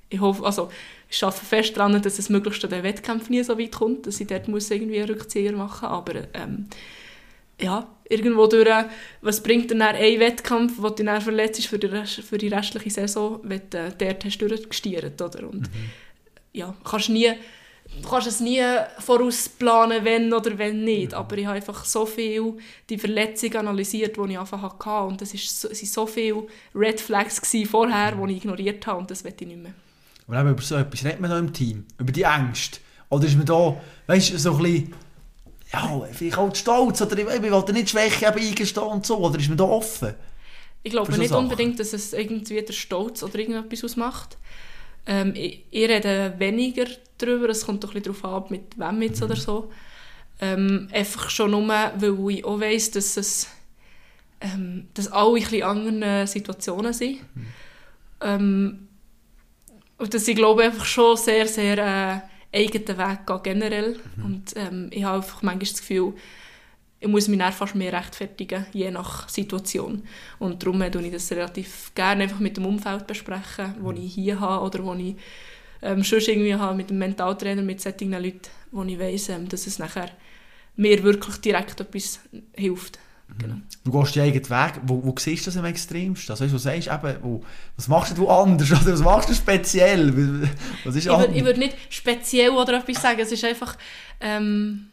ich 0.08 0.20
hoffe, 0.20 0.44
also 0.44 0.70
ich 1.08 1.22
arbeite 1.22 1.44
fest 1.44 1.76
daran, 1.76 2.00
dass 2.02 2.18
es 2.18 2.28
möglichst 2.28 2.64
an 2.64 2.70
den 2.70 2.82
Wettkämpfen 2.82 3.34
nie 3.34 3.42
so 3.42 3.58
weit 3.58 3.72
kommt, 3.72 4.06
dass 4.06 4.20
ich 4.20 4.26
dort 4.26 4.48
muss 4.48 4.70
irgendwie 4.70 4.98
einen 4.98 5.10
Rückzieher 5.10 5.52
machen 5.52 5.88
muss. 5.88 5.98
Aber 5.98 6.14
ähm, 6.34 6.66
ja, 7.60 7.86
irgendwo 8.08 8.46
durch, 8.46 8.68
was 9.20 9.42
bringt 9.42 9.70
dann 9.70 9.82
ein 9.82 10.20
Wettkampf, 10.20 10.74
wo 10.78 10.88
du 10.88 11.04
dann 11.04 11.20
verletzt 11.20 11.66
für 11.66 11.78
die, 11.78 11.86
Rest, 11.86 12.20
für 12.22 12.38
die 12.38 12.48
restliche 12.48 12.90
Saison, 12.90 13.40
wenn 13.44 13.62
du 13.70 13.78
äh, 13.78 13.92
dort 13.96 14.24
hast 14.24 14.38
durchgestiert, 14.38 15.20
oder? 15.22 15.48
Und 15.48 15.62
mhm. 15.62 15.90
ja, 16.52 16.74
kannst 16.84 17.10
nie, 17.10 17.32
du 18.02 18.08
kannst 18.08 18.26
es 18.26 18.40
nie 18.40 18.62
vorausplanen, 18.98 20.04
wenn 20.04 20.32
oder 20.32 20.56
wenn 20.58 20.84
nicht, 20.84 21.12
mhm. 21.12 21.18
aber 21.18 21.38
ich 21.38 21.46
habe 21.46 21.56
einfach 21.56 21.84
so 21.84 22.06
viel 22.06 22.54
die 22.88 22.98
Verletzung 22.98 23.54
analysiert, 23.56 24.16
die 24.16 24.32
ich 24.32 24.38
einfach 24.38 24.62
hatte 24.62 25.06
und 25.06 25.22
es 25.22 25.34
waren 25.34 25.74
so, 25.74 25.86
so 25.86 26.06
viele 26.06 26.46
Red 26.74 27.00
Flags 27.00 27.40
vorher, 27.68 28.12
die 28.12 28.32
ich 28.32 28.38
ignoriert 28.38 28.86
habe 28.86 29.00
und 29.00 29.10
das 29.10 29.24
will 29.24 29.34
ich 29.38 29.46
nicht 29.46 29.62
mehr. 29.62 29.74
Aber 30.26 30.40
eben 30.40 30.50
über 30.50 30.62
so 30.62 30.76
etwas 30.76 31.04
redet 31.04 31.20
man 31.20 31.30
da 31.30 31.38
im 31.38 31.52
Team, 31.52 31.84
über 31.98 32.12
die 32.12 32.22
Ängste. 32.22 32.78
Oder 33.08 33.26
ist 33.26 33.36
man 33.36 33.46
da, 33.46 33.80
weißt 34.06 34.32
du, 34.32 34.38
so 34.38 34.52
ein 34.52 34.62
bisschen 34.62 34.94
ja, 35.72 36.00
vielleicht 36.12 36.38
auch 36.38 36.54
stolz 36.54 37.00
oder 37.00 37.18
ich 37.18 37.26
will 37.26 37.72
nicht 37.72 37.90
Schwäche 37.90 38.32
eingestehen 38.32 38.86
und 38.86 39.06
so, 39.06 39.18
oder 39.18 39.38
ist 39.38 39.48
man 39.48 39.58
da 39.58 39.64
offen? 39.64 40.14
Ich 40.82 40.90
glaube 40.90 41.16
nicht 41.16 41.28
Sachen? 41.28 41.44
unbedingt, 41.44 41.78
dass 41.78 41.92
es 41.92 42.12
irgendwie 42.12 42.62
der 42.62 42.72
Stolz 42.72 43.22
oder 43.22 43.38
irgendetwas 43.38 43.84
ausmacht. 43.84 44.38
Ähm, 45.06 45.32
ich, 45.34 45.64
ich, 45.70 45.88
rede 45.88 46.34
weniger 46.38 46.86
darüber, 47.22 47.48
es 47.48 47.64
kommt 47.64 47.84
doch 47.84 47.94
ein 47.94 48.02
bisschen 48.02 48.20
darauf 48.20 48.44
an, 48.44 48.50
mit 48.50 48.78
wem 48.78 49.02
jetzt 49.02 49.20
mhm. 49.20 49.26
oder 49.26 49.36
so. 49.36 49.70
Ähm, 50.40 50.88
einfach 50.92 51.28
schon 51.28 51.50
nur, 51.50 51.68
weil 51.68 52.30
ich 52.30 52.44
auch 52.44 52.60
weiss, 52.60 52.90
dass 52.90 53.16
es 53.16 53.48
ähm, 54.40 54.88
dass 54.94 55.12
alle 55.12 55.38
in 55.38 55.44
bisschen 55.44 55.62
anderen 55.64 56.26
Situationen 56.26 56.92
sind. 56.92 57.20
Mhm. 57.34 57.46
Ähm, 58.22 58.88
und 59.98 60.14
dass 60.14 60.28
ich 60.28 60.36
glaube 60.36 60.64
einfach 60.64 60.86
schon 60.86 61.16
sehr, 61.16 61.46
sehr 61.46 61.78
äh, 62.52 62.56
eigenen 62.56 62.98
Weg 62.98 63.26
gehen, 63.26 63.42
generell. 63.42 64.00
Mhm. 64.16 64.24
Und 64.24 64.52
ähm, 64.56 64.88
ich 64.92 65.04
habe 65.04 65.16
einfach 65.18 65.42
manchmal 65.42 65.68
das 65.70 65.80
Gefühl, 65.80 66.14
ich 67.02 67.08
muss 67.08 67.28
mich 67.28 67.38
dann 67.38 67.52
fast 67.52 67.74
mehr 67.74 67.92
rechtfertigen, 67.92 68.66
je 68.72 68.90
nach 68.90 69.28
Situation. 69.28 70.02
Und 70.38 70.62
darum 70.62 70.80
tue 70.90 71.06
ich 71.06 71.12
das 71.12 71.30
relativ 71.32 71.92
gerne 71.94 72.24
einfach 72.24 72.40
mit 72.40 72.56
dem 72.56 72.66
Umfeld 72.66 73.06
besprechen, 73.06 73.74
mhm. 73.78 73.84
das 73.84 74.02
ich 74.02 74.14
hier 74.14 74.40
habe 74.40 74.64
oder 74.64 74.84
wo 74.84 74.94
ich 74.94 75.16
ähm, 75.82 76.04
schon 76.04 76.20
irgendwie 76.20 76.54
habe 76.54 76.76
mit 76.76 76.90
dem 76.90 76.98
Mentaltrainer, 76.98 77.62
mit 77.62 77.80
solchen 77.80 78.12
Leuten, 78.12 78.40
wo 78.70 78.82
ich 78.84 78.98
weiss, 78.98 79.28
ähm, 79.28 79.48
dass 79.48 79.66
es 79.66 79.78
nachher 79.78 80.10
mir 80.76 81.02
wirklich 81.02 81.36
direkt 81.36 81.80
etwas 81.80 82.20
hilft. 82.54 82.98
Genau. 83.38 83.56
Du 83.84 83.92
gehst 83.92 84.16
deinen 84.16 84.28
eigenen 84.28 84.50
Weg. 84.50 84.80
Wo, 84.84 85.04
wo 85.04 85.14
siehst 85.16 85.46
du 85.46 85.50
das 85.50 85.56
am 85.56 85.64
extremsten? 85.64 86.32
Also, 86.32 86.52
was 86.52 86.62
sagst 86.62 86.88
eben, 86.88 87.16
wo, 87.22 87.42
was 87.76 87.88
machst 87.88 88.16
du 88.16 88.28
anders? 88.28 88.70
Oder 88.82 88.92
was 88.92 89.00
machst 89.00 89.28
du 89.28 89.34
speziell? 89.34 90.48
Was 90.84 90.96
ist 90.96 91.06
ich 91.06 91.12
würde 91.12 91.44
würd 91.44 91.58
nicht 91.58 91.76
speziell 91.88 92.50
oder 92.50 92.78
etwas 92.78 93.00
sagen. 93.00 93.20
Es 93.20 93.32
ist 93.32 93.44
einfach... 93.44 93.76
Ähm, 94.20 94.86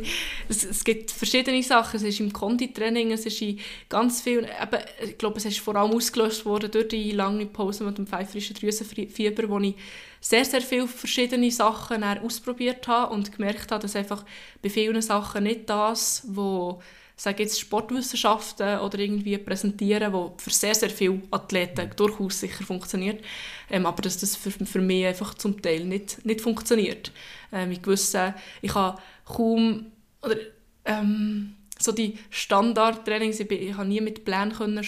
es, 0.48 0.64
es, 0.64 0.84
gibt 0.84 1.10
verschiedene 1.10 1.62
Sachen. 1.62 1.96
Es 1.96 2.02
ist 2.02 2.20
im 2.20 2.32
Konditraining, 2.32 3.12
es 3.12 3.26
ist 3.26 3.40
in 3.42 3.58
ganz 3.88 4.22
viel... 4.22 4.38
Eben, 4.38 4.82
ich 5.04 5.18
glaube, 5.18 5.38
es 5.38 5.44
ist 5.44 5.58
vor 5.60 5.76
allem 5.76 5.92
ausgelöst 5.92 6.44
worden 6.44 6.70
durch 6.70 6.88
die 6.88 7.12
lange 7.12 7.46
Pause 7.46 7.84
mit 7.84 7.98
dem 7.98 8.06
pfeiferischen 8.06 8.54
Drüsenfieber, 8.54 9.48
wo 9.48 9.58
ich 9.58 9.74
sehr, 10.20 10.44
sehr 10.44 10.62
viele 10.62 10.88
verschiedene 10.88 11.50
Sachen 11.50 12.04
ausprobiert 12.04 12.86
habe 12.86 13.12
und 13.12 13.32
gemerkt 13.32 13.70
habe, 13.72 13.82
dass 13.82 13.96
einfach 13.96 14.24
bei 14.62 14.70
vielen 14.70 15.02
Sachen 15.02 15.44
nicht 15.44 15.68
das, 15.68 16.22
wo 16.28 16.80
sage 17.22 17.44
jetzt 17.44 17.60
Sportwissenschaften 17.60 18.80
oder 18.80 18.98
irgendwie 18.98 19.38
präsentieren, 19.38 20.12
wo 20.12 20.34
für 20.38 20.50
sehr, 20.50 20.74
sehr 20.74 20.90
viele 20.90 21.22
Athleten 21.30 21.90
durchaus 21.94 22.40
sicher 22.40 22.64
funktioniert, 22.64 23.22
ähm, 23.70 23.86
aber 23.86 24.02
dass 24.02 24.18
das 24.18 24.34
für, 24.34 24.50
für 24.50 24.80
mich 24.80 25.06
einfach 25.06 25.34
zum 25.34 25.60
Teil 25.62 25.84
nicht, 25.84 26.24
nicht 26.24 26.40
funktioniert. 26.40 27.12
Ähm, 27.52 27.70
ich 27.70 27.86
wusste, 27.86 28.34
ich 28.60 28.74
habe 28.74 29.00
kaum, 29.32 29.86
oder 30.22 30.36
ähm, 30.84 31.54
so 31.78 31.92
die 31.92 32.18
Standardtrainings, 32.30 33.40
ich, 33.40 33.50
ich 33.50 33.76
habe 33.76 33.88
nie 33.88 34.00
mit 34.00 34.24
Plänen 34.24 34.52
arbeiten 34.52 34.78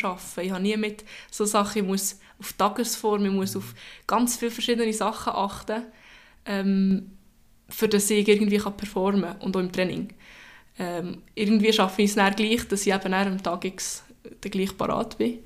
ich 0.43 0.51
habe 0.51 0.63
nie 0.63 0.77
mit 0.77 1.05
so 1.31 1.45
Sachen, 1.45 1.83
ich 1.83 1.89
muss 1.89 2.21
auf 2.39 2.53
Tagesform, 2.53 3.25
ich 3.25 3.33
muss 3.33 3.57
auf 3.57 3.75
ganz 4.07 4.37
viele 4.37 4.51
verschiedene 4.51 4.93
Sachen 4.93 5.33
achten, 5.35 5.83
ähm, 6.47 7.11
für 7.69 7.89
dass 7.89 8.11
ich 8.11 8.29
irgendwie 8.29 8.59
kann 8.59 8.77
performen 8.77 9.23
kann 9.23 9.41
und 9.41 9.57
auch 9.57 9.61
im 9.61 9.73
Training. 9.73 10.13
Ähm, 10.79 11.23
irgendwie 11.35 11.73
schaffe 11.73 12.03
ich 12.03 12.11
es 12.11 12.17
dann 12.17 12.35
gleich, 12.35 12.67
dass 12.69 12.87
ich 12.87 12.93
eben 12.93 13.15
am 13.15 13.43
Tag 13.43 13.65
X 13.65 14.05
gleich 14.41 14.77
parat 14.77 15.17
bin. 15.19 15.35
Mhm. 15.35 15.41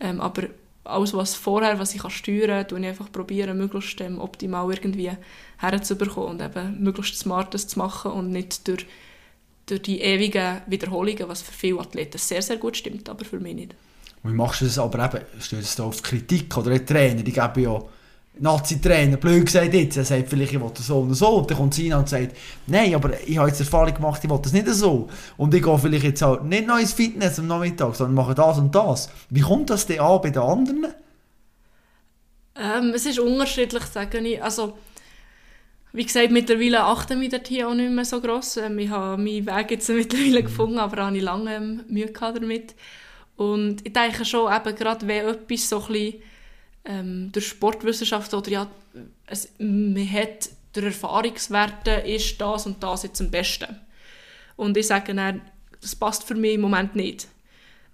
Ähm, 0.00 0.20
aber 0.20 0.48
alles, 0.86 1.14
was 1.14 1.34
vorher, 1.34 1.78
was 1.78 1.94
ich 1.94 2.02
kann 2.02 2.10
steuern 2.10 2.66
kann, 2.66 2.82
ich 2.82 2.88
einfach 2.88 3.10
probieren, 3.10 3.58
möglichst 3.58 4.00
ähm, 4.00 4.20
optimal 4.20 4.72
irgendwie 4.72 5.10
herzubekommen 5.58 6.30
und 6.30 6.42
eben 6.42 6.82
möglichst 6.82 7.18
Smartes 7.18 7.68
zu 7.68 7.78
machen 7.78 8.12
und 8.12 8.30
nicht 8.30 8.66
durch, 8.68 8.86
durch 9.66 9.82
die 9.82 10.00
ewigen 10.00 10.62
Wiederholungen, 10.66 11.28
was 11.28 11.42
für 11.42 11.52
viele 11.52 11.80
Athleten 11.80 12.18
sehr, 12.18 12.42
sehr 12.42 12.56
gut 12.56 12.76
stimmt, 12.76 13.08
aber 13.08 13.24
für 13.24 13.40
mich 13.40 13.54
nicht. 13.54 13.74
Wie 14.22 14.32
machst 14.32 14.60
du 14.60 14.64
das 14.64 14.78
aber 14.78 15.14
eben, 15.14 15.24
stößt 15.40 15.78
du 15.78 15.84
auf 15.84 16.02
Kritik 16.02 16.56
oder 16.56 16.84
Trainer, 16.84 17.22
die 17.22 17.32
geben 17.32 17.62
ja 17.62 17.82
Nazi-Trainer, 18.38 19.16
blöd 19.16 19.46
gesagt 19.46 19.72
jetzt, 19.72 19.96
er 19.96 20.04
sagt 20.04 20.28
vielleicht, 20.28 20.52
ich 20.52 20.60
will 20.60 20.70
das 20.74 20.86
so 20.86 20.98
und 20.98 21.14
so, 21.14 21.36
und 21.36 21.50
dann 21.50 21.56
kommt 21.56 21.74
sie 21.74 21.92
und 21.92 22.08
sagt, 22.08 22.36
nein, 22.66 22.94
aber 22.94 23.18
ich 23.26 23.38
habe 23.38 23.48
jetzt 23.48 23.60
Erfahrung 23.60 23.94
gemacht, 23.94 24.22
ich 24.22 24.30
will 24.30 24.38
das 24.42 24.52
nicht 24.52 24.68
so. 24.68 25.08
Und 25.36 25.54
ich 25.54 25.62
gehe 25.62 25.78
vielleicht 25.78 26.04
jetzt 26.04 26.22
halt 26.22 26.44
nicht 26.44 26.66
noch 26.66 26.78
ins 26.78 26.92
Fitness 26.92 27.38
am 27.38 27.46
Nachmittag, 27.46 27.94
sondern 27.94 28.14
mache 28.14 28.34
das 28.34 28.58
und 28.58 28.74
das. 28.74 29.10
Wie 29.30 29.40
kommt 29.40 29.70
das 29.70 29.86
denn 29.86 30.00
an 30.00 30.20
bei 30.20 30.30
den 30.30 30.42
anderen? 30.42 30.86
Ähm, 32.58 32.92
es 32.94 33.06
ist 33.06 33.18
unterschiedlich, 33.18 33.84
sage 33.84 34.18
ich. 34.18 34.42
Also, 34.42 34.76
wie 35.92 36.04
gesagt, 36.04 36.30
mittlerweile 36.30 36.84
achten 36.84 37.20
wir 37.20 37.28
dort 37.28 37.48
hier 37.48 37.68
auch 37.68 37.74
nicht 37.74 37.90
mehr 37.90 38.04
so 38.04 38.20
gross. 38.20 38.56
Ähm, 38.58 38.78
ich 38.78 38.90
habe 38.90 39.22
meinen 39.22 39.46
Weg 39.46 39.70
jetzt 39.70 39.88
mittlerweile 39.88 40.40
mhm. 40.40 40.44
gefunden, 40.44 40.78
aber 40.78 41.04
habe 41.04 41.16
ich 41.16 41.22
lange 41.22 41.54
ähm, 41.54 41.84
Mühe 41.88 42.12
damit. 42.12 42.74
Und 43.36 43.86
ich 43.86 43.92
denke 43.92 44.24
schon, 44.24 44.52
eben 44.52 44.74
gerade 44.76 45.06
wenn 45.06 45.26
etwas 45.26 45.68
so 45.68 45.78
ein 45.78 45.86
bisschen, 45.86 46.22
ähm, 46.86 47.30
durch 47.32 47.48
Sportwissenschaft 47.48 48.32
oder 48.32 48.50
ja, 48.50 48.70
es, 49.26 49.50
man 49.58 50.10
hat 50.10 50.48
durch 50.72 50.86
Erfahrungswerte 50.86 51.90
ist 51.90 52.40
das 52.40 52.66
und 52.66 52.82
das 52.82 53.02
jetzt 53.02 53.20
am 53.20 53.30
besten. 53.30 53.78
Und 54.56 54.76
ich 54.76 54.86
sage 54.86 55.14
dann, 55.14 55.42
das 55.80 55.96
passt 55.96 56.24
für 56.24 56.34
mich 56.34 56.54
im 56.54 56.62
Moment 56.62 56.96
nicht. 56.96 57.28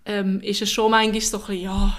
Ähm, 0.04 0.40
ist 0.40 0.62
es 0.62 0.70
schon 0.70 0.90
manchmal 0.90 1.20
so 1.20 1.36
ein 1.38 1.46
bisschen, 1.46 1.62
ja, 1.62 1.96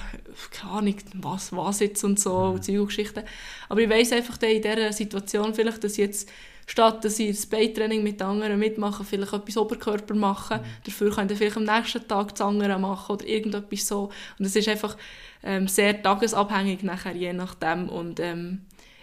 keine 0.52 0.72
Ahnung, 0.72 0.96
was, 1.14 1.54
was 1.54 1.80
jetzt 1.80 2.04
und 2.04 2.20
so, 2.20 2.58
mhm. 2.68 2.86
Geschichten. 2.86 3.24
Aber 3.70 3.80
ich 3.80 3.90
weiß 3.90 4.12
einfach 4.12 4.42
in 4.42 4.62
dieser 4.62 4.92
Situation 4.92 5.54
vielleicht, 5.54 5.84
dass 5.84 5.98
jetzt 5.98 6.30
statt 6.66 7.04
dass 7.04 7.20
ich 7.20 7.36
das 7.36 7.46
Beintraining 7.46 8.04
mit 8.04 8.22
anderen 8.22 8.60
mitmachen, 8.60 9.06
vielleicht 9.06 9.34
etwas 9.34 9.58
Oberkörper 9.58 10.16
machen. 10.16 10.60
Mhm. 10.60 10.66
Dafür 10.86 11.14
kann 11.14 11.30
ich 11.30 11.38
vielleicht 11.38 11.58
am 11.58 11.64
nächsten 11.64 12.08
Tag 12.08 12.32
das 12.32 12.42
andere 12.42 12.80
machen 12.80 13.14
oder 13.14 13.28
irgendetwas 13.28 13.88
so. 13.88 14.12
Und 14.40 14.46
es 14.46 14.56
ist 14.56 14.68
einfach 14.68 14.98
ähm, 15.44 15.68
sehr 15.68 16.02
tagesabhängig 16.02 16.84
nachher, 16.84 17.16
je 17.16 17.34
nachdem. 17.34 17.90
Und 17.90 18.20
ähm, 18.20 18.62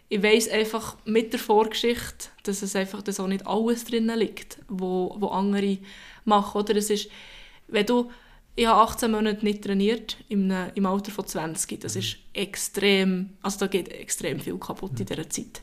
ich 0.09 0.23
weiß 0.23 0.49
einfach 0.51 0.97
mit 1.05 1.33
der 1.33 1.41
Vorgeschichte, 1.41 2.29
dass 2.43 2.63
es 2.63 2.75
einfach 2.75 3.03
dass 3.03 3.21
auch 3.21 3.27
nicht 3.27 3.47
alles 3.47 3.85
drin 3.85 4.11
liegt, 4.17 4.59
wo, 4.69 5.15
wo 5.19 5.29
andere 5.29 5.79
machen. 6.25 6.61
Oder 6.61 6.77
es 6.77 6.91
ist, 6.91 7.09
wenn 7.69 7.87
du 7.87 8.11
ich 8.57 8.67
habe 8.67 8.81
18 8.83 9.11
Monate 9.11 9.45
nicht 9.45 9.65
trainiert, 9.65 10.19
im, 10.29 10.53
im 10.75 10.87
Alter 10.87 11.13
von 11.13 11.27
20. 11.27 11.81
Das 11.81 11.97
ist 11.97 12.17
extrem, 12.35 13.31
also 13.43 13.61
da 13.61 13.67
geht 13.69 13.89
extrem 13.89 14.41
viel 14.41 14.59
kaputt 14.59 14.99
in 15.01 15.07
dieser 15.07 15.31
Zeit. 15.31 15.63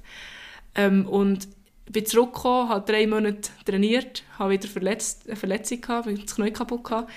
Ähm, 0.73 1.07
und 1.07 1.47
ich 1.85 1.91
bin 1.91 2.05
zurückgekommen, 2.05 2.69
habe 2.69 2.91
drei 2.91 3.05
Monate 3.05 3.49
trainiert, 3.65 4.23
habe 4.39 4.53
wieder 4.53 4.67
verletzt, 4.67 5.27
eine 5.27 5.35
Verletzung 5.35 5.81
gehabt, 5.81 6.07
das 6.07 6.35
Knie 6.35 6.51
kaputt 6.51 6.85
gehabt, 6.85 7.11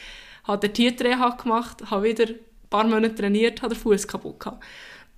habe 0.45 0.69
den 0.69 0.75
Tierreha 0.75 1.31
gemacht, 1.31 1.91
habe 1.91 2.05
wieder 2.05 2.27
paar 2.71 2.85
Monate 2.85 3.15
trainiert, 3.15 3.63
habe 3.63 3.75
den 3.75 3.81
Fuß 3.81 4.07
kaputt 4.07 4.41
gehabt. 4.41 4.65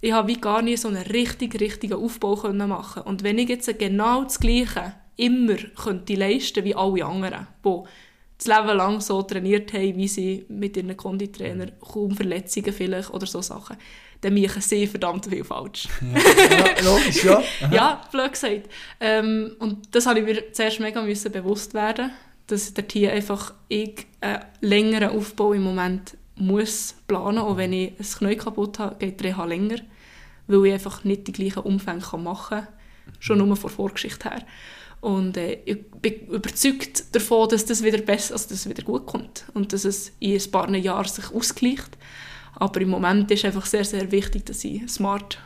Ich 0.01 0.13
habe 0.13 0.29
wie 0.29 0.41
gar 0.41 0.63
nie 0.63 0.77
so 0.77 0.89
einen 0.89 1.03
richtig, 1.03 1.61
richtigen 1.61 1.95
Aufbau 1.95 2.35
können 2.35 2.69
machen 2.69 3.03
Und 3.03 3.23
wenn 3.23 3.39
ich 3.39 3.49
jetzt 3.49 3.79
genau 3.79 4.25
das 4.25 4.41
Gleiche 4.41 4.95
immer 5.17 5.57
könnte 5.57 6.15
leisten 6.15 6.65
wie 6.65 6.75
alle 6.75 7.05
anderen, 7.05 7.47
die 7.65 7.83
das 8.39 8.47
Leben 8.47 8.77
lang 8.77 9.01
so 9.01 9.23
trainiert 9.23 9.73
haben, 9.73 9.97
wie 9.97 10.09
sie 10.09 10.45
mit 10.49 10.77
ihren 10.77 10.97
Konditrainer, 10.97 11.67
kaum 11.81 12.17
Verletzungen 12.17 12.73
vielleicht 12.73 13.11
oder 13.11 13.27
so 13.27 13.41
Sachen, 13.41 13.77
dann 14.21 14.35
machen 14.35 14.63
sie 14.63 14.87
verdammt 14.87 15.27
viel 15.27 15.45
falsch. 15.45 15.89
Ja, 16.01 16.57
ja 16.57 16.85
logisch, 16.85 17.25
ja. 17.25 17.43
ja, 17.73 18.01
blöd 18.11 18.33
gesagt. 18.33 18.69
Ähm, 19.01 19.57
und 19.59 19.95
das 19.95 20.07
habe 20.07 20.21
ich 20.21 20.25
mir 20.25 20.53
zuerst 20.53 20.81
mega 20.81 21.03
müssen 21.03 21.31
bewusst 21.31 21.75
werden, 21.75 22.11
dass 22.47 22.73
der 22.73 22.87
Tier 22.87 23.13
einfach 23.13 23.55
ich 23.69 24.07
einen 24.21 24.45
längeren 24.61 25.11
Aufbau 25.11 25.53
im 25.53 25.63
Moment 25.63 26.17
muss 26.37 26.95
planen, 27.07 27.39
auch 27.39 27.57
wenn 27.57 27.73
ich 27.73 27.93
ein 27.99 28.07
Knie 28.19 28.37
kaputt 28.37 28.79
habe, 28.79 28.97
geht 28.97 29.21
der 29.21 29.31
Reha 29.31 29.45
länger, 29.45 29.79
weil 30.47 30.67
ich 30.67 30.73
einfach 30.73 31.05
nicht 31.05 31.27
die 31.27 31.33
gleichen 31.33 31.61
Umfänge 31.61 32.03
machen 32.19 32.59
kann, 32.59 32.69
schon 33.19 33.39
nur 33.39 33.57
von 33.57 33.71
Vorgeschichte 33.71 34.31
her. 34.31 34.43
Und 35.01 35.37
äh, 35.37 35.59
ich 35.65 35.85
bin 36.01 36.29
überzeugt 36.29 37.15
davon, 37.15 37.49
dass 37.49 37.65
das 37.65 37.83
wieder 37.83 37.99
besser, 37.99 38.35
also 38.35 38.49
dass 38.49 38.61
es 38.61 38.69
wieder 38.69 38.85
gut 38.85 39.05
kommt 39.07 39.45
und 39.53 39.73
dass 39.73 39.85
es 39.85 40.13
in 40.21 40.41
ein 40.41 40.51
paar 40.51 40.73
Jahren 40.77 41.09
sich 41.09 41.33
ausgleicht. 41.33 41.99
Aber 42.55 42.81
im 42.81 42.91
Moment 42.91 43.31
ist 43.31 43.45
einfach 43.45 43.67
sehr, 43.67 43.85
sehr 43.85 44.13
wichtig, 44.13 44.47
dass 44.47 44.63
ich 44.63 44.89
smart 44.89 45.39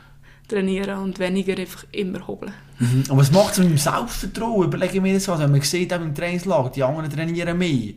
trainiere 0.47 0.99
und 0.99 1.19
weniger 1.19 1.57
einfach 1.57 1.85
immer 1.91 2.25
hobeln. 2.27 2.53
Mhm. 2.79 3.05
Und 3.09 3.17
was 3.17 3.31
macht 3.31 3.53
es 3.53 3.59
mit 3.59 3.69
dem 3.69 3.77
Selbstvertrauen? 3.77 4.67
Überlege 4.67 5.01
mir 5.01 5.15
das 5.15 5.27
was, 5.27 5.39
wenn 5.39 5.51
man 5.51 5.61
sieht 5.61 5.91
im 5.91 6.13
Trainingslager, 6.13 6.69
die 6.69 6.83
anderen 6.83 7.09
trainieren 7.09 7.57
mehr. 7.57 7.93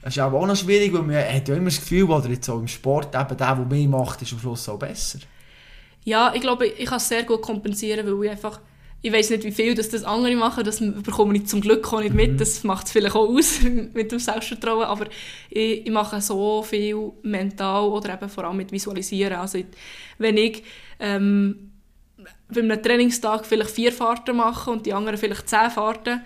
Das 0.00 0.16
ist 0.16 0.22
auch 0.22 0.46
noch 0.46 0.56
schwierig, 0.56 0.92
weil 0.92 1.02
man 1.02 1.16
hat 1.16 1.48
ja 1.48 1.56
immer 1.56 1.66
das 1.66 1.80
Gefühl, 1.80 2.04
oder 2.04 2.28
jetzt 2.28 2.48
auch 2.48 2.60
im 2.60 2.68
Sport, 2.68 3.14
eben 3.14 3.36
der, 3.36 3.54
der 3.54 3.56
mehr 3.56 3.88
macht, 3.88 4.22
ist 4.22 4.32
am 4.32 4.38
Schluss 4.38 4.68
auch 4.68 4.78
besser. 4.78 5.18
Ja, 6.04 6.32
ich 6.34 6.40
glaube, 6.40 6.66
ich 6.66 6.86
kann 6.86 6.98
es 6.98 7.08
sehr 7.08 7.24
gut 7.24 7.42
kompensieren, 7.42 8.06
weil 8.06 8.24
ich 8.26 8.30
einfach 8.30 8.60
ich 9.00 9.12
weiß 9.12 9.30
nicht, 9.30 9.44
wie 9.44 9.52
viel 9.52 9.74
das, 9.74 9.90
das 9.90 10.02
andere 10.02 10.34
machen, 10.34 10.64
das 10.64 10.80
bekomme 10.80 11.36
ich 11.36 11.46
zum 11.46 11.60
Glück 11.60 11.92
auch 11.92 12.00
nicht 12.00 12.14
mit, 12.14 12.32
mhm. 12.32 12.36
das 12.38 12.64
macht 12.64 12.86
es 12.86 12.92
vielleicht 12.92 13.14
auch 13.14 13.28
aus 13.28 13.60
mit 13.94 14.10
dem 14.10 14.18
Selbstvertrauen, 14.18 14.86
aber 14.86 15.06
ich, 15.50 15.86
ich, 15.86 15.92
mache 15.92 16.20
so 16.20 16.62
viel 16.62 17.12
mental 17.22 17.88
oder 17.88 18.14
eben 18.14 18.28
vor 18.28 18.44
allem 18.44 18.56
mit 18.56 18.72
Visualisieren. 18.72 19.34
Also 19.34 19.60
wenn 20.18 20.36
ich 20.36 20.64
ähm, 20.98 21.70
bei 22.48 22.60
einem 22.60 22.82
Trainingstag 22.82 23.46
vielleicht 23.46 23.70
vier 23.70 23.92
Fahrten 23.92 24.36
mache 24.36 24.70
und 24.70 24.84
die 24.84 24.92
anderen 24.92 25.16
vielleicht 25.16 25.48
zehn 25.48 25.70
Fahrten, 25.70 26.22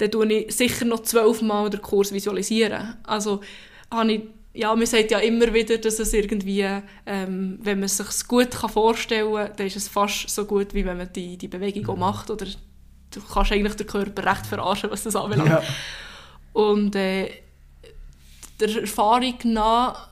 dann 0.00 0.10
tue 0.10 0.32
ich 0.32 0.54
sicher 0.56 0.84
noch 0.84 1.00
zwölfmal 1.00 1.70
den 1.70 1.82
Kurs 1.82 2.12
visualisieren. 2.12 2.96
Also 3.04 3.40
habe 3.90 4.12
ich 4.12 4.22
ja, 4.52 4.74
man 4.74 4.86
sagt 4.86 5.12
ja 5.12 5.18
immer 5.20 5.54
wieder, 5.54 5.78
dass 5.78 6.00
es 6.00 6.12
irgendwie, 6.12 6.66
ähm, 7.06 7.58
wenn 7.62 7.78
man 7.78 7.84
es 7.84 7.98
sich 7.98 8.26
gut 8.26 8.50
kann 8.50 8.70
vorstellen 8.70 9.32
kann, 9.32 9.52
dann 9.56 9.66
ist 9.66 9.76
es 9.76 9.86
fast 9.86 10.28
so 10.28 10.44
gut, 10.44 10.74
wie 10.74 10.84
wenn 10.84 10.96
man 10.96 11.12
die, 11.12 11.36
die 11.36 11.46
Bewegung 11.46 11.88
auch 11.88 11.94
mhm. 11.94 12.00
macht. 12.00 12.30
Oder 12.30 12.46
du 13.12 13.20
kannst 13.32 13.52
eigentlich 13.52 13.76
den 13.76 13.86
Körper 13.86 14.26
recht 14.26 14.46
verarschen, 14.46 14.90
was 14.90 15.04
das 15.04 15.14
anbelangt. 15.14 15.50
Ja. 15.50 15.62
Und 16.52 16.96
äh, 16.96 17.30
der 18.58 18.80
Erfahrung 18.80 19.36
nach 19.44 20.08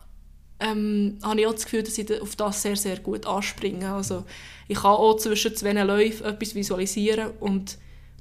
ähm, 0.61 1.19
habe 1.23 1.41
ich 1.41 1.47
auch 1.47 1.53
das 1.53 1.65
Gefühl, 1.65 1.83
dass 1.83 1.99
ich 1.99 2.21
auf 2.21 2.37
das 2.37 2.63
sehr, 2.63 2.77
sehr 2.77 2.99
gut 3.01 3.27
anspringe. 3.27 3.93
Also 3.93 4.25
ich 4.69 4.77
kann 4.77 4.93
auch 4.93 5.17
zwischen 5.17 5.57
zwei 5.57 5.73
Läufen 5.73 6.27
etwas 6.27 6.55
visualisieren 6.55 7.33
und 7.41 7.79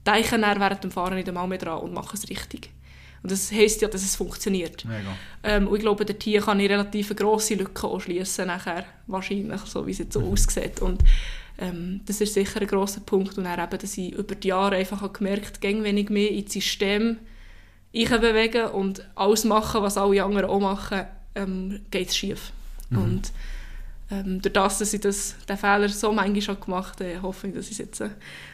denke 0.07 0.39
dann 0.39 0.59
während 0.59 0.83
dem 0.83 0.91
Fahren 0.91 1.15
nicht 1.15 1.27
einmal 1.27 1.47
mehr 1.47 1.57
dran 1.57 1.79
und 1.79 1.93
mache 1.93 2.15
es 2.15 2.29
richtig. 2.29 2.69
Und 3.23 3.31
das 3.31 3.51
heisst 3.51 3.81
ja, 3.81 3.87
dass 3.87 4.03
es 4.03 4.15
funktioniert. 4.15 4.85
Ähm, 5.43 5.67
und 5.67 5.75
ich 5.75 5.81
glaube, 5.81 6.05
dort 6.05 6.21
hier 6.23 6.41
kann 6.41 6.59
ich 6.59 6.69
relativ 6.69 7.15
grosse 7.15 7.55
Lücken 7.55 7.99
schließen 7.99 8.47
nachher, 8.47 8.85
wahrscheinlich, 9.07 9.59
so 9.61 9.85
wie 9.85 9.91
es 9.91 9.97
jetzt 9.97 10.13
so 10.13 10.21
mhm. 10.21 10.31
aussieht. 10.31 10.81
Und 10.81 11.03
ähm, 11.57 12.01
das 12.05 12.21
ist 12.21 12.35
sicher 12.35 12.61
ein 12.61 12.67
grosser 12.67 13.01
Punkt. 13.01 13.37
Und 13.37 13.45
dann 13.45 13.59
eben, 13.59 13.77
dass 13.77 13.97
ich 13.97 14.13
über 14.13 14.35
die 14.35 14.49
Jahre 14.49 14.75
einfach 14.75 15.11
gemerkt 15.11 15.63
habe, 15.63 15.83
wenn 15.83 15.97
ich 15.97 16.09
mehr 16.09 16.31
ins 16.31 16.53
System 16.53 17.17
bewege 17.91 18.71
und 18.71 19.07
alles 19.15 19.43
mache, 19.43 19.81
was 19.81 19.97
alle 19.97 20.23
anderen 20.23 20.49
auch 20.49 20.59
machen, 20.59 21.05
ähm, 21.35 21.81
geht 21.89 22.09
es 22.09 22.17
schief. 22.17 22.51
Mhm. 22.89 22.97
Und 22.97 23.31
ähm, 24.09 24.41
durch 24.41 24.53
das, 24.53 24.79
dass 24.79 24.93
ich 24.93 25.01
das, 25.01 25.35
den 25.49 25.57
Fehler 25.57 25.89
so 25.89 26.13
manchmal 26.13 26.41
schon 26.41 26.59
gemacht 26.59 26.99
habe, 27.01 27.21
hoffe 27.21 27.47
ich, 27.47 27.53
dass 27.53 27.65
ich 27.65 27.71
es 27.73 27.77
jetzt 27.79 28.01
äh, 28.01 28.09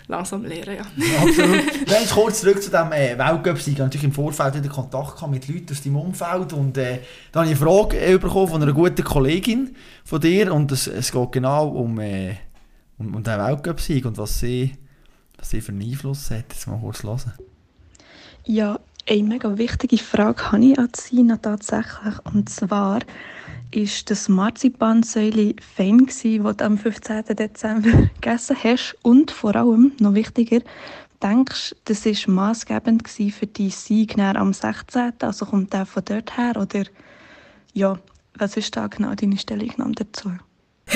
langsam 0.07 0.43
lehre. 0.43 0.77
Ja. 0.77 0.81
ja 0.97 1.17
absolut. 1.21 1.87
Wenn 1.87 2.09
kurz 2.09 2.41
zurück 2.41 2.61
zu 2.61 2.71
diesem 2.71 2.91
äh, 2.91 3.17
Weltcup-Sieg, 3.17 3.77
natürlich 3.77 4.03
im 4.03 4.11
Vorfeld 4.11 4.55
wieder 4.55 4.69
Kontakt 4.69 5.27
mit 5.29 5.47
Leuten 5.47 5.71
aus 5.71 5.81
deinem 5.83 5.97
Umfeld 5.97 6.53
und 6.53 6.77
äh, 6.77 6.99
da 7.31 7.41
habe 7.41 7.51
ich 7.51 7.61
eine 7.61 7.71
Frage 7.71 7.99
äh, 7.99 8.17
bekommen 8.17 8.47
von 8.47 8.63
einer 8.63 8.73
guten 8.73 9.03
Kollegin 9.03 9.75
von 10.03 10.19
dir 10.19 10.51
und 10.51 10.71
es, 10.71 10.87
es 10.87 11.11
geht 11.11 11.31
genau 11.31 11.67
um, 11.67 11.99
äh, 11.99 12.35
um, 12.97 13.13
um 13.13 13.23
den 13.23 13.39
Weltcup-Sieg 13.39 14.05
und 14.05 14.17
was 14.17 14.39
sie, 14.39 14.73
was 15.37 15.51
sie 15.51 15.61
für 15.61 15.71
einen 15.71 15.83
Einfluss 15.83 16.31
hat. 16.31 16.45
Jetzt 16.51 16.67
mal 16.67 16.79
kurz 16.79 17.03
hören. 17.03 17.33
Ja, 18.45 18.79
eine 19.07 19.23
mega 19.23 19.55
wichtige 19.57 19.97
Frage 19.99 20.51
habe 20.51 20.65
ich 20.65 20.79
an 20.79 20.89
Sina 20.95 21.37
tatsächlich 21.37 22.15
und 22.23 22.49
zwar 22.49 23.01
ist 23.75 24.09
das 24.11 24.29
Marzipansäule 24.29 25.55
fein 25.75 26.05
gsi, 26.05 26.39
das 26.43 26.57
du 26.57 26.65
am 26.65 26.77
15. 26.77 27.23
Dezember 27.35 27.89
gegessen 28.21 28.57
hast 28.63 28.95
und 29.01 29.31
vor 29.31 29.55
allem, 29.55 29.93
noch 29.99 30.13
wichtiger, 30.13 30.59
denkst 31.21 31.75
das 31.85 32.05
war 32.05 32.33
maßgebend 32.33 33.07
für 33.07 33.47
deinen 33.47 33.69
Sieg 33.71 34.17
am 34.17 34.53
16. 34.53 35.13
Also 35.21 35.45
kommt 35.45 35.73
der 35.73 35.85
von 35.85 36.03
dort 36.05 36.37
her 36.37 36.53
oder 36.57 36.83
ja, 37.73 37.97
was 38.37 38.57
ist 38.57 38.75
da 38.75 38.87
genau 38.87 39.13
deine 39.15 39.37
Stellungnahme 39.37 39.93
dazu? 39.95 40.31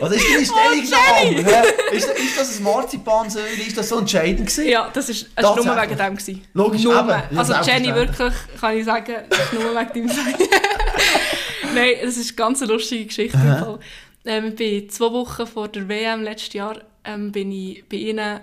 Was 0.00 0.12
ist 0.12 0.24
deine 0.30 0.86
Stellungnahme? 0.86 1.44
Oh, 1.90 1.94
ist, 1.94 2.08
ist 2.08 2.38
das 2.38 2.56
ein 2.56 2.62
Marzipansäule? 2.62 3.48
Ist 3.66 3.76
das 3.76 3.88
so 3.88 3.98
entscheidend 3.98 4.46
gewesen? 4.46 4.68
Ja, 4.68 4.90
das 4.92 5.08
ist, 5.08 5.26
das 5.34 5.56
ist 5.56 5.64
nur 5.64 5.76
wegen 5.76 5.96
dem. 5.96 6.16
Gewesen. 6.16 6.44
Logisch, 6.54 6.84
nur. 6.84 7.00
Eben, 7.00 7.38
also 7.38 7.54
Jenny, 7.64 7.92
wirklich, 7.92 8.32
kann 8.60 8.76
ich 8.76 8.84
sagen, 8.84 9.16
das 9.28 9.38
ist 9.40 9.52
nur 9.54 9.74
wegen 9.74 9.92
dem 9.92 10.10
Nein, 11.76 11.94
es 12.02 12.16
ist 12.16 12.30
eine 12.30 12.36
ganz 12.36 12.60
lustige 12.60 13.06
Geschichte. 13.06 13.78
Ähm, 14.24 14.54
bin 14.56 14.90
zwei 14.90 15.12
Wochen 15.12 15.46
vor 15.46 15.68
der 15.68 15.88
WM 15.88 16.22
letztes 16.22 16.54
Jahr 16.54 16.80
ähm, 17.06 17.32
bin 17.32 17.52
ich 17.52 17.84
bei 17.88 17.96
ihnen 17.96 18.40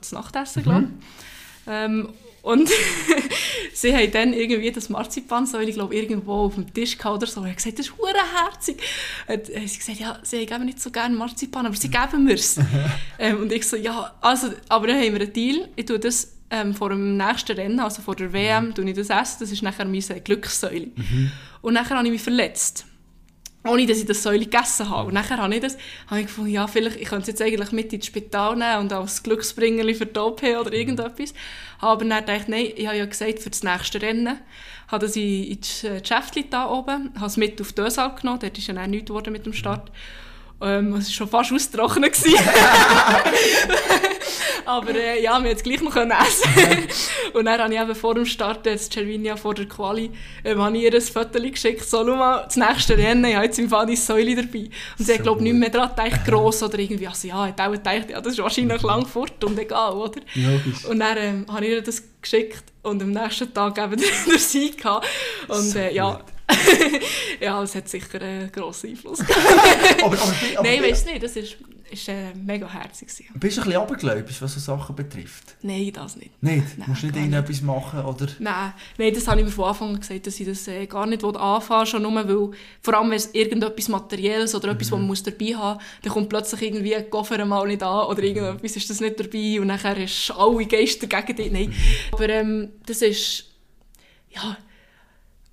zu 0.00 0.14
Nachtessen, 0.14 0.62
glaube 0.62 0.80
mhm. 0.80 0.98
ähm, 1.66 2.08
und 2.42 2.68
sie 3.72 3.94
haben 3.94 4.10
dann 4.10 4.32
irgendwie 4.32 4.72
das 4.72 4.88
Marzipansäule, 4.88 5.68
ich 5.68 5.76
glaube, 5.76 5.94
irgendwo 5.94 6.32
auf 6.46 6.56
dem 6.56 6.74
Tisch 6.74 6.98
gehabt 6.98 7.18
oder 7.18 7.26
so. 7.26 7.44
Ich 7.44 7.54
gesagt, 7.54 7.78
das 7.78 7.86
ist 7.86 7.94
herzig. 8.34 8.82
Und 9.28 9.46
sie 9.46 9.54
haben 9.54 9.62
gesagt, 9.62 10.00
ja, 10.00 10.18
sie 10.24 10.44
geben 10.44 10.64
nicht 10.64 10.80
so 10.80 10.90
gerne 10.90 11.14
Marzipan, 11.14 11.66
aber 11.66 11.76
sie 11.76 11.88
geben 11.88 12.24
mir 12.24 12.34
es. 12.34 12.58
ähm, 13.20 13.42
und 13.42 13.52
ich 13.52 13.64
so, 13.64 13.76
ja, 13.76 14.12
also, 14.20 14.48
aber 14.68 14.88
dann 14.88 14.96
haben 14.96 15.12
wir 15.12 15.20
einen 15.20 15.32
Deal. 15.32 15.68
Ich 15.76 15.86
tue 15.86 16.00
das 16.00 16.32
ähm, 16.52 16.74
vor 16.74 16.90
dem 16.90 17.16
nächsten 17.16 17.56
Rennen, 17.56 17.80
also 17.80 18.02
vor 18.02 18.14
der 18.14 18.32
WM, 18.32 18.66
mhm. 18.66 18.74
tue 18.74 18.88
ich 18.88 18.96
das 18.96 19.10
essen. 19.10 19.38
Das 19.40 19.50
ist 19.50 19.62
nachher 19.62 19.86
meine 19.86 20.20
Glückssäule. 20.20 20.88
Mhm. 20.94 21.32
Und 21.62 21.74
nachher 21.74 21.96
habe 21.96 22.06
ich 22.06 22.12
mich 22.12 22.22
verletzt 22.22 22.86
ohne 23.64 23.86
dass 23.86 23.98
ich 23.98 24.06
das 24.06 24.22
Säule 24.22 24.44
gegessen 24.44 24.90
habe. 24.90 25.08
Und 25.08 25.14
nachher 25.14 25.38
habe 25.38 25.54
ich 25.54 25.60
das, 25.60 25.76
habe 26.08 26.20
ich 26.20 26.26
gefunden, 26.26 26.50
ja, 26.50 26.66
vielleicht, 26.66 26.96
ich 26.96 27.08
könnte 27.08 27.22
es 27.22 27.26
jetzt 27.28 27.42
eigentlich 27.42 27.70
mit 27.72 27.92
ins 27.92 28.06
Spital 28.06 28.56
nehmen 28.56 28.80
und 28.80 28.92
als 28.92 29.22
Glücksbringerli 29.22 29.94
für 29.94 30.06
die 30.06 30.18
OP 30.18 30.42
oder 30.42 30.70
mhm. 30.70 30.76
irgendetwas. 30.76 31.32
Aber 31.78 32.04
dann 32.04 32.26
dachte 32.26 32.34
ich, 32.34 32.48
nein, 32.48 32.66
ich 32.74 32.86
habe 32.86 32.98
ja 32.98 33.06
gesagt, 33.06 33.38
für 33.38 33.50
das 33.50 33.62
nächste 33.62 34.02
Rennen, 34.02 34.38
habe 34.88 35.06
das 35.06 35.16
ins 35.16 35.82
Geschäftchen 35.82 36.50
da 36.50 36.68
oben, 36.68 37.12
habe 37.14 37.26
es 37.26 37.36
mit 37.36 37.60
auf 37.60 37.72
die 37.72 37.82
Dösal 37.82 38.14
genommen, 38.16 38.40
dort 38.40 38.58
ist 38.58 38.66
ja 38.66 38.74
dann 38.74 38.90
nichts 38.90 39.06
geworden 39.06 39.32
mit 39.32 39.46
dem 39.46 39.52
Start. 39.52 39.92
Ähm, 40.62 40.94
es 40.94 41.06
war 41.06 41.12
schon 41.12 41.28
fast 41.28 41.52
ausgetrocknet. 41.52 42.16
Aber 44.64 44.94
äh, 44.94 45.22
ja, 45.22 45.42
wir 45.42 45.52
es 45.52 45.62
gleich 45.62 45.80
noch 45.82 45.96
essen 45.96 46.08
Und 47.32 47.46
dann 47.46 47.60
habe 47.60 47.74
ich 47.74 47.80
eben 47.80 47.94
vor 47.94 48.14
dem 48.14 48.26
Start, 48.26 48.64
jetzt 48.66 48.92
Cervinia 48.92 49.36
vor 49.36 49.54
der 49.54 49.66
Quali, 49.66 50.10
ähm, 50.44 50.60
habe 50.62 50.76
ich 50.76 50.84
ihr 50.84 50.94
ein 50.94 51.00
Foto 51.00 51.40
geschickt, 51.40 51.88
so, 51.88 52.04
schau 52.06 52.16
mal, 52.16 52.44
das 52.44 52.56
nächste 52.56 52.96
Rennen, 52.96 53.24
ich 53.24 53.34
habe 53.34 53.46
jetzt 53.46 53.58
im 53.58 53.68
Fall 53.68 53.86
die 53.86 53.96
Säule 53.96 54.36
dabei. 54.36 54.68
Und 54.98 55.04
sie 55.04 55.14
hat, 55.14 55.22
glaube 55.22 55.40
ich, 55.40 55.44
nicht 55.44 55.54
mehr 55.54 55.70
daran 55.70 55.90
gedacht, 55.96 56.24
gross 56.26 56.62
oder 56.62 56.78
irgendwie, 56.78 57.08
also 57.08 57.26
ja, 57.26 57.46
hat 57.46 57.60
auch 57.60 57.72
gedacht, 57.72 58.10
ja, 58.10 58.20
das 58.20 58.34
ist 58.34 58.38
wahrscheinlich 58.38 58.82
lang 58.82 59.06
fort 59.06 59.42
und 59.44 59.58
egal, 59.58 59.94
oder? 59.94 60.20
Logisch. 60.34 60.84
Und 60.84 61.00
dann 61.00 61.16
ähm, 61.16 61.46
habe 61.48 61.64
ich 61.64 61.72
ihr 61.72 61.82
das 61.82 62.02
geschickt 62.20 62.64
und 62.82 63.02
am 63.02 63.10
nächsten 63.10 63.52
Tag 63.52 63.78
eben 63.78 64.00
den 64.26 64.38
Sieg 64.38 64.78
gehabt. 64.78 65.06
Und 65.48 65.74
äh, 65.74 65.92
ja, 65.92 66.20
ja, 67.40 67.62
es 67.62 67.74
hat 67.74 67.88
sicher 67.88 68.20
einen 68.20 68.50
grossen 68.50 68.90
Einfluss. 68.90 69.20
aber, 70.02 70.04
aber, 70.04 70.16
aber, 70.56 70.68
Nein, 70.68 70.82
weißt 70.82 71.06
du 71.06 71.10
nicht, 71.10 71.22
das 71.22 71.36
ist, 71.36 71.56
ist 71.90 72.08
äh, 72.08 72.34
mega 72.34 72.68
herzig. 72.68 73.08
Gewesen. 73.08 73.26
Bist 73.34 73.56
du 73.56 73.60
ein 73.60 73.64
bisschen 73.66 73.82
abergläubisch, 73.82 74.42
was 74.42 74.54
so 74.54 74.60
Sachen 74.60 74.94
betrifft? 74.96 75.56
Nein, 75.62 75.92
das 75.92 76.16
nicht. 76.16 76.42
Nicht? 76.42 76.78
Nein, 76.78 76.88
Musst 76.88 77.02
du 77.02 77.06
nicht 77.06 77.16
irgendetwas 77.16 77.62
machen? 77.62 78.00
Oder? 78.00 78.28
Nein. 78.38 78.74
Nein, 78.98 79.14
das 79.14 79.26
habe 79.28 79.40
ich 79.40 79.46
mir 79.46 79.52
von 79.52 79.64
Anfang 79.66 79.88
an 79.90 80.00
gesagt, 80.00 80.26
dass 80.26 80.40
ich 80.40 80.46
das 80.46 80.66
äh, 80.68 80.86
gar 80.86 81.06
nicht 81.06 81.24
anfangen 81.24 81.86
schon 81.86 82.02
nur 82.02 82.14
weil, 82.14 82.50
vor 82.80 82.94
allem 82.94 83.10
wenn 83.10 83.16
es 83.16 83.34
irgendetwas 83.34 83.88
Materielles 83.88 84.54
oder 84.54 84.70
etwas, 84.70 84.88
mhm. 84.88 84.92
was 84.92 84.98
man 84.98 85.06
muss 85.06 85.22
dabei 85.22 85.54
haben 85.54 85.74
muss, 85.76 85.84
dann 86.02 86.12
kommt 86.12 86.28
plötzlich 86.28 86.62
irgendwie 86.62 86.94
ein 86.94 87.08
Koffer 87.10 87.44
mal 87.44 87.66
nicht 87.66 87.82
an 87.82 88.06
oder 88.06 88.22
irgendetwas 88.22 88.76
ist 88.76 88.90
das 88.90 89.00
nicht 89.00 89.18
dabei 89.18 89.60
und 89.60 89.66
nachher 89.68 89.96
ist 89.96 90.30
alle 90.30 90.66
Geister 90.66 91.06
gegen 91.06 91.36
dich. 91.36 91.52
Nein. 91.52 91.68
Mhm. 91.68 91.74
Aber 92.12 92.28
ähm, 92.28 92.68
das 92.86 93.02
ist, 93.02 93.44
ja, 94.30 94.56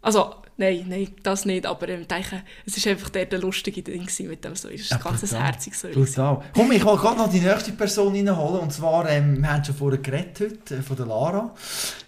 also 0.01 0.35
Nein, 0.60 0.84
nein, 0.89 1.07
das 1.24 1.45
nicht. 1.45 1.66
Aber 1.66 1.88
ähm, 1.88 2.05
denke, 2.05 2.43
es 2.66 2.86
war 2.86 2.91
einfach 2.91 3.07
der, 3.07 3.26
der 3.28 3.39
lustige 3.39 3.82
Ding 3.82 4.05
mit 4.28 4.43
dem 4.43 4.55
Säule. 4.57 4.76
Es 4.76 4.82
ist 4.82 4.91
ein 4.91 4.99
ganz 4.99 5.32
herziges 5.32 5.80
Säule. 5.80 5.93
Total. 5.93 6.41
Komm, 6.53 6.74
ich 6.74 6.86
will 6.86 6.97
gerade 6.97 7.18
noch 7.18 7.30
die 7.30 7.39
nächste 7.39 7.72
Person 7.72 8.14
reinholen. 8.14 8.60
Und 8.60 8.74
zwar, 8.74 9.07
ähm, 9.10 9.41
wir 9.41 9.53
haben 9.53 9.64
schon 9.64 9.74
vorher 9.74 9.99
geredet 9.99 10.38
heute, 10.38 10.76
äh, 10.76 10.82
von 10.82 10.97
der 10.97 11.05
Lara. 11.05 11.55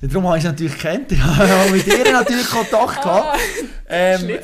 Darum 0.02 0.28
habe 0.28 0.36
ich 0.36 0.43
sie 0.43 0.49
natürlich 0.49 0.78
kennt. 0.78 1.14
Ich 1.14 1.24
habe 1.24 1.72
mit 1.72 1.88
ihr 1.88 2.12
natürlich 2.12 2.49
Kontakt 2.49 3.02
gehabt. 3.02 3.26
Ah, 3.26 3.38
ähm, 3.88 4.30
äh, 4.30 4.39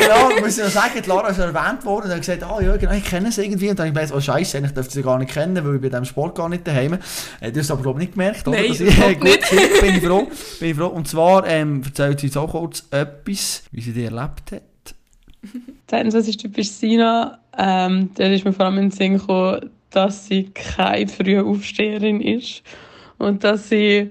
genau, 0.00 0.30
muss 0.40 0.58
ich 0.58 0.64
noch 0.64 0.72
sagen, 0.72 1.00
die 1.00 1.08
Lara 1.08 1.28
ist 1.28 1.38
erwähnt 1.38 1.84
worden 1.84 2.06
und 2.06 2.10
hat 2.10 2.18
gesagt, 2.18 2.42
ah 2.42 2.60
ja, 2.60 2.76
genau, 2.76 2.92
ich 2.92 3.04
kenne 3.04 3.30
sie 3.30 3.44
irgendwie. 3.44 3.70
Und 3.70 3.78
dann 3.78 3.86
habe 3.86 4.00
ich 4.00 4.06
gedacht, 4.08 4.18
oh 4.18 4.20
scheiße, 4.20 4.58
ich 4.58 4.72
dürfte 4.72 4.94
sie 4.94 5.02
gar 5.02 5.18
nicht 5.20 5.32
kennen, 5.32 5.64
weil 5.64 5.76
ich 5.76 5.80
bei 5.80 5.90
diesem 5.90 6.06
Sport 6.06 6.34
gar 6.34 6.48
nicht 6.48 6.66
daheim 6.66 6.98
äh, 7.40 7.52
Du 7.52 7.60
hast 7.60 7.70
aber 7.70 7.82
glaube 7.82 8.00
ich 8.00 8.08
nicht 8.08 8.14
gemerkt, 8.14 8.48
oder? 8.48 8.56
Nein, 8.56 8.72
ich, 8.72 8.80
äh, 9.00 9.14
gut, 9.14 9.22
nicht. 9.22 9.50
bin 9.80 9.94
ich 9.94 10.04
froh. 10.04 10.26
Bin 10.58 10.70
ich 10.70 10.76
froh. 10.76 10.86
Und 10.86 11.06
zwar 11.06 11.46
ähm, 11.46 11.82
erzählt 11.84 12.18
sie 12.18 12.26
uns 12.26 12.36
auch 12.36 12.50
kurz 12.50 12.82
etwas 12.90 13.43
etwas, 13.44 13.62
wie 13.72 13.80
sie 13.80 13.92
die 13.92 14.04
erlebt 14.04 14.52
hat? 14.52 14.62
Zweitens, 15.86 16.14
was 16.14 16.28
ist 16.28 16.40
typisch 16.40 16.70
Sina? 16.70 17.38
Ähm, 17.56 18.10
da 18.14 18.24
ist 18.24 18.44
mir 18.44 18.52
vor 18.52 18.66
allem 18.66 18.78
in 18.78 18.84
den 18.84 18.90
Sinn 18.90 19.18
gekommen, 19.18 19.70
dass 19.90 20.26
sie 20.26 20.50
keine 20.54 21.06
frühe 21.08 21.44
Aufsteherin 21.44 22.20
ist 22.20 22.62
und 23.18 23.44
dass 23.44 23.68
sie 23.68 24.10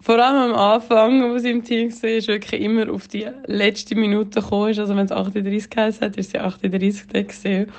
vor 0.00 0.18
allem 0.18 0.52
am 0.52 0.58
Anfang, 0.58 1.30
wo 1.30 1.38
sie 1.38 1.50
im 1.50 1.62
Team 1.62 1.90
war, 1.90 2.10
ist 2.10 2.28
wirklich 2.28 2.62
immer 2.62 2.90
auf 2.90 3.06
die 3.06 3.28
letzte 3.46 3.94
Minute 3.94 4.40
gekommen. 4.40 4.78
Also 4.78 4.96
wenn 4.96 5.04
es 5.04 5.12
38 5.12 5.68
geheißen 5.68 6.00
hat, 6.00 6.16
ist 6.16 6.30
sie 6.30 6.38
38 6.38 7.06
da 7.12 7.20
gewesen. 7.20 7.70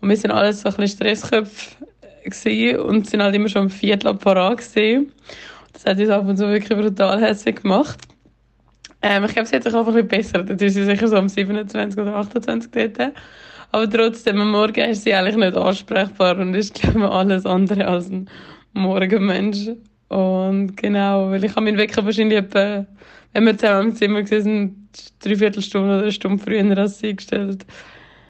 Und 0.00 0.08
wir 0.08 0.16
sind 0.16 0.30
alles 0.30 0.60
so 0.60 0.68
ein 0.68 0.76
bisschen 0.76 0.96
Stressköpfe 0.98 1.84
gewesen 2.22 2.80
und 2.80 3.10
sind 3.10 3.20
halt 3.20 3.34
immer 3.34 3.48
schon 3.48 3.62
am 3.62 3.70
Viertel 3.70 4.14
parat. 4.14 4.58
Das 4.60 5.84
hat 5.84 5.98
uns 5.98 6.08
ab 6.08 6.28
und 6.28 6.36
zu 6.36 6.46
wirklich 6.48 6.78
brutal 6.78 7.20
hässlich 7.20 7.56
gemacht. 7.56 8.05
Ähm, 9.08 9.24
ich 9.24 9.32
glaube, 9.32 9.46
sie 9.46 9.56
hat 9.56 9.62
sich 9.62 9.72
einfach 9.74 9.94
ein 9.94 10.08
bisschen 10.08 10.32
besser. 10.32 10.44
Jetzt 10.48 10.62
ist 10.62 10.74
sie 10.74 10.84
sicher 10.84 11.06
so 11.06 11.16
am 11.16 11.28
27 11.28 12.00
oder 12.00 12.16
28 12.16 12.70
dort. 12.72 13.12
Aber 13.70 13.88
trotzdem, 13.88 14.40
am 14.40 14.50
Morgen 14.50 14.90
ist 14.90 15.04
sie 15.04 15.14
eigentlich 15.14 15.36
nicht 15.36 15.56
ansprechbar 15.56 16.36
und 16.38 16.54
ist, 16.54 16.74
glaube 16.74 16.98
ich, 16.98 17.04
alles 17.04 17.46
andere 17.46 17.86
als 17.86 18.10
ein 18.10 18.28
Morgenmensch. 18.72 19.70
Und 20.08 20.76
genau, 20.76 21.30
weil 21.30 21.44
ich 21.44 21.50
habe 21.52 21.62
meinen 21.62 21.78
Wecker 21.78 22.04
wahrscheinlich 22.04 22.38
etwa, 22.38 22.84
wenn 23.32 23.44
wir 23.44 23.56
zusammen 23.56 23.90
im 23.90 23.94
Zimmer 23.94 24.28
waren, 24.28 24.88
dreiviertel 25.20 25.62
Stunde 25.62 25.88
oder 25.94 26.02
eine 26.02 26.12
Stunde 26.12 26.42
früher 26.42 26.76
als 26.76 26.98
sie 26.98 27.14
gestellt. 27.14 27.64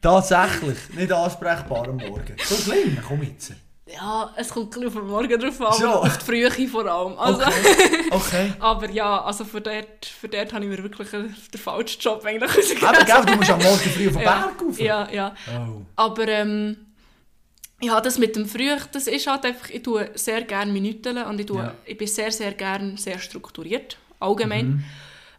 Tatsächlich, 0.03 0.77
nicht 0.95 1.13
ansprechbar 1.13 1.89
am 1.89 1.97
Morgen. 1.97 2.37
So 2.43 2.55
schlimm, 2.55 2.99
komm 3.07 3.23
jetzt. 3.23 3.55
Ja, 3.89 4.33
es 4.37 4.49
kommt 4.49 4.73
gleich 4.73 4.87
auf 4.89 4.95
den 4.95 5.07
Morgen 5.07 5.39
drauf 5.41 5.61
an, 5.61 5.73
So. 5.81 5.89
auf 5.89 6.19
die 6.19 6.25
Frühe 6.25 6.69
vor 6.69 6.87
allem. 6.87 7.17
Also, 7.19 7.41
Okay. 7.43 8.03
okay. 8.11 8.53
aber 8.59 8.91
ja, 8.91 9.23
also 9.23 9.45
für 9.45 9.61
dort, 9.61 10.05
für 10.07 10.29
dort 10.29 10.53
habe 10.53 10.65
ich 10.65 10.71
mir 10.71 10.83
wirklich 10.83 11.09
den 11.11 11.35
falschen 11.57 12.01
Job 12.01 12.25
eigentlich. 12.25 12.83
Aber 12.85 13.05
gell, 13.05 13.25
du 13.27 13.37
musst 13.37 13.51
am 13.51 13.61
Morgen 13.63 13.79
früh 13.91 14.09
auf 14.09 14.15
den 14.15 14.23
ja, 14.23 14.43
Berg 14.43 14.63
rauf. 14.63 14.81
ja, 14.81 15.09
ja. 15.13 15.35
Oh. 15.57 15.83
Aber 15.95 16.27
ähm, 16.27 16.77
ja, 17.81 18.01
das 18.01 18.19
mit 18.19 18.35
dem 18.35 18.47
Früh, 18.47 18.71
das 18.91 19.07
ist 19.07 19.27
halt 19.29 19.45
einfach, 19.45 19.71
ich 19.71 19.83
tue 19.85 20.11
sehr 20.15 20.43
gerne 20.43 20.73
Minuten 20.73 21.19
und 21.19 21.39
ich, 21.39 21.47
tue, 21.47 21.59
Ja. 21.63 21.75
ich 21.85 21.97
bin 21.97 22.09
sehr, 22.09 22.33
sehr 22.33 22.55
gerne 22.55 22.97
sehr 22.99 23.21
strukturiert, 23.21 23.99
allgemein. 24.19 24.67
Mhm. 24.69 24.85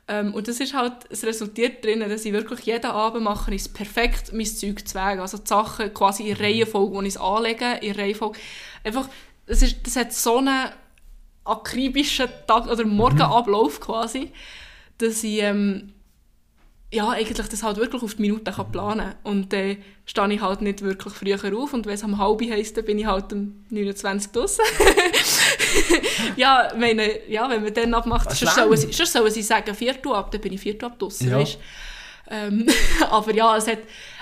Ähm, 0.09 0.33
und 0.33 0.47
das 0.47 0.59
ist 0.59 0.73
halt, 0.73 0.93
es 1.09 1.23
resultiert 1.25 1.83
darin, 1.83 1.99
dass 1.99 2.23
ich 2.25 2.31
wirklich 2.33 2.61
jeden 2.61 2.91
Abend 2.91 3.23
mache 3.23 3.53
ich 3.53 3.61
es 3.61 3.69
perfekt, 3.69 4.31
mein 4.33 4.45
Zeug 4.45 4.87
zu 4.87 4.95
wägen. 4.95 5.19
Also 5.19 5.37
die 5.37 5.47
Sachen 5.47 5.93
quasi 5.93 6.23
Mhm. 6.23 6.29
in 6.29 6.35
Reihenfolge, 6.37 6.93
wo 6.95 7.01
ich 7.01 7.07
es 7.09 7.17
anlege, 7.17 7.79
in 7.81 7.93
Reihenfolge. 7.95 8.39
Einfach, 8.83 9.09
das, 9.45 9.61
ist, 9.61 9.85
das 9.85 9.95
hat 9.97 10.13
so 10.13 10.37
einen 10.37 10.69
akribischen 11.43 12.27
Tag- 12.47 12.67
oder 12.67 12.85
Morgenablauf 12.85 13.79
quasi, 13.79 14.31
dass 14.97 15.23
ich 15.23 15.41
ähm, 15.41 15.93
ja, 16.91 17.09
eigentlich 17.09 17.47
das 17.49 17.63
halt 17.63 17.77
wirklich 17.77 18.01
auf 18.01 18.15
die 18.15 18.21
Minute 18.21 18.51
kann 18.51 18.71
planen 18.71 18.99
kann. 18.99 19.15
Und 19.23 19.51
dann 19.51 19.59
äh, 19.59 19.77
stehe 20.05 20.33
ich 20.33 20.41
halt 20.41 20.61
nicht 20.61 20.81
wirklich 20.81 21.13
früher 21.13 21.37
auf 21.57 21.73
und 21.73 21.85
wenn 21.85 21.93
es 21.93 22.03
am 22.03 22.17
halb 22.17 22.41
heisst, 22.41 22.77
dann 22.77 22.85
bin 22.85 22.97
ich 22.97 23.05
halt 23.05 23.33
um 23.33 23.65
29 23.69 24.31
draussen. 24.31 24.63
ja, 26.37 26.71
meine, 26.77 27.27
ja, 27.29 27.49
wenn 27.49 27.63
man 27.63 27.73
dann 27.73 27.93
abmacht, 27.93 28.29
lang? 28.41 28.55
sollen, 28.55 28.77
sie, 28.77 28.93
sollen 29.05 29.31
sie 29.31 29.41
sagen, 29.41 29.75
Viertel 29.75 30.13
ab, 30.13 30.31
dann 30.31 30.39
bin 30.39 30.53
ich 30.53 30.61
Viertel 30.61 30.85
ab 30.85 30.97
draussen, 30.97 31.29
Ja. 31.29 31.43
Ähm, 32.29 32.67
aber 33.09 33.33
ja, 33.33 33.57
es 33.57 33.67
hat, 33.67 33.79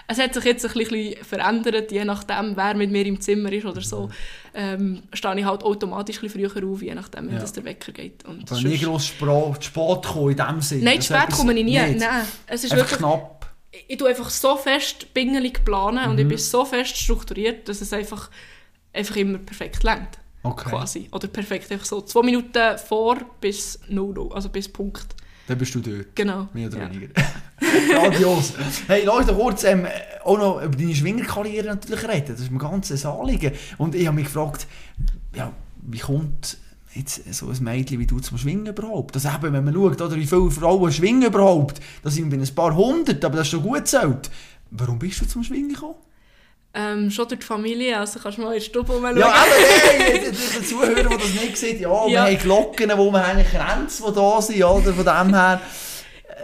es 0.08 0.20
hat 0.20 0.34
sich 0.34 0.44
jetzt 0.44 0.66
ein 0.66 0.72
bisschen 0.74 1.24
verändert, 1.24 1.92
je 1.92 2.06
nachdem, 2.06 2.56
wer 2.56 2.76
mit 2.76 2.92
mir 2.92 3.06
im 3.06 3.20
Zimmer 3.20 3.52
ist 3.52 3.66
oder 3.66 3.82
so. 3.82 4.10
Ähm, 4.54 5.04
stehe 5.14 5.40
ich 5.40 5.46
halt 5.46 5.64
automatisch 5.64 6.18
ein 6.18 6.30
bisschen 6.30 6.50
früher 6.52 6.70
auf, 6.70 6.82
je 6.82 6.94
nachdem, 6.96 7.32
Ja. 7.32 7.40
das 7.40 7.54
der 7.54 7.64
Wecker 7.66 7.92
geht. 7.92 8.24
Und 8.26 8.52
Aber 8.52 8.62
nie 8.62 8.78
gross 8.78 9.08
spät 9.08 9.20
kommen 10.06 10.32
in 10.32 10.38
dem 10.38 10.62
Sinne. 10.62 10.84
Nein, 10.84 11.02
spät 11.02 11.30
komme 11.32 11.54
ich 11.54 11.66
nie. 11.66 11.80
Nicht. 11.80 12.00
Nein, 12.00 12.26
es 12.48 12.64
ist 12.64 12.72
Einfach 12.72 12.86
wirklich 12.86 13.00
knapp. 13.00 13.54
ich 13.88 13.98
tue 13.98 14.08
einfach 14.10 14.30
so 14.30 14.56
fest 14.58 15.14
pingelig 15.14 15.66
planen 15.66 16.06
Mhm. 16.06 16.12
und 16.12 16.20
ich 16.20 16.28
bin 16.28 16.38
so 16.38 16.64
fest 16.66 16.98
strukturiert, 16.98 17.68
dass 17.68 17.82
es 17.82 17.92
einfach, 17.92 18.30
einfach 18.94 19.16
immer 19.16 19.40
perfekt 19.40 19.84
längt. 19.84 20.20
Okay. 20.44 20.70
Quasi. 20.70 21.10
Oder 21.12 21.28
perfekt 21.28 21.72
einfach 21.72 21.86
so 21.88 22.02
zwei 22.02 22.22
Minuten 22.22 22.78
vor 22.78 23.18
bis 23.42 23.80
0, 23.90 24.32
also 24.32 24.50
bis 24.50 24.70
Punkt. 24.70 25.08
Dann 25.48 25.58
bist 25.58 25.74
du 25.76 25.80
dort. 25.80 26.16
Genau. 26.16 26.48
Mehr 26.54 26.68
oder 26.68 26.78
Ja. 26.78 26.90
weniger. 26.94 27.08
Grandios. 27.92 28.54
Hey, 28.88 29.06
Leute, 29.06 29.34
kurz 29.34 29.64
ähm, 29.64 29.88
auch 30.24 30.38
noch 30.38 30.62
über 30.62 30.76
deine 30.76 30.94
Schwingerkarriere 30.94 31.68
natürlich 31.68 32.08
reden. 32.08 32.28
Das 32.34 32.42
ist 32.42 32.52
mir 32.52 32.60
ganz 32.60 32.92
ein 32.92 33.10
Anliegen. 33.10 33.52
Und 33.78 33.96
ich 33.96 34.06
habe 34.08 34.16
mich 34.16 34.26
gefragt, 34.26 34.68
ja, 35.34 35.52
wie 35.84 36.00
kommt 36.00 36.58
jetzt 36.94 37.34
so 37.34 37.48
ein 37.50 37.64
Mädchen 37.64 38.00
wie 38.00 38.08
du 38.08 38.20
zum 38.20 38.38
Schwingen 38.38 38.66
überhaupt? 38.68 39.16
Also 39.16 39.30
eben, 39.30 39.54
wenn 39.54 39.64
man 39.64 39.74
schaut, 39.74 40.02
oder, 40.02 40.16
wie 40.16 40.26
viele 40.26 40.52
Frauen 40.52 40.92
schwingen 40.92 41.24
überhaupt, 41.24 41.80
das 42.04 42.16
sind 42.16 42.30
bei 42.30 42.38
ein 42.38 42.56
paar 42.56 42.76
hundert, 42.76 43.24
aber 43.24 43.38
das 43.38 43.48
ist 43.48 43.52
schon 43.52 43.64
gut 43.64 43.88
zählt. 43.88 44.30
Warum 44.72 45.00
bist 45.00 45.22
du 45.22 45.26
zum 45.28 45.44
Schwingen 45.44 45.74
gekommen? 45.74 45.96
Ähm, 46.78 47.10
schon 47.10 47.28
durch 47.30 47.40
die 47.40 47.46
Familie, 47.46 47.98
also 47.98 48.20
kannst 48.20 48.38
du 48.38 48.42
mal 48.42 48.52
in 48.54 48.60
die 48.60 48.66
Stube 48.66 48.92
rumschauen. 48.92 49.18
Ja, 49.18 49.28
aber 49.28 49.46
hey, 49.94 50.20
der 50.22 50.34
Zuhörer, 50.64 50.94
der 51.10 51.18
das 51.18 51.34
nicht 51.34 51.56
sieht, 51.58 51.80
ja, 51.80 51.90
wir 51.90 52.10
Ja. 52.12 52.26
haben 52.26 52.38
Glocken, 52.38 52.92
wo 52.98 53.12
wir 53.12 53.26
haben 53.26 53.46
Kränze, 53.46 54.04
die 54.06 54.14
da 54.14 54.42
sind, 54.42 54.62
oder, 54.64 54.94
von 54.94 55.06
dem 55.06 55.34
her. 55.34 55.62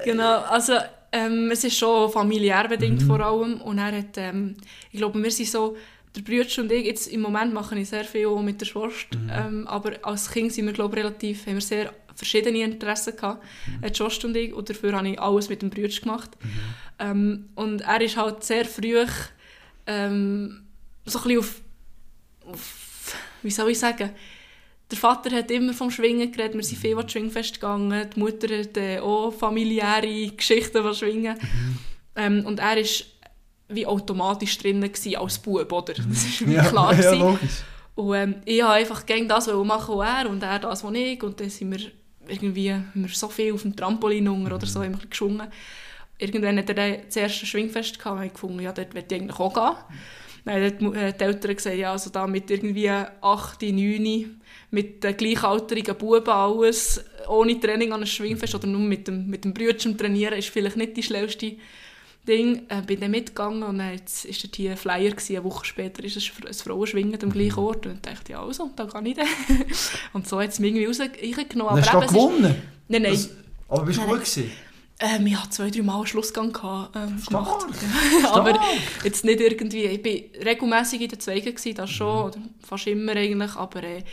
Genau, 0.05 0.39
also 0.39 0.73
ähm, 1.11 1.49
es 1.51 1.63
ist 1.63 1.77
schon 1.77 2.09
familiär 2.11 2.67
bedingt 2.67 3.01
Mhm. 3.01 3.05
vor 3.07 3.19
allem 3.19 3.61
und 3.61 3.77
er 3.77 3.91
hat, 3.97 4.17
ähm, 4.17 4.55
ich 4.91 4.97
glaube, 4.97 5.21
wir 5.21 5.31
sind 5.31 5.49
so, 5.49 5.75
der 6.15 6.21
Brüder 6.21 6.61
und 6.61 6.71
ich, 6.71 6.85
jetzt 6.85 7.07
im 7.07 7.21
Moment 7.21 7.53
mache 7.53 7.77
ich 7.79 7.87
sehr 7.89 8.03
viel 8.03 8.29
mit 8.41 8.59
der 8.59 8.65
Schwester, 8.65 9.17
Mhm. 9.17 9.29
ähm, 9.33 9.67
aber 9.67 9.93
als 10.03 10.29
Kind 10.29 10.51
sind 10.53 10.65
wir, 10.65 10.73
glaube 10.73 10.97
relativ, 10.97 11.45
haben 11.45 11.53
wir 11.55 11.61
sehr 11.61 11.93
verschiedene 12.15 12.59
Interessen 12.63 13.15
gehabt, 13.15 13.43
Mhm. 13.67 13.83
äh, 13.83 13.89
die 13.91 13.95
Schwester 13.97 14.27
und 14.27 14.35
ich, 14.35 14.53
und 14.53 14.69
dafür 14.69 14.91
habe 14.93 15.09
ich 15.09 15.19
alles 15.19 15.47
mit 15.49 15.61
dem 15.61 15.69
Brüder 15.69 15.87
gemacht. 16.01 16.31
Ähm, 16.99 17.49
und 17.55 17.81
er 17.81 18.01
ist 18.01 18.17
halt 18.17 18.43
sehr 18.43 18.65
früh 18.65 19.05
ähm, 19.87 20.63
so 21.05 21.17
ein 21.19 21.23
bisschen 21.23 21.39
auf, 21.39 21.61
auf, 22.45 23.15
wie 23.41 23.49
soll 23.51 23.71
ich 23.71 23.79
sagen, 23.79 24.11
der 24.91 24.97
Vater 24.97 25.35
hat 25.35 25.49
immer 25.49 25.73
vom 25.73 25.89
Schwingen 25.89 26.31
geredet, 26.31 26.55
wir 26.55 26.63
sind 26.63 26.79
viel 26.79 26.97
an 26.97 27.07
Schwingfest 27.07 27.55
gegangen, 27.55 28.09
die 28.13 28.19
Mutter 28.19 28.57
hat 28.57 28.77
äh, 28.77 28.99
auch 28.99 29.31
familiäre 29.31 30.27
Geschichten 30.31 30.83
von 30.83 30.93
Schwingen. 30.93 31.37
Ähm, 32.15 32.45
und 32.45 32.59
er 32.59 32.75
war 32.75 33.05
wie 33.69 33.85
automatisch 33.87 34.57
drin 34.57 34.83
als 35.17 35.39
Bub, 35.39 35.71
oder? 35.71 35.93
Das 35.93 36.05
war 36.05 36.47
wie 36.47 36.69
klar. 36.69 36.99
ja, 36.99 37.13
logisch. 37.13 37.63
Und 37.95 38.15
ähm, 38.15 38.35
ich 38.45 38.61
habe 38.61 38.73
einfach 38.73 39.05
gegen 39.05 39.27
das 39.27 39.47
machen, 39.47 39.97
was 39.97 40.23
er 40.23 40.29
und 40.29 40.43
er 40.43 40.59
das, 40.59 40.83
was 40.83 40.93
ich. 40.93 41.23
Und 41.23 41.39
dann 41.39 41.49
sind 41.49 41.71
wir 41.71 41.91
irgendwie 42.27 42.73
haben 42.73 42.91
wir 42.93 43.09
so 43.09 43.27
viel 43.27 43.53
auf 43.53 43.61
dem 43.61 43.75
Trampolin 43.75 44.27
unter 44.27 44.55
oder 44.55 44.65
so 44.65 44.83
haben 44.83 44.99
wir 44.99 45.09
geschwungen. 45.09 45.47
Irgendwann 46.17 46.57
hat 46.57 46.69
er 46.69 46.75
dann 46.75 46.97
das 47.05 47.15
erste 47.15 47.45
Schwingfest 47.45 47.97
gehabt 47.97 48.19
und 48.19 48.25
ich 48.25 48.33
gefunden, 48.33 48.59
ja, 48.59 48.71
dort 48.71 48.93
möchte 48.93 49.15
ich 49.15 49.21
eigentlich 49.21 49.39
auch 49.39 49.53
gehen. 49.53 49.75
Dann 50.45 50.63
haben 50.63 50.95
äh, 50.95 51.13
die 51.13 51.23
Eltern 51.23 51.55
gesagt, 51.55 51.75
ja, 51.75 51.91
also 51.91 52.09
da 52.09 52.27
mit 52.27 52.49
irgendwie 52.49 52.89
8, 52.89 53.61
9, 53.61 54.40
mit 54.71 55.03
den 55.03 55.15
gleichaltrigen 55.17 55.95
Buben 55.97 56.29
alles, 56.29 57.03
ohne 57.27 57.59
Training 57.59 57.89
an 57.89 57.97
einem 58.01 58.05
Schwingfest 58.07 58.55
oder 58.55 58.67
nur 58.67 58.81
mit 58.81 59.07
dem, 59.07 59.27
mit 59.27 59.43
dem 59.43 59.53
Brütchen 59.53 59.97
trainieren, 59.97 60.37
ist 60.39 60.49
vielleicht 60.49 60.77
nicht 60.77 60.95
die 60.97 61.03
schnellste 61.03 61.53
Ding. 62.27 62.63
Äh, 62.69 62.81
bin 62.83 62.99
dann 62.99 63.11
mitgegangen 63.11 63.63
und 63.63 63.79
dann 63.79 63.93
jetzt 63.93 64.25
ist 64.25 64.43
dort 64.43 64.55
hier 64.55 64.71
ein 64.71 64.77
Flyer 64.77 65.09
gewesen. 65.11 65.35
Eine 65.35 65.43
Woche 65.45 65.65
später 65.65 66.03
ist 66.03 66.17
es 66.17 66.31
ein 66.45 66.53
Frauenschwingen 66.53 67.19
am 67.21 67.31
gleichen 67.31 67.59
Ort 67.59 67.85
und 67.85 67.95
ich 67.95 68.01
dachte, 68.01 68.31
ja 68.31 68.43
also, 68.43 68.69
da 68.75 68.85
gehe 68.85 69.09
ich 69.11 69.15
dann. 69.17 69.27
und 70.13 70.27
so 70.27 70.39
hat 70.39 70.49
es 70.49 70.59
mich 70.59 70.73
irgendwie 70.73 70.85
raus- 70.85 70.99
reingenommen. 70.99 71.75
Hast 71.83 71.87
du 71.93 71.97
Aber 71.97 72.05
eben, 72.05 72.05
es 72.05 72.11
ist- 72.11 72.13
gewonnen? 72.13 72.55
Nein, 72.87 73.01
nein. 73.01 73.11
Das, 73.13 73.29
aber 73.69 73.83
bist 73.85 73.99
du 73.99 74.03
gut 74.03 74.13
gewesen? 74.19 74.51
Ähm, 75.03 75.25
ich 75.25 75.35
hatte 75.35 75.49
zwei, 75.49 75.69
drei 75.71 75.81
Mal 75.81 75.95
einen 75.97 76.05
Schlussgang 76.05 76.53
gehabt, 76.53 76.95
ähm, 76.95 77.19
gemacht. 77.27 77.65
Aber 78.33 78.59
jetzt 79.03 79.25
nicht 79.25 79.39
irgendwie, 79.41 79.85
ich 79.85 80.05
war 80.05 80.45
regelmässig 80.45 81.01
in 81.01 81.07
den 81.09 81.19
Zweigen, 81.19 81.55
gewesen, 81.55 81.73
das 81.73 81.89
schon, 81.89 82.25
oder 82.25 82.37
fast 82.61 82.85
immer 82.85 83.13
eigentlich, 83.15 83.55
aber 83.55 83.81
äh, 83.81 84.03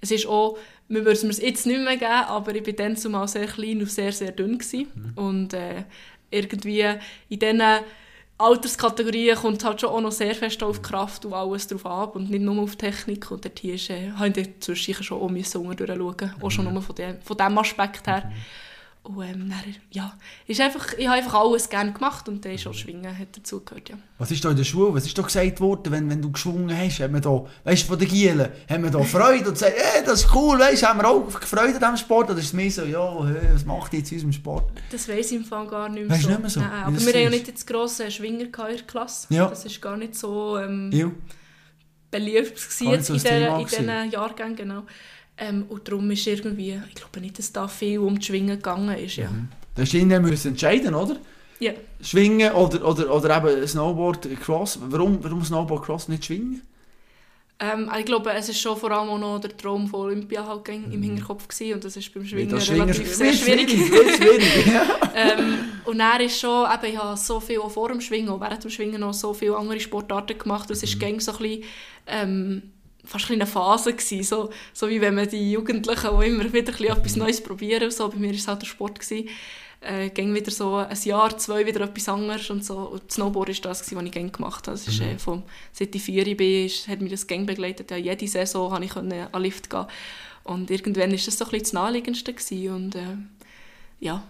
es 0.00 0.10
ist 0.10 0.26
auch, 0.26 0.58
wir 0.88 1.04
würden 1.04 1.30
es 1.30 1.40
mir 1.40 1.46
jetzt 1.46 1.66
nicht 1.66 1.80
mehr 1.80 1.96
geben, 1.96 2.10
aber 2.10 2.54
ich 2.54 2.66
war 2.66 2.72
dann 2.72 2.96
zumal 2.96 3.28
sehr 3.28 3.46
klein 3.46 3.80
und 3.80 3.90
sehr, 3.90 4.12
sehr 4.12 4.32
dünn 4.32 4.58
gewesen. 4.58 5.12
und 5.16 5.52
äh, 5.54 5.84
irgendwie 6.30 6.84
in 7.28 7.38
diesen 7.38 7.62
Alterskategorien 8.38 9.36
kommt 9.36 9.58
es 9.58 9.64
halt 9.64 9.80
schon 9.80 9.90
auch 9.90 10.00
noch 10.00 10.12
sehr 10.12 10.34
fest 10.34 10.62
auf 10.62 10.80
die 10.80 10.88
Kraft 10.88 11.24
und 11.24 11.32
alles 11.32 11.68
drauf 11.68 11.86
ab 11.86 12.16
und 12.16 12.28
nicht 12.28 12.42
nur 12.42 12.62
auf 12.62 12.76
Technik. 12.76 13.30
Und 13.30 13.44
dort 13.44 13.64
ist, 13.64 13.88
äh, 13.88 14.10
habe 14.12 14.28
ich 14.28 14.34
dann 14.34 14.60
zwischendurch 14.60 15.06
schon 15.06 15.22
auch 15.22 15.30
müssen 15.30 15.64
durchschauen, 15.64 16.34
auch 16.42 16.50
schon 16.50 16.72
nur 16.72 16.82
von 16.82 16.94
dem, 16.96 17.20
von 17.22 17.36
dem 17.36 17.56
Aspekt 17.56 18.06
her. 18.06 18.30
Und 19.06 19.22
ähm, 19.22 19.48
dann, 19.48 19.74
ja, 19.92 20.12
ist 20.48 20.60
einfach, 20.60 20.94
ich 20.98 21.06
habe 21.06 21.18
einfach 21.18 21.34
alles 21.34 21.68
gerne 21.68 21.92
gemacht 21.92 22.28
und 22.28 22.44
dann 22.44 22.52
ist 22.52 22.66
auch 22.66 22.74
Schwingen 22.74 23.16
hat 23.16 23.36
dazugehört, 23.36 23.88
ja. 23.88 23.96
Was 24.18 24.32
ist 24.32 24.44
da 24.44 24.50
in 24.50 24.56
der 24.56 24.64
Schule? 24.64 24.94
Was 24.94 25.06
ist 25.06 25.16
da 25.16 25.22
gesagt 25.22 25.60
worden, 25.60 25.92
wenn, 25.92 26.10
wenn 26.10 26.20
du 26.20 26.32
geschwungen 26.32 26.76
hast? 26.76 26.98
Haben 26.98 27.14
wir 27.14 27.20
da, 27.20 27.44
weißt 27.64 27.84
du, 27.84 27.86
von 27.86 27.98
den 27.98 28.08
Gielen, 28.08 28.48
haben 28.68 28.82
wir 28.82 28.90
da 28.90 29.00
Freude 29.02 29.48
und 29.48 29.52
gesagt, 29.54 29.74
ey, 29.76 30.04
das 30.04 30.24
ist 30.24 30.34
cool, 30.34 30.58
weißt 30.58 30.84
haben 30.84 31.00
wir 31.00 31.08
auch 31.08 31.30
Freude 31.30 31.74
an 31.74 31.78
diesem 31.78 31.96
Sport? 31.98 32.30
Oder 32.30 32.40
ist 32.40 32.46
es 32.46 32.52
mehr 32.52 32.70
so, 32.70 32.82
ja, 32.82 33.24
hey, 33.26 33.54
was 33.54 33.64
macht 33.64 33.92
ihr 33.92 34.00
jetzt 34.00 34.10
in 34.10 34.16
unserem 34.16 34.32
Sport? 34.32 34.72
Das 34.90 35.08
weiss 35.08 35.30
ich 35.30 35.36
im 35.36 35.44
Fall 35.44 35.68
gar 35.68 35.88
nicht 35.88 36.08
mehr 36.08 36.10
Weisst 36.10 36.22
so. 36.24 36.28
nicht 36.30 36.40
mehr 36.40 36.50
so, 36.50 36.60
Nein, 36.60 36.70
aber 36.72 37.00
wir 37.00 37.12
haben 37.12 37.22
ja 37.22 37.30
nicht 37.30 37.46
jetzt 37.46 37.66
grosse 37.66 38.10
Schwinger 38.10 38.40
in 38.40 38.52
der 38.52 38.82
Klasse. 38.86 39.26
Ja. 39.30 39.46
Das 39.46 39.64
ist 39.64 39.80
gar 39.80 39.96
nicht 39.96 40.16
so 40.16 40.58
ähm, 40.58 40.90
beliebt 42.10 42.56
gewesen 42.56 43.02
so 43.02 43.12
in 43.12 43.18
diesen 43.64 44.10
Jahrgängen. 44.10 44.56
Genau. 44.56 44.82
Ähm, 45.38 45.66
und 45.68 45.86
darum 45.86 46.10
ist 46.10 46.26
irgendwie, 46.26 46.80
ich 46.88 46.94
glaube 46.94 47.20
nicht, 47.20 47.38
dass 47.38 47.52
da 47.52 47.68
viel 47.68 47.98
um 47.98 48.18
die 48.18 48.24
Schwingen 48.24 48.56
gegangen 48.56 48.96
ist. 48.96 49.16
Ja. 49.16 49.28
Da 49.74 49.82
hast 49.82 49.92
du 49.92 49.98
irgendwann 49.98 50.22
müssen 50.22 50.48
entscheiden, 50.48 50.94
oder? 50.94 51.16
Ja. 51.58 51.72
Schwingen 52.00 52.52
oder, 52.52 52.86
oder, 52.86 53.14
oder 53.14 53.36
eben 53.36 53.66
Snowboard, 53.66 54.28
Cross. 54.40 54.78
Warum, 54.82 55.22
warum 55.22 55.44
Snowboard, 55.44 55.84
Cross, 55.84 56.08
nicht 56.08 56.24
Schwingen? 56.24 56.62
Ähm, 57.58 57.90
ich 57.98 58.04
glaube, 58.04 58.32
es 58.32 58.50
ist 58.50 58.60
schon 58.60 58.76
vor 58.76 58.90
allem 58.90 59.08
auch 59.08 59.18
noch 59.18 59.40
der 59.40 59.56
Traum 59.56 59.86
von 59.88 60.00
Olympia 60.00 60.46
halt 60.46 60.68
im 60.68 61.02
Hinterkopf 61.02 61.48
gewesen 61.48 61.74
und 61.74 61.84
das 61.84 61.96
ist 61.96 62.12
beim 62.12 62.26
Schwingen 62.26 62.50
das 62.50 62.70
relativ 62.70 63.14
sehr 63.14 63.32
schwierig. 63.32 63.70
schwierig. 63.70 64.66
ja. 64.66 64.84
ähm, 65.14 65.54
und 65.86 65.98
er 65.98 66.20
ist 66.20 66.38
schon, 66.38 66.66
eben, 66.70 66.92
ich 66.92 66.98
habe 66.98 67.16
so 67.16 67.40
viel 67.40 67.60
auch 67.60 67.70
vor 67.70 67.88
dem 67.88 68.02
Schwingen 68.02 68.28
und 68.28 68.42
während 68.42 68.62
dem 68.62 68.70
Schwingen 68.70 69.00
noch 69.00 69.14
so 69.14 69.32
viele 69.32 69.56
andere 69.56 69.80
Sportarten 69.80 70.36
gemacht 70.36 70.68
und 70.68 70.76
es 70.76 70.82
ist 70.82 71.00
mhm. 71.00 71.18
so 71.18 71.32
ein 71.32 71.38
bisschen, 71.38 71.64
ähm, 72.06 72.62
fast 73.06 73.30
eine 73.30 73.46
Phase 73.46 73.92
gewesen, 73.92 74.22
so, 74.22 74.50
so 74.72 74.88
wie 74.88 75.00
wenn 75.00 75.14
man 75.14 75.28
die 75.28 75.52
Jugendlichen, 75.52 76.10
die 76.20 76.26
immer 76.26 76.52
wieder 76.52 76.72
etwas 76.78 77.16
Neues 77.16 77.40
probieren, 77.40 77.90
so, 77.90 78.08
bei 78.08 78.18
mir 78.18 78.28
war 78.28 78.34
es 78.34 78.48
halt 78.48 78.62
der 78.62 78.66
Sport, 78.66 79.00
gewesen, 79.00 79.28
äh, 79.80 80.10
ging 80.10 80.34
wieder 80.34 80.50
so 80.50 80.76
ein 80.76 80.98
Jahr, 81.04 81.36
zwei 81.38 81.66
wieder 81.66 81.82
etwas 81.82 82.08
anderes 82.08 82.50
und 82.50 82.64
so. 82.64 82.78
Und 82.78 83.10
Snowboard 83.10 83.48
war 83.48 83.70
das, 83.70 83.80
was 83.80 84.02
ich 84.02 84.12
gerne 84.12 84.30
gemacht 84.30 84.66
habe. 84.66 84.76
Das 84.76 84.88
ist, 84.88 85.00
mhm. 85.00 85.08
äh, 85.08 85.18
vom, 85.18 85.42
seit 85.72 85.94
ich 85.94 86.02
vier 86.02 86.36
bin, 86.36 86.66
ist, 86.66 86.88
hat 86.88 87.00
mich 87.00 87.12
das 87.12 87.26
Gang 87.26 87.46
begleitet. 87.46 87.90
Ja, 87.90 87.96
jede 87.96 88.26
Saison 88.26 88.70
konnte 88.70 88.86
ich 88.86 88.96
an 88.96 89.42
Lift 89.42 89.70
gehen. 89.70 89.86
Und 90.44 90.70
irgendwann 90.70 91.10
war 91.10 91.16
das 91.16 91.24
so 91.24 91.44
ein 91.44 91.50
bisschen 91.50 91.64
das 91.64 91.72
Naheliegendste. 91.72 92.32
Gewesen. 92.32 92.74
Und 92.74 92.94
äh, 92.94 93.16
ja. 94.00 94.24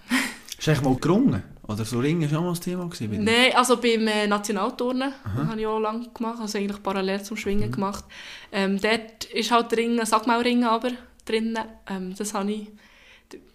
Du 0.63 0.71
eigentlich 0.71 0.83
mal 0.83 0.97
gerungen? 0.97 1.43
Oder 1.69 1.85
so 1.85 1.99
Ringen 1.99 2.29
schon 2.29 2.45
mal 2.45 2.51
das 2.51 2.61
Thema 2.61 2.85
gewesen? 2.89 3.25
Nein, 3.25 3.53
also 3.55 3.77
beim 3.77 4.07
äh, 4.07 4.27
Nationalturnen 4.27 5.13
habe 5.25 5.61
ich 5.61 5.67
auch 5.67 5.81
lange 5.81 6.09
gemacht, 6.11 6.39
also 6.41 6.59
eigentlich 6.59 6.83
parallel 6.83 7.23
zum 7.23 7.37
Schwingen 7.37 7.71
mhm. 7.71 7.73
gemacht. 7.73 8.05
Ähm, 8.53 8.81
dort 8.81 9.25
ist 9.25 9.51
halt 9.51 9.77
Ringen, 9.77 10.05
Sackmaulringen 10.07 10.65
aber 10.65 10.91
drin. 11.25 11.59
Ähm, 11.89 12.15
das 12.17 12.35
habe 12.35 12.53
ich 12.53 12.69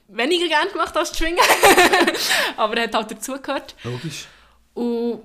weniger 0.09 0.47
gerne 0.47 0.71
gemacht 0.71 0.95
als 0.97 1.17
Schwingen. 1.17 1.39
aber 2.57 2.77
er 2.77 2.83
hat 2.83 2.95
halt 2.95 3.11
dazugehört. 3.11 3.75
Logisch. 3.83 4.27
Und 4.73 5.21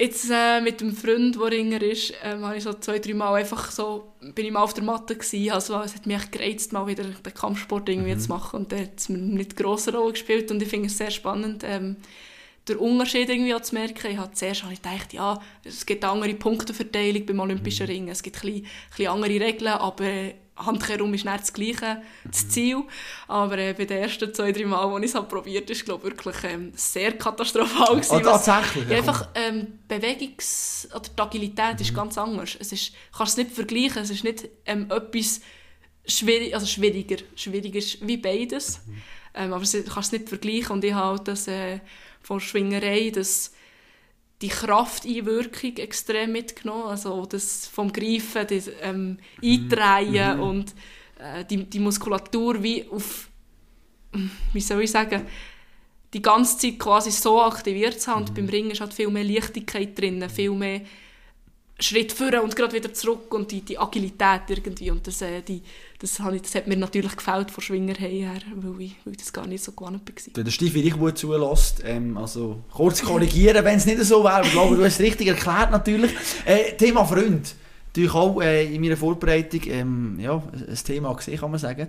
jetzt 0.00 0.30
äh, 0.30 0.60
mit 0.60 0.80
dem 0.80 0.94
Freund, 0.94 1.36
der 1.36 1.50
Ringer 1.50 1.82
ist, 1.82 2.14
ähm, 2.22 2.44
habe 2.44 2.56
ich 2.56 2.62
so 2.62 2.72
zwei, 2.74 2.98
drei 2.98 3.14
Mal 3.14 3.34
einfach 3.34 3.70
so, 3.70 4.12
bin 4.20 4.46
ich 4.46 4.52
mal 4.52 4.62
auf 4.62 4.74
der 4.74 4.84
Matte 4.84 5.16
gewesen. 5.16 5.50
Also 5.50 5.80
es 5.80 5.94
hat 5.94 6.06
mich 6.06 6.30
gereizt, 6.30 6.72
mal 6.72 6.86
wieder 6.86 7.04
den 7.04 7.34
Kampfsport 7.34 7.88
irgendwie 7.88 8.14
mhm. 8.14 8.20
zu 8.20 8.28
machen. 8.28 8.60
Und 8.60 8.72
der 8.72 8.82
hat 8.82 8.98
es 8.98 9.08
mir 9.08 9.18
nicht 9.18 9.50
eine 9.56 9.64
grosse 9.64 9.92
Rolle 9.92 10.12
gespielt. 10.12 10.50
Und 10.50 10.62
ich 10.62 10.68
finde 10.68 10.86
es 10.86 10.98
sehr 10.98 11.10
spannend, 11.10 11.64
ähm, 11.64 11.96
den 12.68 12.76
Unterschied 12.76 13.28
irgendwie 13.28 13.54
auch 13.54 13.62
zu 13.62 13.74
merken. 13.74 14.10
Ich 14.10 14.18
habe 14.18 14.32
zuerst 14.32 14.62
habe 14.62 14.72
ich 14.72 14.82
gedacht, 14.82 15.12
ja, 15.12 15.40
es 15.64 15.84
gibt 15.86 16.04
andere 16.04 16.34
Punkteverteilung 16.34 17.26
beim 17.26 17.40
Olympischen 17.40 17.86
mhm. 17.86 17.92
Ringen. 17.92 18.08
Es 18.08 18.22
gibt 18.22 18.36
ein 18.36 18.42
bisschen, 18.42 18.64
ein 18.64 18.90
bisschen 18.90 19.08
andere 19.08 19.40
Regeln, 19.40 19.72
aber 19.72 20.32
handkehrum 20.58 21.14
ist 21.14 21.24
nicht 21.24 21.40
das 21.40 21.52
gleiche 21.52 22.02
das 22.24 22.48
Ziel. 22.48 22.82
Aber 23.26 23.58
äh, 23.58 23.74
bei 23.74 23.84
den 23.84 24.02
ersten 24.02 24.32
zwei, 24.34 24.52
drei 24.52 24.64
Mal, 24.64 24.94
als 24.94 25.04
ich 25.04 25.10
es 25.10 25.14
halt 25.14 25.28
probiert 25.28 25.70
habe, 25.70 25.90
war 25.90 25.96
es 25.96 26.02
wirklich 26.02 26.36
ähm, 26.44 26.72
sehr 26.74 27.12
katastrophal. 27.12 27.96
Gewesen, 27.96 28.16
oh, 28.16 28.20
tatsächlich? 28.20 28.88
Ja, 28.88 28.98
einfach 28.98 29.28
ähm, 29.34 29.78
Bewegungs- 29.88 30.88
oder 30.94 31.08
die 31.08 31.22
Agilität 31.22 31.74
mhm. 31.74 31.80
ist 31.80 31.94
ganz 31.94 32.18
anders. 32.18 32.56
Es 32.58 32.72
ist, 32.72 32.92
kannst 33.16 33.38
es 33.38 33.44
nicht 33.44 33.54
vergleichen. 33.54 34.02
Es 34.02 34.10
ist 34.10 34.24
nicht 34.24 34.48
ähm, 34.66 34.90
etwas 34.90 35.40
schwierig, 36.06 36.54
also 36.54 36.66
schwieriger. 36.66 37.16
Schwieriger 37.36 37.78
ist 37.78 38.06
wie 38.06 38.16
beides. 38.16 38.80
Mhm. 38.86 39.02
Ähm, 39.34 39.52
aber 39.52 39.64
du 39.64 39.82
kannst 39.84 40.12
es 40.12 40.12
nicht 40.12 40.28
vergleichen. 40.28 40.72
Und 40.72 40.84
ich 40.84 40.92
habe 40.92 41.18
halt 41.18 41.28
das 41.28 41.48
äh, 41.48 41.80
von 42.22 42.40
Schwingerei, 42.40 43.10
das 43.14 43.52
die 44.40 44.48
Krafteinwirkung 44.48 45.76
extrem 45.76 46.32
mitgenommen. 46.32 46.84
Also 46.84 47.26
das 47.26 47.66
vom 47.66 47.92
Greifen, 47.92 48.46
das 48.48 48.70
ähm, 48.82 49.18
Eindrehen 49.42 50.36
mhm. 50.36 50.42
und 50.42 50.74
äh, 51.18 51.44
die, 51.44 51.64
die 51.64 51.80
Muskulatur 51.80 52.62
wie 52.62 52.88
auf, 52.88 53.28
wie 54.52 54.60
soll 54.60 54.82
ich 54.82 54.90
sagen, 54.90 55.26
die 56.14 56.22
ganze 56.22 56.56
Zeit 56.58 56.78
quasi 56.78 57.10
so 57.10 57.42
aktiviert 57.42 58.00
zu 58.00 58.10
haben. 58.10 58.22
Und 58.22 58.30
mhm. 58.30 58.34
beim 58.34 58.48
Ringen 58.48 58.70
ist 58.70 58.80
halt 58.80 58.94
viel 58.94 59.10
mehr 59.10 59.24
Leichtigkeit 59.24 59.98
drin, 59.98 60.28
viel 60.30 60.52
mehr 60.52 60.82
Schritt 61.80 62.12
vor 62.12 62.42
und 62.42 62.56
gerade 62.56 62.74
wieder 62.74 62.92
zurück 62.92 63.32
und 63.34 63.50
die, 63.50 63.60
die 63.60 63.78
Agilität 63.78 64.42
irgendwie. 64.48 64.90
Und 64.90 65.06
das, 65.06 65.22
äh, 65.22 65.42
die, 65.42 65.62
das, 66.00 66.20
ich, 66.32 66.42
das 66.42 66.54
hat 66.54 66.68
mir 66.68 66.76
natürlich 66.76 67.16
gefällt 67.16 67.50
von 67.50 67.62
Schwingerei 67.62 68.08
her, 68.08 68.40
weil 68.54 68.80
ich, 68.80 68.96
weil 69.04 69.12
ich 69.12 69.18
das 69.18 69.32
gar 69.32 69.46
nicht 69.46 69.64
so 69.64 69.72
gewohnt 69.72 70.08
war. 70.08 70.34
Wenn 70.34 70.44
der 70.44 70.52
Stiefel 70.52 70.82
dich 70.82 70.92
gut 70.94 71.18
zulässt, 71.18 71.82
ähm, 71.84 72.16
also 72.16 72.62
kurz 72.72 73.02
korrigieren, 73.02 73.64
wenn 73.64 73.76
es 73.76 73.86
nicht 73.86 74.02
so 74.04 74.22
wäre, 74.22 74.42
ich 74.44 74.52
glaube, 74.52 74.76
du 74.76 74.84
hast 74.84 74.94
es 74.94 75.00
richtig 75.00 75.26
erklärt 75.26 75.72
natürlich. 75.72 76.12
Äh, 76.44 76.76
Thema 76.76 77.04
Freund. 77.04 77.54
Natürlich 77.98 78.14
auch 78.14 78.40
äh, 78.40 78.74
in 78.74 78.80
meiner 78.80 78.96
Vorbereitung 78.96 79.60
ähm, 79.66 80.18
ja, 80.20 80.36
ein 80.36 80.74
Thema 80.84 81.12
gesehen, 81.14 81.38
kann 81.38 81.50
man 81.50 81.58
sagen. 81.58 81.88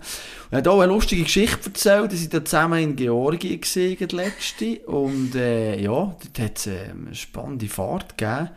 Er 0.50 0.58
hat 0.58 0.68
auch 0.68 0.80
eine 0.80 0.92
lustige 0.92 1.24
Geschichte 1.24 1.70
erzählt. 1.70 2.12
Sie 2.12 2.32
waren 2.34 2.46
zusammen 2.46 2.80
in 2.80 2.96
Georgien 2.96 3.62
gesehen, 3.62 3.98
letzte. 4.12 4.80
Und 4.88 5.36
äh, 5.36 5.80
ja, 5.80 5.90
dort 5.92 6.40
hat 6.40 6.58
es 6.58 6.68
äh, 6.68 6.90
eine 6.90 7.14
spannende 7.14 7.68
Fahrt 7.68 8.18
gegeben 8.18 8.50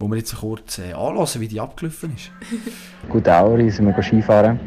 wo 0.00 0.08
wir 0.08 0.16
jetzt 0.16 0.34
kurz 0.34 0.78
äh, 0.78 0.94
anlassen, 0.94 1.42
wie 1.42 1.48
die 1.48 1.60
abgelaufen 1.60 2.14
ist. 2.16 2.30
Gut, 3.10 3.28
Auri 3.28 3.70
sind 3.70 3.86
wir 3.86 4.02
Skifahren. 4.02 4.58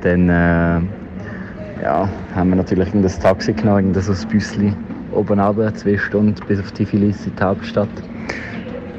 Dann 0.00 0.28
äh, 0.28 1.82
ja, 1.82 2.08
haben 2.36 2.50
wir 2.50 2.56
natürlich 2.56 2.88
das 3.02 3.18
Taxi 3.18 3.52
genommen, 3.52 3.92
ein 3.92 4.28
Büsschen 4.28 4.76
oben 5.12 5.40
runter, 5.40 5.74
zwei 5.74 5.98
Stunden 5.98 6.36
bis 6.46 6.60
auf 6.60 6.70
Tiflis 6.70 7.26
in 7.26 7.34
die 7.34 7.42
Hauptstadt. 7.42 7.88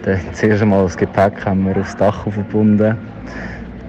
Dann 0.04 0.20
zuerst 0.34 0.64
einmal 0.64 0.84
das 0.84 0.98
Gepäck 0.98 1.46
haben 1.46 1.66
wir 1.66 1.78
aufs 1.78 1.96
Dach 1.96 2.24
verbunden 2.24 2.98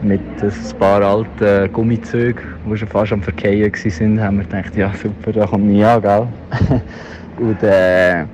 mit 0.03 0.21
ein 0.43 0.79
paar 0.79 1.01
alten 1.01 1.73
Gummizügen, 1.73 2.43
die 2.67 2.77
schon 2.77 2.89
fast 2.89 3.13
am 3.13 3.23
Verkehren 3.23 3.73
waren, 3.73 4.21
haben 4.21 4.37
wir 4.39 4.45
gedacht, 4.45 4.77
ja 4.77 4.93
super, 4.95 5.33
da 5.33 5.47
kommt 5.47 5.65
nie 5.65 5.85
an, 5.85 6.03
gell? 6.03 6.27
Und 7.39 7.63
äh, 7.63 8.25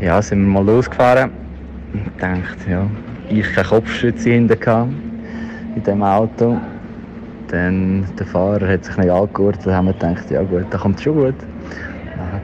ja, 0.00 0.20
sind 0.20 0.42
wir 0.42 0.48
mal 0.48 0.64
losgefahren 0.64 1.30
und 1.92 2.04
gedacht, 2.16 2.58
ja, 2.68 2.86
ich 3.30 3.52
keine 3.54 3.68
Kopfstütze 3.68 4.30
hinten 4.30 4.90
in 5.74 5.82
diesem 5.82 6.02
Auto. 6.02 6.56
Dann 7.48 8.04
der 8.18 8.26
Fahrer 8.26 8.68
hat 8.68 8.84
sich 8.84 8.96
nicht 8.96 9.10
angehört, 9.10 9.58
dann 9.64 9.74
haben 9.74 9.86
wir 9.86 9.92
gedacht, 9.94 10.30
ja 10.30 10.42
gut, 10.42 10.66
da 10.70 10.78
kommt 10.78 11.00
schon 11.00 11.14
gut. 11.14 11.34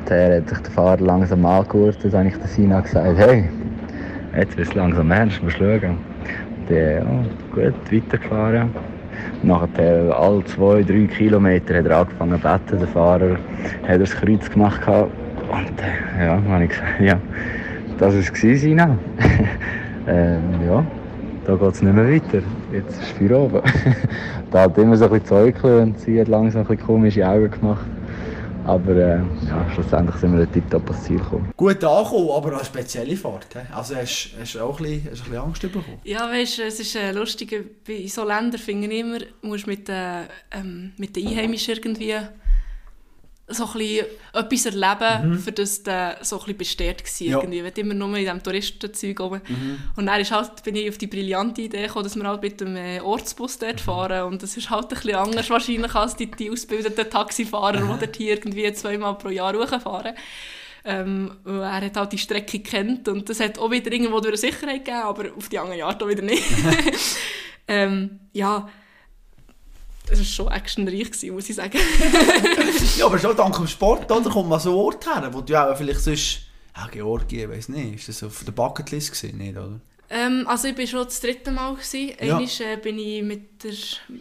Dann 0.06 0.32
hat 0.32 0.48
sich 0.48 0.58
der 0.60 0.70
Fahrer 0.72 1.00
langsam 1.00 1.44
angehört, 1.44 1.98
dann 2.02 2.12
habe 2.12 2.28
ich 2.28 2.36
der 2.36 2.46
Sina 2.46 2.80
gesagt, 2.80 3.18
hey, 3.18 3.48
jetzt 4.36 4.56
wird 4.56 4.68
es 4.68 4.74
langsam 4.74 5.10
ernst, 5.10 5.40
du 5.42 5.50
schauen. 5.50 5.98
Dann, 6.68 6.76
ja, 6.76 7.02
gut, 7.52 7.92
weitergefahren. 7.92 8.70
Nachher, 9.42 10.18
alle 10.18 10.44
zwei, 10.44 10.82
drei 10.82 11.06
Kilometer 11.06 11.78
hat 11.78 11.86
er 11.86 11.98
angefangen 11.98 12.40
zu 12.40 12.48
beten, 12.48 12.78
der 12.78 12.88
Fahrer 12.88 13.36
hat 13.86 14.00
das 14.00 14.14
Kreuz 14.14 14.50
gemacht. 14.50 14.80
Und 14.86 15.80
äh, 15.80 16.26
ja, 16.26 16.42
habe 16.48 16.64
ich 16.64 16.70
gesagt, 16.70 17.00
ja, 17.00 17.18
das 17.98 18.14
war 18.14 18.20
es, 18.20 18.60
Sina. 18.60 18.98
ähm, 20.08 20.42
ja, 20.66 20.84
da 21.46 21.54
geht 21.54 21.72
es 21.72 21.82
nicht 21.82 21.94
mehr 21.94 22.10
weiter. 22.10 22.42
Jetzt 22.72 23.00
ist 23.00 23.20
es 23.20 23.30
oben. 23.30 23.60
da 24.50 24.62
hat 24.62 24.78
immer 24.78 24.96
so 24.96 25.04
ein 25.04 25.10
bisschen 25.10 25.26
Zeug 25.26 25.64
und 25.64 25.98
sie 26.00 26.20
hat 26.20 26.28
langsam 26.28 26.62
ein 26.62 26.66
bisschen 26.68 26.86
komische 26.86 27.28
Augen 27.28 27.50
gemacht. 27.50 27.84
Aber 28.64 28.96
äh, 28.96 29.20
ja, 29.46 29.70
schlussendlich 29.74 30.16
sind 30.16 30.36
wir 30.36 30.46
dort 30.46 30.70
top 30.70 30.90
ans 30.90 31.04
Ziel 31.04 31.18
gekommen. 31.18 31.52
Gut 31.56 31.84
angekommen, 31.84 32.30
aber 32.30 32.54
eine 32.54 32.64
spezielle 32.64 33.16
Fahrt. 33.16 33.48
He? 33.52 33.60
Also 33.74 33.94
hast, 33.94 34.54
du 34.54 34.60
auch 34.60 34.80
ein 34.80 34.84
bisschen, 34.84 35.10
hast 35.10 35.20
ein 35.20 35.24
bisschen 35.24 35.36
Angst 35.36 35.62
bekommen? 35.62 35.98
Ja, 36.04 36.30
weißt 36.30 36.58
du, 36.58 36.62
es 36.62 36.80
ist 36.80 36.96
äh, 36.96 37.12
lustig, 37.12 37.52
in 37.86 38.08
solchen 38.08 38.28
Ländern 38.28 38.60
finde 38.60 38.88
ich 38.88 39.00
immer, 39.00 39.18
musst 39.42 39.66
mit, 39.66 39.88
äh, 39.88 40.22
ähm, 40.50 40.92
mit 40.96 41.14
den 41.14 41.28
Einheimischen 41.28 41.74
irgendwie 41.74 42.14
so 43.46 43.68
ein 43.74 44.04
etwas 44.32 44.66
erleben, 44.66 45.30
mhm. 45.30 45.38
für 45.38 45.52
das 45.52 45.82
du 45.82 46.16
so 46.22 46.42
ein 46.46 46.56
bestärkt 46.56 47.20
war. 47.20 47.26
Ja. 47.26 47.38
Irgendwie. 47.38 47.60
Ich 47.60 47.78
immer 47.78 47.94
nur 47.94 48.08
in 48.08 48.24
diesem 48.24 48.42
Touristenzeug 48.42 49.20
oben. 49.20 49.42
Mhm. 49.46 49.78
Und 49.96 50.06
dann 50.06 50.20
ist 50.20 50.30
halt, 50.30 50.62
bin 50.62 50.76
ich 50.76 50.88
auf 50.88 50.96
die 50.96 51.06
brillante 51.06 51.62
Idee 51.62 51.86
gekommen, 51.86 52.04
dass 52.04 52.16
wir 52.16 52.26
halt 52.26 52.42
mit 52.42 52.60
dem 52.60 52.74
äh, 52.76 53.00
Ortsbus 53.00 53.58
dort 53.58 53.74
mhm. 53.74 53.78
fahren. 53.78 54.32
Und 54.32 54.42
das 54.42 54.56
ist 54.56 54.70
halt 54.70 54.84
ein 54.84 54.88
bisschen 54.88 55.16
anders 55.16 55.50
wahrscheinlich 55.50 55.94
als 55.94 56.16
die, 56.16 56.30
die 56.30 56.50
ausgebildeten 56.50 57.10
Taxifahrer, 57.10 57.80
die 57.80 58.00
dort 58.00 58.16
hier 58.16 58.34
irgendwie 58.34 58.72
zweimal 58.72 59.16
pro 59.16 59.28
Jahr 59.28 59.54
hochfahren. 59.54 60.14
Ähm, 60.86 61.32
er 61.46 61.80
hat 61.80 61.96
halt 61.96 62.12
die 62.12 62.18
Strecke 62.18 62.60
kennt 62.60 63.08
und 63.08 63.28
das 63.28 63.40
hat 63.40 63.58
auch 63.58 63.70
wieder 63.70 63.90
irgendwo 63.90 64.20
durch 64.20 64.40
Sicherheit 64.40 64.84
gegeben, 64.84 65.02
aber 65.02 65.34
auf 65.34 65.48
die 65.48 65.58
anderen 65.58 65.80
Art 65.80 66.02
auch 66.02 66.08
wieder 66.08 66.20
nicht. 66.20 66.44
ähm, 67.68 68.20
ja, 68.34 68.68
das 70.06 70.18
war 70.18 70.24
schon 70.24 70.48
actionreich, 70.48 71.10
muss 71.30 71.48
ich 71.48 71.56
sagen. 71.56 71.78
ja, 72.98 73.06
aber 73.06 73.18
schon 73.18 73.36
dank 73.36 73.56
dem 73.56 73.66
Sport, 73.66 74.10
oder? 74.10 74.30
Kommt 74.30 74.48
man 74.48 74.60
so 74.60 74.78
Ort 74.78 75.06
her, 75.06 75.28
wo 75.32 75.40
du 75.40 75.54
auch 75.56 75.76
vielleicht 75.76 76.00
sonst... 76.00 76.40
Ja, 76.76 76.88
Georgien, 76.88 77.50
weiß 77.50 77.68
nicht. 77.68 78.00
Ist 78.00 78.08
das 78.08 78.22
auf 78.24 78.44
der 78.44 78.52
Bucketlist 78.52 79.12
gewesen, 79.12 79.38
nicht, 79.38 79.56
oder? 79.56 79.80
Ähm, 80.10 80.44
also 80.46 80.68
ich 80.68 80.76
war 80.76 80.86
schon 80.86 81.04
das 81.04 81.20
dritte 81.20 81.50
Mal. 81.50 81.74
Gewesen. 81.74 82.12
Ja. 82.20 82.36
Einmal 82.36 82.48
äh, 82.60 82.76
bin 82.76 82.98
ich 82.98 83.22
mit 83.22 83.64
der 83.64 83.72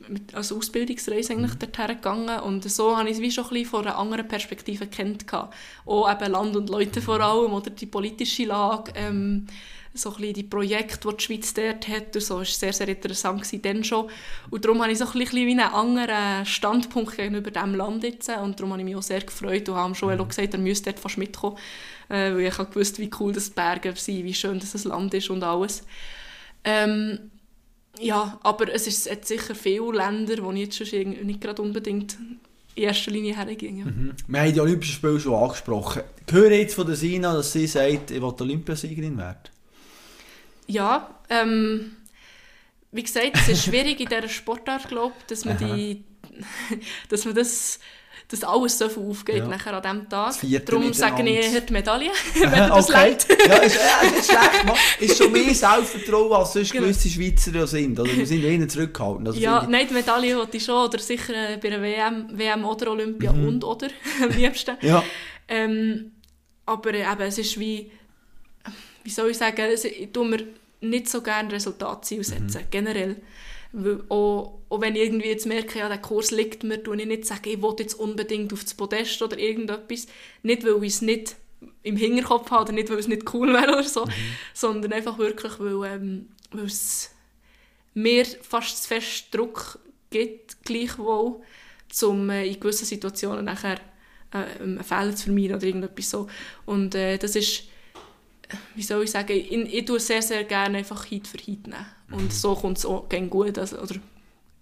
mit, 0.07 0.33
als 0.33 0.51
Ausbildungsreise 0.51 1.33
eigentlich 1.33 1.53
mhm. 1.55 1.59
dorthin 1.59 1.87
gegangen 1.87 2.39
und 2.39 2.69
so 2.69 2.97
habe 2.97 3.09
ich 3.09 3.15
es 3.15 3.21
wie 3.21 3.31
schon 3.31 3.43
ein 3.45 3.49
bisschen 3.49 3.65
von 3.65 3.85
einer 3.85 3.97
anderen 3.97 4.27
Perspektive 4.27 4.87
kennengelernt. 4.87 5.53
Auch 5.85 6.11
eben 6.11 6.31
Land 6.31 6.55
und 6.55 6.69
Leute 6.69 7.01
vor 7.01 7.19
allem 7.19 7.53
oder 7.53 7.69
die 7.69 7.85
politische 7.85 8.45
Lage. 8.45 8.93
Ähm, 8.95 9.47
so 9.93 10.09
ein 10.09 10.15
bisschen 10.15 10.33
die 10.33 10.43
Projekte, 10.43 11.07
die 11.07 11.17
die 11.17 11.23
Schweiz 11.23 11.53
dort 11.53 11.87
hat, 11.87 12.15
und 12.15 12.21
so, 12.21 12.37
war 12.37 12.45
sehr, 12.45 12.73
sehr 12.73 12.87
interessant 12.87 13.41
gewesen, 13.41 13.61
dann 13.61 13.83
schon. 13.83 14.09
Und 14.49 14.65
darum 14.65 14.81
habe 14.81 14.91
ich 14.91 14.97
so 14.97 15.05
ein 15.05 15.11
bisschen 15.11 15.47
wie 15.47 15.51
einen 15.51 15.59
anderen 15.59 16.45
Standpunkt 16.45 17.15
gegenüber 17.15 17.51
diesem 17.51 17.75
Land 17.75 18.03
jetzt. 18.03 18.29
Und 18.29 18.59
darum 18.59 18.71
habe 18.71 18.81
ich 18.81 18.85
mich 18.85 18.95
auch 18.95 19.03
sehr 19.03 19.21
gefreut 19.21 19.69
und 19.69 19.75
habe 19.75 19.95
schon 19.95 20.17
mhm. 20.17 20.27
gesagt, 20.27 20.53
er 20.53 20.59
müsste 20.59 20.91
dort 20.91 20.99
fast 20.99 21.17
mitkommen, 21.17 21.57
äh, 22.09 22.33
weil 22.33 22.47
ich 22.47 22.57
gewusst 22.57 22.99
wie 22.99 23.11
cool 23.19 23.33
das 23.33 23.49
die 23.49 23.55
Berge 23.55 23.93
sind, 23.95 24.23
wie 24.23 24.33
schön 24.33 24.59
das 24.59 24.83
Land 24.83 25.13
ist 25.13 25.29
und 25.29 25.43
alles. 25.43 25.83
Ähm, 26.63 27.31
Ja, 27.99 28.39
aber 28.41 28.73
es 28.73 28.87
ist 28.87 29.09
hat 29.09 29.27
sicher 29.27 29.53
viele 29.53 29.91
Länder, 29.91 30.43
wo 30.43 30.51
ich 30.51 30.61
jetzt 30.61 30.87
schon 30.87 31.09
nicht 31.09 31.41
gerade 31.41 31.61
unbedingt 31.61 32.17
in 32.75 32.83
erster 32.83 33.11
Linie 33.11 33.35
hergehen. 33.35 33.77
Ja. 33.77 33.85
Mhm. 33.85 34.13
Wir 34.27 34.39
haben 34.41 34.53
die 34.53 34.59
Olympischen 34.59 34.95
Spiele 34.95 35.19
schon 35.19 35.35
angesprochen. 35.35 36.01
Höre 36.27 36.51
jetzt 36.53 36.73
von 36.73 36.87
der 36.87 36.95
Sina, 36.95 37.33
dass 37.33 37.51
sie 37.51 37.67
sagt, 37.67 38.09
ich 38.09 38.19
will 38.19 38.33
Olympiasiegerin 38.39 39.15
werden? 39.17 39.52
Ja, 40.67 41.19
ähm, 41.29 41.97
wie 42.91 43.03
gesagt, 43.03 43.31
es 43.33 43.49
ist 43.49 43.65
schwierig 43.65 43.99
in 43.99 44.07
dieser 44.07 44.29
Sportart, 44.29 44.87
glaube 44.87 45.15
dass 45.27 45.45
man 45.45 45.57
die, 45.57 46.03
dass 47.09 47.25
man 47.25 47.35
das 47.35 47.79
dass 48.29 48.43
alles 48.43 48.77
so 48.77 48.89
viel 48.89 49.03
aufgeht 49.03 49.37
ja. 49.37 49.47
nachher 49.47 49.73
an 49.73 49.81
diesem 49.81 50.09
Tag. 50.09 50.65
Darum 50.65 50.93
sage 50.93 51.23
ich 51.23 51.53
eher 51.53 51.61
die 51.61 51.73
Medaille, 51.73 52.11
wenn 52.33 52.51
das 52.51 52.89
okay. 52.89 53.15
Ja, 53.47 53.57
ist, 53.57 53.75
ja, 53.75 54.09
ist 54.09 54.25
schlecht. 54.25 54.65
Man. 54.65 54.75
Ist 54.99 55.17
schon 55.17 55.31
mehr 55.31 55.53
Selbstvertrauen, 55.53 56.33
als 56.33 56.53
sonst 56.53 56.71
genau. 56.71 56.85
gewisse 56.85 57.09
Schweizer 57.09 57.67
sind. 57.67 57.99
Oder 57.99 58.15
wir 58.15 58.25
sind 58.25 58.43
eher 58.43 58.67
zurückgehalten. 58.67 59.27
Also 59.27 59.39
ja, 59.39 59.67
nein, 59.69 59.87
die 59.87 59.93
Medaille 59.93 60.35
wollte 60.35 60.57
ich 60.57 60.63
schon. 60.63 60.83
Oder 60.83 60.99
sicher 60.99 61.33
äh, 61.33 61.57
bei 61.57 61.67
einer 61.67 61.81
WM, 61.81 62.27
WM 62.31 62.65
oder 62.65 62.91
Olympia 62.91 63.33
mhm. 63.33 63.47
und 63.47 63.63
oder 63.63 63.89
am 64.23 64.29
liebsten. 64.29 64.77
Ja. 64.81 65.03
Ähm, 65.47 66.13
aber 66.65 66.93
äh, 66.93 67.01
eben, 67.01 67.21
es 67.21 67.37
ist 67.37 67.59
wie, 67.59 67.91
wie 69.03 69.09
soll 69.09 69.31
ich 69.31 69.37
sagen, 69.37 69.69
ich 69.71 70.09
tue 70.11 70.27
mir 70.27 70.45
nicht 70.81 71.09
so 71.09 71.21
gerne 71.21 71.51
Resultatziele 71.51 72.23
setzen, 72.23 72.61
mhm. 72.61 72.67
generell. 72.69 73.15
Auch, 74.09 74.59
auch, 74.69 74.81
wenn 74.81 74.95
ich 74.95 75.03
irgendwie 75.03 75.29
jetzt 75.29 75.47
merke, 75.47 75.79
ja, 75.79 75.87
der 75.87 75.97
Kurs 75.97 76.29
liegt 76.29 76.63
mir, 76.63 76.83
tue 76.83 76.99
ich 76.99 77.07
nicht 77.07 77.25
sagen, 77.25 77.49
ich 77.49 77.61
will 77.61 77.73
jetzt 77.79 77.95
unbedingt 77.95 78.53
auf 78.53 78.63
das 78.63 78.75
Podest 78.75 79.19
oder 79.21 79.37
irgendetwas. 79.37 80.05
Nicht, 80.43 80.63
weil 80.63 80.83
ich 80.83 80.93
es 80.93 81.01
nicht 81.01 81.35
im 81.81 81.97
Hinterkopf 81.97 82.51
habe 82.51 82.63
oder 82.63 82.73
nicht, 82.73 82.89
weil 82.89 82.99
es 82.99 83.07
nicht 83.07 83.33
cool 83.33 83.51
wäre 83.51 83.73
oder 83.73 83.83
so, 83.83 84.05
mhm. 84.05 84.11
sondern 84.53 84.93
einfach 84.93 85.17
wirklich, 85.17 85.59
weil, 85.59 85.91
ähm, 85.91 86.27
weil 86.51 86.65
es 86.65 87.11
mir 87.95 88.25
fast 88.25 88.83
zu 88.83 88.87
fest 88.89 89.27
Druck 89.31 89.79
gibt, 90.09 90.63
gleichwohl, 90.63 91.41
um 92.03 92.29
äh, 92.29 92.45
in 92.45 92.59
gewissen 92.59 92.85
Situationen 92.85 93.45
nachher 93.45 93.79
äh, 94.31 94.61
einen 94.61 94.83
Fehler 94.83 95.15
zu 95.15 95.25
vermeiden 95.25 95.55
oder 95.55 95.65
irgendetwas 95.65 96.09
so. 96.09 96.27
Und 96.65 96.95
äh, 96.95 97.17
das 97.17 97.35
ist 97.35 97.63
wie 98.75 98.83
soll 98.83 99.03
ich 99.03 99.11
sagen, 99.11 99.33
ich, 99.33 99.51
ich 99.51 99.85
tue 99.85 99.99
sehr, 99.99 100.21
sehr 100.21 100.43
gerne 100.43 100.79
einfach 100.79 101.05
Hit 101.05 101.27
für 101.27 101.37
Hit 101.37 101.67
nehmen. 101.67 101.85
Und 102.11 102.23
mhm. 102.25 102.31
so 102.31 102.55
kommt 102.55 102.77
es 102.77 102.85
auch 102.85 103.07
gut, 103.29 103.57
also, 103.57 103.79
oder 103.79 103.95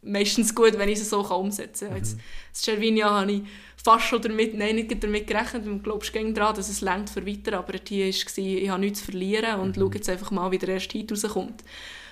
meistens 0.01 0.55
gut, 0.55 0.77
wenn 0.77 0.89
ich 0.89 0.99
es 0.99 1.09
so 1.09 1.23
kann 1.23 1.37
umsetzen 1.37 1.89
kann. 1.89 1.97
Mhm. 1.97 2.03
Jetzt, 2.03 2.17
das 2.51 2.61
Cervinia 2.61 3.09
habe 3.09 3.31
ich 3.31 3.41
fast 3.77 4.05
schon 4.05 4.21
damit, 4.21 4.53
nein, 4.55 4.75
nicht 4.75 5.03
damit 5.03 5.27
gerechnet, 5.27 5.65
du 5.65 5.79
glaubst 5.79 6.13
gerne 6.13 6.33
daran, 6.33 6.55
dass 6.55 6.69
es 6.69 6.81
längt 6.81 7.09
für 7.09 7.25
weiter, 7.25 7.57
aber 7.57 7.73
hier 7.87 8.05
war, 8.05 8.37
ich 8.37 8.69
habe 8.69 8.79
nichts 8.79 8.99
zu 8.99 9.05
verlieren 9.05 9.59
und 9.59 9.77
mhm. 9.77 9.81
schaue 9.81 9.95
jetzt 9.95 10.09
einfach 10.09 10.31
mal, 10.31 10.51
wie 10.51 10.57
der 10.57 10.69
erste 10.69 10.97
Hit 10.97 11.11
rauskommt. 11.11 11.63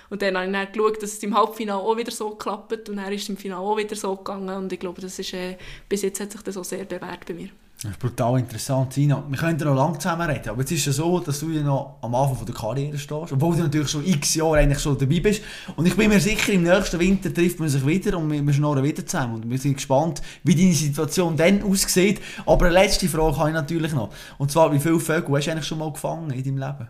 Und 0.08 0.22
dann 0.22 0.36
habe 0.36 0.46
ich 0.46 0.52
dann 0.52 0.72
geschaut, 0.72 1.02
dass 1.02 1.12
es 1.12 1.22
im 1.22 1.36
Halbfinale 1.36 1.80
auch 1.80 1.96
wieder 1.96 2.10
so 2.10 2.30
klappt 2.30 2.88
und 2.88 2.96
dann 2.96 3.12
ist 3.12 3.22
es 3.22 3.28
im 3.28 3.36
Finale 3.36 3.60
auch 3.60 3.76
wieder 3.76 3.94
so 3.94 4.16
gegangen 4.16 4.56
und 4.56 4.72
ich 4.72 4.80
glaube, 4.80 5.00
das 5.00 5.18
ist, 5.18 5.32
äh, 5.34 5.56
bis 5.88 6.02
jetzt 6.02 6.18
hat 6.18 6.32
sich 6.32 6.42
das 6.42 6.56
auch 6.56 6.64
sehr 6.64 6.84
bewährt 6.84 7.26
bei 7.26 7.34
mir. 7.34 7.50
Das 7.82 7.92
ist 7.92 7.98
brutal 7.98 8.38
interessant, 8.38 8.92
Sina. 8.92 9.24
Wir 9.26 9.38
können 9.38 9.58
ja 9.58 9.64
noch 9.64 9.74
lange 9.74 9.96
zusammen 9.96 10.28
reden, 10.28 10.50
aber 10.50 10.60
jetzt 10.60 10.72
ist 10.72 10.80
es 10.80 10.86
ja 10.86 10.92
so, 10.92 11.18
dass 11.18 11.40
du 11.40 11.48
ja 11.48 11.62
noch 11.62 11.96
am 12.02 12.14
Anfang 12.14 12.36
von 12.36 12.44
der 12.44 12.54
Karriere 12.54 12.98
stehst, 12.98 13.32
obwohl 13.32 13.56
du 13.56 13.62
natürlich 13.62 13.88
schon 13.88 14.06
x 14.06 14.34
Jahre 14.34 14.58
eigentlich 14.58 14.80
schon 14.80 14.98
dabei 14.98 15.20
bist. 15.20 15.40
Und 15.76 15.86
ich 15.86 15.96
bin 15.96 16.10
mir 16.10 16.20
sicher, 16.20 16.52
im 16.52 16.64
nächsten 16.64 17.00
Winter 17.00 17.32
trifft 17.32 17.58
man 17.58 17.70
sich 17.70 17.86
wieder 17.86 18.18
und 18.18 18.30
wir 18.30 18.52
schnorren 18.52 18.84
wieder 18.84 19.06
zusammen. 19.06 19.36
Und 19.36 19.48
wir 19.48 19.56
sind 19.56 19.76
gespannt, 19.76 20.20
wie 20.44 20.54
deine 20.54 20.74
Situation 20.74 21.38
dann 21.38 21.62
aussieht. 21.62 22.20
Aber 22.44 22.66
eine 22.66 22.74
letzte 22.74 23.08
Frage 23.08 23.38
habe 23.38 23.48
ich 23.48 23.54
natürlich 23.54 23.94
noch. 23.94 24.10
Und 24.36 24.50
zwar, 24.50 24.70
wie 24.74 24.78
viele 24.78 25.00
Vögel 25.00 25.34
hast 25.34 25.46
du 25.46 25.50
eigentlich 25.50 25.66
schon 25.66 25.78
mal 25.78 25.90
gefangen 25.90 26.30
in 26.32 26.44
deinem 26.44 26.58
Leben? 26.58 26.88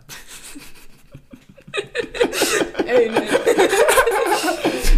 Ey, 2.85 3.09
nein. 3.09 3.23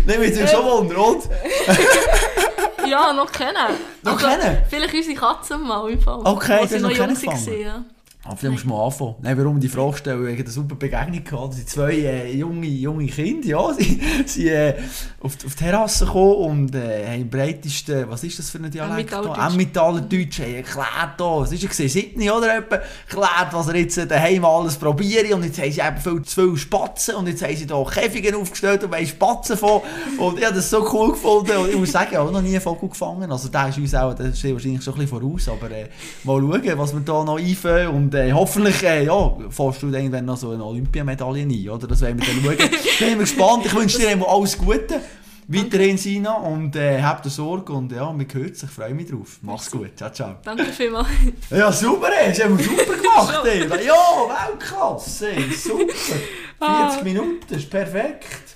Nein, 0.08 0.20
mich 0.20 0.32
natürlich 0.32 0.50
schon 0.50 0.66
wundern, 0.66 0.98
und? 0.98 1.24
ja, 2.88 3.14
noch 3.14 3.32
kennen. 3.32 3.56
Noch 4.02 4.14
also, 4.14 4.28
kennen? 4.28 4.64
Vielleicht 4.70 4.94
unsere 4.94 5.16
Katzen 5.16 5.62
mal 5.62 5.90
im 5.90 6.02
Fall. 6.02 6.22
Okay, 6.24 6.60
das 6.62 6.72
ist 6.72 6.82
noch 6.82 6.94
kennen 6.94 7.18
ja. 7.62 7.84
Aber 8.26 8.38
vielleicht 8.38 8.54
musst 8.54 8.64
du 8.64 8.70
mal 8.70 8.86
anfangen. 8.86 9.16
Nein, 9.22 9.38
warum 9.38 9.60
die 9.60 9.68
Frage 9.68 9.98
stellen? 9.98 10.26
Wegen 10.26 10.44
der 10.46 10.54
super 10.54 10.76
Begegnung 10.76 11.26
gehabt. 11.26 11.56
Sind 11.56 11.70
zwei 11.70 11.92
äh, 11.92 12.34
junge, 12.34 12.68
junge 12.68 13.06
Kinder, 13.08 13.46
ja. 13.46 13.74
Sie 13.78 14.00
sind 14.26 14.48
äh, 14.48 14.76
auf, 15.20 15.34
auf 15.46 15.56
die 15.56 15.64
Terrasse 15.64 16.06
gekommen 16.06 16.36
und 16.36 16.76
äh, 16.76 17.06
haben 17.06 17.30
breitesten, 17.30 18.10
was 18.10 18.24
ist 18.24 18.40
das 18.40 18.50
für 18.50 18.60
ein 18.60 18.72
Dialekt? 18.72 19.12
Emmentaler 19.12 20.02
Deutsch. 20.02 20.40
Haben 20.40 20.56
erklärt, 20.56 21.20
oh, 21.20 21.42
was 21.42 21.52
ist 21.52 21.80
er 21.80 21.90
Sydney 21.90 22.32
oder 22.32 22.60
etwa? 22.60 22.80
Erklärt, 23.10 23.52
was 23.52 23.68
er 23.68 23.76
jetzt 23.76 23.98
daheim 24.10 24.46
alles 24.46 24.78
probieren. 24.78 25.34
Und 25.34 25.44
jetzt 25.44 25.60
haben 25.60 25.72
sie 25.72 25.82
eben 25.82 25.98
viel 25.98 26.22
zu 26.22 26.42
viele 26.42 26.58
Spatzen 26.58 27.16
und 27.16 27.28
jetzt 27.28 27.44
haben 27.44 27.56
sie 27.58 27.66
hier 27.66 27.86
Käfige 27.92 28.38
aufgestellt 28.38 28.86
und 28.86 28.92
wollen 28.94 29.06
Spatzen 29.06 29.58
von. 29.58 29.82
Und 30.18 30.40
ich 30.40 30.46
habe 30.46 30.56
das 30.56 30.70
so 30.70 30.90
cool 30.94 31.12
gefunden. 31.12 31.58
Und 31.58 31.70
ich 31.70 31.78
muss 31.78 31.92
sagen, 31.92 32.08
ich 32.12 32.18
habe 32.18 32.32
noch 32.32 32.42
nie 32.42 32.52
einen 32.52 32.62
Vogel 32.62 32.88
gefangen. 32.88 33.30
Also 33.30 33.50
der 33.50 33.68
ist 33.68 33.78
uns 33.78 33.94
auch, 33.94 34.14
der 34.14 34.32
steht 34.34 34.54
wahrscheinlich 34.54 34.82
schon 34.82 34.94
ein 34.94 35.02
bisschen 35.02 35.20
voraus. 35.20 35.50
Aber 35.50 35.70
äh, 35.72 35.90
mal 36.24 36.40
schauen, 36.40 36.78
was 36.78 36.94
wir 36.94 37.02
da 37.02 37.26
noch 37.26 37.38
einführen. 37.38 37.88
Und 37.90 38.13
äh, 38.14 38.32
hoffentlich 38.32 38.82
äh, 38.84 39.06
ja, 39.06 39.36
fährst 39.50 39.84
du 39.84 39.92
dann 39.92 40.26
noch 40.26 40.38
so 40.38 40.52
eine 40.52 40.64
Olympiamedaille 40.64 41.44
ein, 41.44 41.70
oder? 41.70 41.88
Das 41.88 42.02
werden 42.02 42.20
wir 42.20 42.28
dann 42.28 42.58
schauen. 42.58 42.70
Bin 43.00 43.20
gespannt. 43.20 43.66
Ich 43.66 43.76
wünsche 43.76 44.00
dir 44.00 44.28
alles 44.28 44.58
Gute. 44.58 45.02
Weiterhin, 45.48 45.98
Sina, 45.98 46.36
und 46.36 46.76
äh, 46.76 47.02
habt 47.02 47.26
Sorge 47.26 47.74
und 47.74 47.92
ja, 47.92 48.14
wir 48.18 48.26
hören 48.32 48.54
sich. 48.54 48.64
Ich 48.64 48.70
freue 48.70 48.94
mich 48.94 49.10
drauf. 49.10 49.40
Mach's 49.42 49.70
gut. 49.70 49.98
Ciao, 49.98 50.10
ciao. 50.10 50.36
Danke 50.44 50.66
vielmals. 50.66 51.08
Ja, 51.50 51.72
super, 51.72 52.10
ey. 52.18 52.30
Hast 52.30 52.44
du 52.44 52.58
super 52.58 52.94
gemacht, 53.02 53.46
ey. 53.46 53.68
Ja, 53.86 54.50
Weltklasse, 54.50 55.32
ey. 55.32 55.52
Super. 55.52 55.94
40 55.94 56.22
ah. 56.60 57.00
Minuten, 57.04 57.54
ist 57.54 57.70
perfekt. 57.70 58.56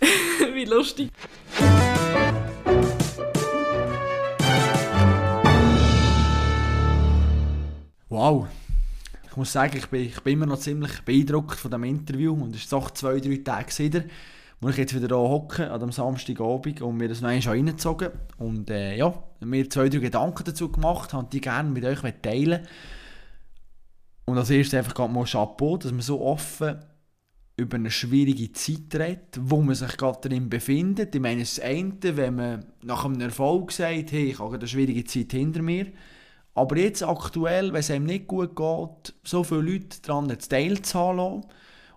Wie 0.54 0.66
lustig. 0.66 1.10
Wow 8.10 8.48
ich 9.38 9.40
muss 9.40 9.52
sagen, 9.52 9.78
ich 9.78 9.86
bin, 9.86 10.02
ich 10.02 10.20
bin 10.22 10.34
immer 10.34 10.48
noch 10.48 10.58
ziemlich 10.58 11.02
beeindruckt 11.02 11.60
von 11.60 11.70
dem 11.70 11.84
Interview 11.84 12.34
und 12.34 12.56
es 12.56 12.64
ist 12.64 12.74
doch 12.74 12.90
zwei, 12.90 13.20
drei 13.20 13.38
Tage 13.44 13.78
wieder, 13.78 14.04
wo 14.60 14.70
ich 14.70 14.78
jetzt 14.78 14.96
wieder 14.96 15.16
hier 15.16 15.30
hocke, 15.30 15.70
an 15.70 15.80
dem 15.80 15.92
Samstagabend 15.92 16.82
und 16.82 16.98
mir 16.98 17.08
das 17.08 17.22
noch 17.22 17.30
einmal 17.30 17.54
reingezogen 17.54 18.10
und 18.40 18.72
äh, 18.72 18.98
ja, 18.98 19.14
mir 19.42 19.70
zwei, 19.70 19.90
drei 19.90 20.00
Gedanken 20.00 20.44
dazu 20.44 20.72
gemacht, 20.72 21.14
habe 21.14 21.28
die 21.32 21.40
gerne 21.40 21.70
mit 21.70 21.86
euch 21.86 22.00
teilen 22.24 22.66
und 24.26 24.40
als 24.40 24.50
erstes 24.50 24.80
einfach 24.80 24.96
gerade 24.96 25.14
mal 25.14 25.26
Chapeau, 25.26 25.78
dass 25.78 25.92
man 25.92 26.02
so 26.02 26.20
offen 26.20 26.80
über 27.58 27.76
eine 27.76 27.92
schwierige 27.92 28.52
Zeit 28.54 28.96
redet, 28.96 29.38
wo 29.40 29.62
man 29.62 29.76
sich 29.76 29.98
gerade 29.98 30.18
darin 30.20 30.50
befindet. 30.50 31.14
Ich 31.14 31.22
meine, 31.22 31.42
das 31.42 31.60
eine, 31.60 31.94
wenn 32.02 32.34
man 32.34 32.66
nach 32.82 33.06
einem 33.06 33.22
Erfolg 33.22 33.72
sagt, 33.72 34.14
hey, 34.14 34.32
ich 34.32 34.40
habe 34.40 34.56
eine 34.56 34.68
schwierige 34.68 35.04
Zeit 35.04 35.32
hinter 35.32 35.62
mir, 35.62 35.86
aber 36.58 36.78
jetzt 36.78 37.04
aktuell, 37.04 37.72
wenn 37.72 37.82
es 37.82 37.92
einem 37.92 38.06
nicht 38.06 38.26
gut 38.26 38.56
geht, 38.56 39.14
so 39.24 39.44
viele 39.44 39.62
Leute 39.62 40.02
daran 40.02 40.28
teilzuhaben 40.28 41.46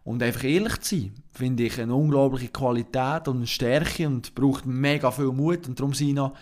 und 0.05 0.23
einfach 0.23 0.45
ehrlich 0.45 0.79
zu 0.81 0.97
sein, 0.97 1.15
finde 1.33 1.63
ich 1.63 1.81
eine 1.81 1.95
unglaubliche 1.95 2.49
Qualität 2.49 3.27
und 3.27 3.39
eine 3.39 3.47
Stärke 3.47 4.07
und 4.07 4.35
braucht 4.35 4.67
mega 4.67 5.11
viel 5.13 5.33
Mut. 5.33 5.67
Und 5.67 5.81
darum, 5.81 5.95
Sina, 5.95 6.35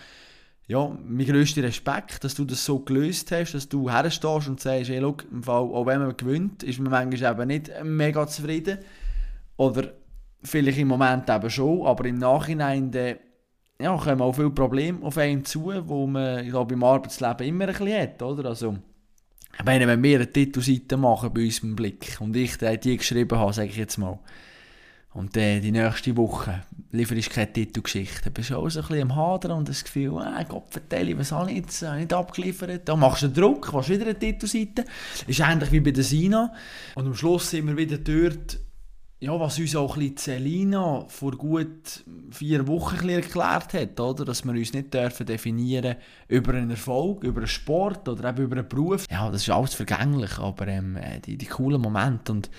ja, 0.67 0.91
mein 1.01 1.27
grösster 1.27 1.63
Respekt, 1.63 2.21
dass 2.25 2.35
du 2.35 2.43
das 2.43 2.65
so 2.65 2.79
gelöst 2.79 3.31
hast, 3.31 3.53
dass 3.53 3.69
du 3.69 3.89
herstehst 3.89 4.49
und 4.49 4.59
sagst, 4.59 4.89
hey, 4.89 4.99
look, 4.99 5.25
im 5.31 5.41
Fall, 5.41 5.63
auch 5.63 5.85
wenn 5.85 6.01
man 6.01 6.17
gewinnt, 6.17 6.63
ist 6.63 6.81
man 6.81 6.91
manchmal 6.91 7.31
eben 7.31 7.47
nicht 7.47 7.71
mega 7.85 8.27
zufrieden. 8.27 8.79
Oder 9.55 9.93
vielleicht 10.43 10.77
im 10.77 10.89
Moment 10.89 11.29
eben 11.29 11.49
schon, 11.49 11.87
aber 11.87 12.03
im 12.03 12.17
Nachhinein 12.17 12.91
dann 12.91 13.15
ja, 13.81 13.95
kommen 13.95 14.21
auch 14.21 14.33
viele 14.33 14.49
Probleme 14.49 15.03
auf 15.03 15.17
einen 15.17 15.45
zu, 15.45 15.71
wo 15.85 16.05
man 16.05 16.43
ich 16.43 16.49
glaube, 16.49 16.73
im 16.73 16.83
Arbeitsleben 16.83 17.47
immer 17.47 17.67
ein 17.67 17.73
bisschen 17.73 18.01
hat. 18.01 18.21
Oder? 18.21 18.49
Also, 18.49 18.77
ich 19.57 19.65
wenn 19.65 20.03
wir 20.03 20.15
eine 20.17 20.31
Titelseite 20.31 20.97
machen 20.97 21.33
bei 21.33 21.45
uns 21.45 21.59
im 21.59 21.75
Blick 21.75 22.17
und 22.19 22.35
ich 22.35 22.57
die 22.57 22.97
geschrieben 22.97 23.37
habe, 23.37 23.53
sage 23.53 23.69
ich 23.69 23.77
jetzt 23.77 23.97
mal, 23.97 24.19
und 25.11 25.35
äh, 25.37 25.59
die 25.59 25.71
nächste 25.71 26.15
Woche 26.15 26.63
liefere 26.91 27.17
ich 27.17 27.29
keine 27.29 27.51
Titelgeschichte. 27.51 28.25
Dann 28.25 28.33
bist 28.33 28.51
du 28.51 28.57
auch 28.57 28.69
so 28.69 28.79
ein 28.79 28.87
bisschen 28.87 29.11
am 29.11 29.15
Hadern 29.15 29.51
und 29.53 29.67
das 29.67 29.83
Gefühl, 29.83 30.19
ah, 30.19 30.43
Gott 30.43 30.65
vertelle, 30.69 31.17
was 31.17 31.31
habe 31.31 31.49
ich 31.49 31.57
jetzt 31.57 31.81
äh, 31.81 31.95
nicht 31.95 32.13
abgeliefert? 32.13 32.87
Dann 32.87 32.99
machst 32.99 33.23
du 33.23 33.29
Druck, 33.29 33.73
machst 33.73 33.89
wieder 33.89 34.05
eine 34.05 34.17
Titelseite. 34.17 34.85
Ist 35.25 35.39
ähnlich 35.39 35.71
wie 35.71 35.79
bei 35.79 35.91
der 35.91 36.03
Sina. 36.03 36.53
Und 36.93 37.07
am 37.07 37.15
Schluss 37.15 37.49
sind 37.49 37.67
wir 37.67 37.75
wieder 37.75 37.97
dort, 37.97 38.59
ja, 39.21 39.37
was 39.37 39.59
uns 39.59 39.75
auch 39.75 39.97
ein 39.97 40.15
Celina 40.15 41.05
vor 41.09 41.31
gut 41.31 42.05
vier 42.31 42.67
Wochen 42.67 43.09
erklärt 43.09 43.73
hat, 43.73 43.99
oder? 43.99 44.23
dass 44.23 44.45
wir 44.45 44.53
uns 44.53 44.73
nicht 44.73 44.93
dürfen 44.93 45.25
definieren 45.25 45.97
über 46.29 46.53
einen 46.53 46.69
Erfolg, 46.69 47.23
über 47.23 47.39
einen 47.39 47.47
Sport 47.47 48.07
oder 48.07 48.29
eben 48.29 48.43
über 48.43 48.57
einen 48.57 48.69
Beruf. 48.69 49.05
Ja, 49.11 49.29
das 49.29 49.41
ist 49.41 49.49
alles 49.49 49.73
vergänglich, 49.73 50.37
aber 50.39 50.67
ähm, 50.67 50.95
äh, 50.95 51.19
die, 51.19 51.37
die 51.37 51.45
coolen 51.47 51.81
Momente 51.81 52.31
und 52.31 52.49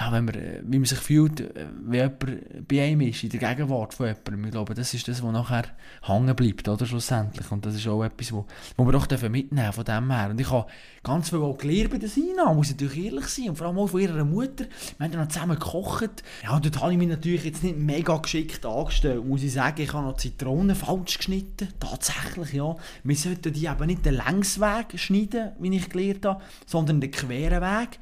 ja, 0.00 0.10
wenn 0.12 0.24
man, 0.24 0.34
äh, 0.34 0.62
wie 0.64 0.78
man 0.78 0.86
sich 0.86 0.98
fühlt, 0.98 1.40
äh, 1.40 1.66
wie 1.84 1.98
jemand 1.98 2.66
bei 2.66 2.82
einem 2.82 3.02
ist, 3.02 3.22
in 3.22 3.28
der 3.28 3.40
Gegenwart 3.40 3.92
von 3.92 4.06
jemandem. 4.06 4.44
Ich 4.46 4.50
glaube, 4.52 4.72
das 4.72 4.94
ist 4.94 5.06
das, 5.06 5.22
was 5.22 5.32
nachher 5.32 5.64
hängen 6.02 6.34
bleibt, 6.34 6.66
oder, 6.68 6.86
schlussendlich. 6.86 7.50
Und 7.52 7.66
das 7.66 7.74
ist 7.74 7.86
auch 7.86 8.02
etwas, 8.02 8.32
wo, 8.32 8.46
wo 8.78 8.86
wir 8.86 8.92
doch 8.92 9.06
mitnehmen 9.28 9.72
von 9.74 9.84
dem 9.84 10.10
her. 10.10 10.30
Und 10.30 10.40
ich 10.40 10.50
habe 10.50 10.66
ganz 11.02 11.28
viel 11.28 11.40
auch 11.40 11.58
gelernt 11.58 11.90
bei 11.90 11.98
der 11.98 12.08
Sina, 12.08 12.50
muss 12.54 12.70
ich 12.70 12.80
natürlich 12.80 13.04
ehrlich 13.04 13.26
sein. 13.26 13.50
Und 13.50 13.56
vor 13.56 13.66
allem 13.66 13.78
auch 13.78 13.88
von 13.88 14.00
ihrer 14.00 14.24
Mutter. 14.24 14.64
Wir 14.96 15.04
haben 15.04 15.12
dann 15.12 15.28
zusammen 15.28 15.58
gekocht. 15.58 16.22
Ja, 16.44 16.58
dort 16.58 16.80
habe 16.80 16.92
ich 16.92 16.98
mich 16.98 17.08
natürlich 17.08 17.44
jetzt 17.44 17.62
nicht 17.62 17.76
mega 17.76 18.16
geschickt 18.16 18.64
angestellt, 18.64 19.26
muss 19.26 19.42
ich 19.42 19.52
sagen. 19.52 19.82
Ich 19.82 19.92
habe 19.92 20.06
noch 20.06 20.16
Zitronen 20.16 20.76
falsch 20.76 21.18
geschnitten. 21.18 21.68
Tatsächlich, 21.78 22.54
ja. 22.54 22.74
Wir 23.04 23.16
sollten 23.16 23.52
die 23.52 23.66
eben 23.66 23.86
nicht 23.86 24.06
den 24.06 24.14
Längsweg 24.14 24.98
schneiden, 24.98 25.52
wie 25.60 25.76
ich 25.76 25.90
gelernt 25.90 26.24
habe, 26.24 26.42
sondern 26.64 27.02
den 27.02 27.10
queren 27.10 27.60
Weg. 27.60 27.98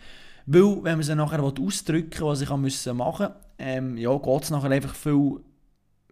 Weil, 0.50 0.82
wenn 0.82 0.96
man 0.96 1.02
sie 1.02 1.14
nachher 1.14 1.42
ausdrücken 1.42 2.20
will, 2.20 2.26
was 2.28 2.40
ich 2.40 2.48
machen 2.48 2.62
musste, 2.62 3.36
ähm, 3.58 3.98
ja, 3.98 4.16
geht 4.16 4.42
es 4.42 4.50
nachher 4.50 4.70
einfach 4.70 4.94
viel, 4.94 5.40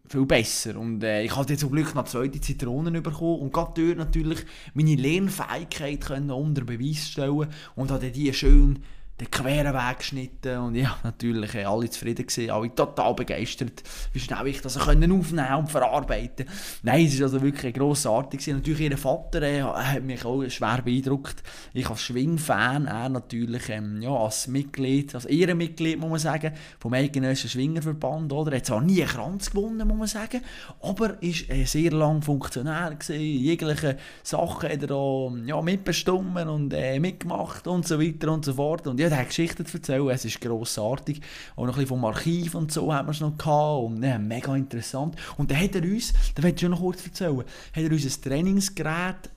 viel 0.06 0.26
besser. 0.26 0.76
Und 0.78 1.02
äh, 1.02 1.22
ich 1.22 1.34
jetzt 1.48 1.60
zum 1.60 1.70
Glück 1.70 1.94
noch 1.94 2.04
zweite 2.04 2.38
Zitronen 2.38 3.02
bekommen 3.02 3.40
und 3.40 3.50
gerade 3.50 3.82
dort 3.82 3.96
natürlich 3.96 4.44
meine 4.74 4.94
Lernfähigkeit 4.94 6.10
unter 6.10 6.64
Beweis 6.64 7.08
stellen 7.08 7.48
und 7.76 7.90
habe 7.90 8.10
die 8.10 8.30
schön 8.34 8.80
den 9.20 9.30
queren 9.30 9.72
Weg 9.72 9.98
geschnitten 9.98 10.58
und 10.58 10.74
ja, 10.74 10.98
natürlich 11.02 11.54
äh, 11.54 11.64
alle 11.64 11.88
zufrieden 11.88 12.26
gewesen, 12.26 12.50
alle 12.50 12.74
total 12.74 13.14
begeistert, 13.14 13.82
wie 14.12 14.20
schnell 14.20 14.46
ich 14.46 14.60
das 14.60 14.76
aufnehmen 14.76 15.12
und 15.12 15.70
verarbeiten 15.70 16.46
Nein, 16.82 17.06
es 17.06 17.14
ist 17.14 17.22
also 17.22 17.40
wirklich 17.40 17.74
grossartig. 17.74 18.46
Natürlich 18.46 18.80
ihr 18.80 18.98
Vater 18.98 19.42
äh, 19.42 19.62
hat 19.62 20.02
mich 20.02 20.24
auch 20.24 20.44
schwer 20.48 20.82
beeindruckt. 20.84 21.42
Ich 21.72 21.88
als 21.88 22.02
Schwingfan, 22.02 22.86
er 22.86 23.08
natürlich 23.08 23.68
ähm, 23.70 24.02
ja, 24.02 24.10
als 24.10 24.48
Mitglied, 24.48 25.14
als 25.14 25.24
Ehrenmitglied, 25.24 25.98
muss 25.98 26.10
man 26.10 26.18
sagen, 26.18 26.52
vom 26.78 26.92
Eidgenössischen 26.92 27.50
Schwingerverband, 27.50 28.32
oder? 28.32 28.52
Er 28.52 28.58
hat 28.58 28.66
zwar 28.66 28.80
nie 28.80 29.02
einen 29.02 29.10
Kranz 29.10 29.50
gewonnen, 29.50 29.88
muss 29.88 29.98
man 29.98 30.08
sagen, 30.08 30.42
aber 30.80 31.22
ist 31.22 31.50
äh, 31.50 31.64
sehr 31.64 31.92
lang 31.92 32.22
Funktionär 32.22 32.94
gewesen, 32.94 33.20
jegliche 33.20 33.96
Sachen 34.22 34.70
hat 34.70 34.82
er 34.82 34.88
da, 34.88 35.32
ja, 35.46 35.62
mitbestimmt 35.62 36.46
und 36.46 36.72
äh, 36.72 37.00
mitgemacht 37.00 37.66
und 37.66 37.86
so 37.86 38.00
weiter 38.00 38.32
und 38.32 38.44
so 38.44 38.54
fort 38.54 38.86
und 38.86 39.00
ja, 39.00 39.05
der 39.08 39.18
hat 39.18 39.28
Geschichten 39.28 39.66
zu 39.66 39.76
erzählen, 39.76 40.08
es 40.08 40.24
ist 40.24 40.40
grossartig. 40.40 41.20
Auch 41.54 41.66
noch 41.66 41.74
ein 41.74 41.80
bisschen 41.80 41.88
vom 41.88 42.04
Archiv 42.04 42.54
und 42.54 42.72
so 42.72 42.92
haben 42.92 43.08
wir 43.08 43.12
es 43.12 43.20
noch 43.20 43.36
gehabt 43.36 43.84
und 43.84 44.02
ja, 44.02 44.18
mega 44.18 44.54
interessant. 44.54 45.16
Und 45.36 45.50
dann 45.50 45.60
hat 45.60 45.74
er 45.74 45.82
uns, 45.82 46.12
da 46.34 46.42
will 46.42 46.54
ich 46.54 46.62
noch 46.62 46.80
kurz 46.80 47.04
erzählen, 47.04 47.38
hat 47.38 47.82
er 47.82 47.90
uns 47.90 48.04
ein 48.04 48.22
Trainingsgerät 48.22 49.30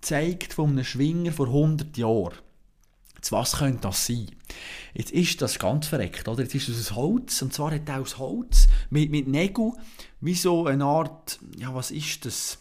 gezeigt 0.00 0.52
von 0.52 0.70
einem 0.70 0.84
Schwinger 0.84 1.32
vor 1.32 1.46
100 1.46 1.96
Jahren. 1.96 2.34
Jetzt, 3.16 3.32
was 3.32 3.56
könnte 3.56 3.80
das 3.82 4.06
sein? 4.06 4.26
Jetzt 4.92 5.10
ist 5.12 5.40
das 5.40 5.58
ganz 5.58 5.86
verreckt, 5.86 6.28
oder? 6.28 6.42
Jetzt 6.42 6.54
ist 6.54 6.68
das 6.68 6.78
aus 6.78 6.94
Holz, 6.94 7.40
und 7.40 7.54
zwar 7.54 7.72
hat 7.72 7.88
er 7.88 8.02
aus 8.02 8.18
Holz 8.18 8.68
mit, 8.90 9.10
mit 9.10 9.26
Nägeln, 9.28 9.72
wie 10.20 10.34
so 10.34 10.66
eine 10.66 10.84
Art, 10.84 11.38
ja, 11.56 11.74
was 11.74 11.90
ist 11.90 12.26
das? 12.26 12.58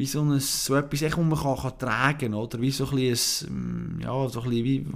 Wie 0.00 0.06
so, 0.06 0.22
ein, 0.22 0.40
so 0.40 0.76
etwas, 0.76 1.00
das 1.00 1.14
man 1.18 1.38
kann, 1.38 1.56
kann 1.58 1.78
tragen 1.78 2.32
oder 2.32 2.58
wie 2.58 2.70
so 2.70 2.88
ein 2.88 2.96
bisschen, 2.96 3.98
mm, 3.98 4.00
ja, 4.00 4.28
so 4.30 4.40
ein 4.40 4.48
bisschen 4.48 4.64
wie, 4.64 4.86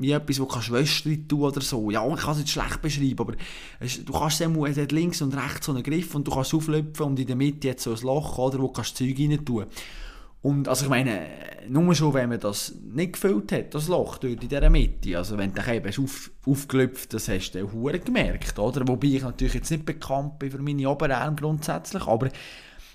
wie 0.00 0.10
etwas, 0.10 0.36
das 0.36 0.48
kannst 0.48 0.70
Wäsche 0.70 1.26
tun 1.26 1.40
oder 1.40 1.62
so. 1.62 1.90
Ja, 1.90 2.06
ich 2.06 2.20
kann 2.20 2.32
es 2.32 2.38
nicht 2.40 2.50
schlecht 2.50 2.82
beschreiben, 2.82 3.20
aber 3.20 3.32
es, 3.80 4.04
du 4.04 4.12
kannst 4.12 4.38
es, 4.38 4.46
es 4.46 4.76
hat 4.76 4.92
links 4.92 5.22
und 5.22 5.34
rechts 5.34 5.64
so 5.64 5.72
einen 5.72 5.82
Griff 5.82 6.14
und 6.14 6.28
du 6.28 6.30
kannst 6.30 6.52
auflöpfen 6.52 7.06
und 7.06 7.20
in 7.20 7.26
der 7.26 7.36
Mitte 7.36 7.68
jetzt 7.68 7.84
so 7.84 7.94
ein 7.94 8.00
Loch, 8.02 8.36
oder, 8.36 8.58
wo 8.58 8.66
du 8.66 8.72
kannst 8.74 8.98
Zeug 8.98 9.16
rein 9.18 9.42
tun. 9.46 9.64
Und 10.42 10.68
also 10.68 10.84
ich 10.84 10.90
meine, 10.90 11.28
nur 11.68 11.94
schon, 11.94 12.12
wenn 12.12 12.28
man 12.28 12.40
das 12.40 12.74
nicht 12.82 13.14
gefüllt 13.14 13.50
hat, 13.50 13.74
das 13.74 13.88
Loch 13.88 14.18
dort 14.18 14.42
in 14.42 14.48
dieser 14.48 14.68
Mitte, 14.68 15.16
also 15.16 15.38
wenn 15.38 15.54
du 15.54 15.62
eben 15.72 16.04
auf, 16.04 16.30
aufgelöpft 16.44 17.14
das 17.14 17.28
hast 17.28 17.52
du 17.52 17.64
auch 17.64 18.04
gemerkt, 18.04 18.58
oder? 18.58 18.86
Wobei 18.86 19.06
ich 19.06 19.22
natürlich 19.22 19.54
jetzt 19.54 19.70
nicht 19.70 19.86
bekannt 19.86 20.38
bin 20.38 20.50
für 20.50 20.58
meine 20.58 20.90
Oberarme 20.90 21.36
grundsätzlich, 21.36 22.06
aber 22.06 22.28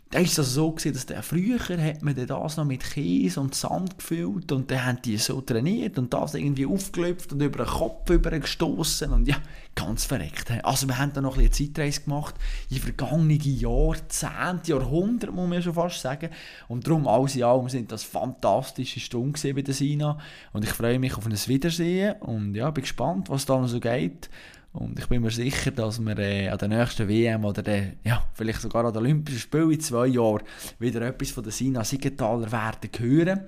da 0.09 0.19
ist 0.19 0.37
das 0.37 0.53
so 0.53 0.71
gewesen, 0.71 0.93
dass 0.93 1.05
der 1.05 1.21
früher 1.21 1.59
hat 1.59 2.01
man 2.01 2.15
das 2.15 2.57
noch 2.57 2.65
mit 2.65 2.81
Käse 2.81 3.41
und 3.41 3.55
Sand 3.55 3.97
gefüllt 3.97 4.51
und 4.53 4.71
dann 4.71 4.85
haben 4.85 5.01
die 5.01 5.17
so 5.17 5.41
trainiert 5.41 5.97
und 5.99 6.13
das 6.13 6.33
irgendwie 6.33 6.65
aufgelöpft 6.65 7.33
und 7.33 7.41
über 7.41 7.65
den 7.65 7.67
Kopf 7.67 8.09
übergestoßen 8.09 9.11
und 9.11 9.27
ja, 9.27 9.35
ganz 9.75 10.05
verreckt. 10.05 10.49
Also 10.63 10.87
wir 10.87 10.97
haben 10.97 11.11
dann 11.11 11.23
noch 11.23 11.37
ein 11.37 11.49
bisschen 11.49 11.73
Zeitreise 11.73 12.01
gemacht 12.01 12.35
in 12.69 12.77
vergangenen 12.77 13.41
Jahrzehnte, 13.41 14.71
Jahrhunderte 14.71 15.33
muss 15.33 15.49
man 15.49 15.61
schon 15.61 15.73
fast 15.73 16.01
sagen. 16.01 16.29
Und 16.69 16.87
darum 16.87 17.05
alles 17.07 17.35
in 17.35 17.43
allem 17.43 17.67
sind 17.67 17.91
das 17.91 18.03
fantastische 18.03 19.01
Stunden 19.01 19.55
bei 19.55 19.61
der 19.61 19.73
Sina. 19.73 20.17
Und 20.53 20.63
ich 20.63 20.71
freue 20.71 20.99
mich 20.99 21.17
auf 21.17 21.25
ein 21.25 21.33
Wiedersehen 21.33 22.15
und 22.21 22.55
ja, 22.55 22.71
bin 22.71 22.83
gespannt, 22.83 23.29
was 23.29 23.45
da 23.45 23.59
noch 23.59 23.67
so 23.67 23.79
geht 23.79 24.29
und 24.77 24.99
ich 24.99 25.07
bin 25.07 25.21
mir 25.21 25.31
sicher, 25.31 25.71
dass 25.71 25.99
wir 25.99 26.17
äh, 26.19 26.49
an 26.49 26.57
der 26.57 26.67
nächsten 26.67 27.07
WM 27.07 27.45
oder 27.45 27.63
der, 27.63 27.93
ja, 28.03 28.23
vielleicht 28.33 28.61
sogar 28.61 28.85
an 28.85 28.93
den 28.93 29.01
Olympischen 29.01 29.39
Spielen 29.39 29.71
in 29.71 29.79
zwei 29.79 30.07
Jahren 30.07 30.43
wieder 30.77 31.01
etwas 31.01 31.31
von 31.31 31.43
der 31.43 31.51
Sina 31.51 31.83
Siegenthaler 31.83 32.51
werden 32.51 32.89
hören. 32.99 33.41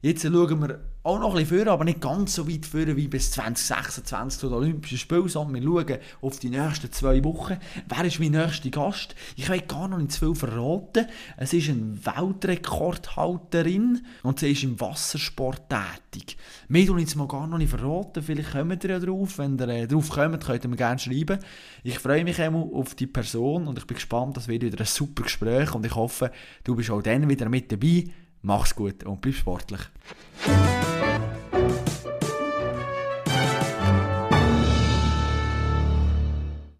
Jetzt 0.00 0.22
schauen 0.22 0.60
wir 0.60 0.80
auch 1.02 1.18
noch 1.18 1.34
ein 1.34 1.46
bisschen 1.46 1.64
vor, 1.64 1.72
aber 1.72 1.84
nicht 1.84 2.02
ganz 2.02 2.34
so 2.34 2.46
weit 2.46 2.66
vor 2.66 2.86
wie 2.86 3.08
bis 3.08 3.30
2026 3.30 4.38
zu 4.38 4.48
den 4.48 4.56
Olympischen 4.56 4.98
Spielen, 4.98 5.28
sondern 5.28 5.62
wir 5.62 5.86
schauen 5.86 5.98
auf 6.20 6.38
die 6.38 6.50
nächsten 6.50 6.92
zwei 6.92 7.24
Wochen. 7.24 7.56
Wer 7.88 8.04
ist 8.04 8.20
mein 8.20 8.32
nächster 8.32 8.68
Gast? 8.68 9.14
Ich 9.36 9.48
will 9.48 9.62
gar 9.62 9.88
noch 9.88 9.96
nicht 9.96 10.12
zu 10.12 10.26
viel 10.26 10.34
verraten. 10.34 11.06
Es 11.38 11.54
ist 11.54 11.70
eine 11.70 11.96
Weltrekordhalterin 12.04 14.04
und 14.22 14.40
sie 14.40 14.52
ist 14.52 14.62
im 14.62 14.78
Wassersport 14.78 15.70
tätig. 15.70 16.36
Mehr 16.68 16.86
tun 16.86 16.98
jetzt 16.98 17.16
mal 17.16 17.28
gar 17.28 17.46
noch 17.46 17.56
nicht 17.56 17.70
verraten, 17.70 18.22
vielleicht 18.22 18.52
kommt 18.52 18.84
ihr 18.84 18.90
ja 18.90 18.98
drauf. 18.98 19.38
Wenn 19.38 19.58
ihr 19.58 19.68
äh, 19.68 19.86
drauf 19.86 20.10
kommt, 20.10 20.44
könnt 20.44 20.64
ihr 20.64 20.68
mir 20.68 20.76
gerne 20.76 20.98
schreiben. 20.98 21.38
Ich 21.82 21.98
freue 21.98 22.24
mich 22.24 22.38
immer 22.38 22.68
auf 22.74 22.94
die 22.94 23.06
Person 23.06 23.68
und 23.68 23.78
ich 23.78 23.86
bin 23.86 23.94
gespannt, 23.94 24.36
das 24.36 24.48
wird 24.48 24.62
wieder 24.62 24.80
ein 24.80 24.86
super 24.86 25.22
Gespräch 25.22 25.74
und 25.74 25.86
ich 25.86 25.94
hoffe, 25.94 26.30
du 26.62 26.76
bist 26.76 26.90
auch 26.90 27.00
dann 27.00 27.26
wieder 27.26 27.48
mit 27.48 27.72
dabei. 27.72 28.04
Mach's 28.42 28.74
gut 28.74 29.04
und 29.04 29.20
bleib 29.20 29.34
sportlich. 29.34 29.80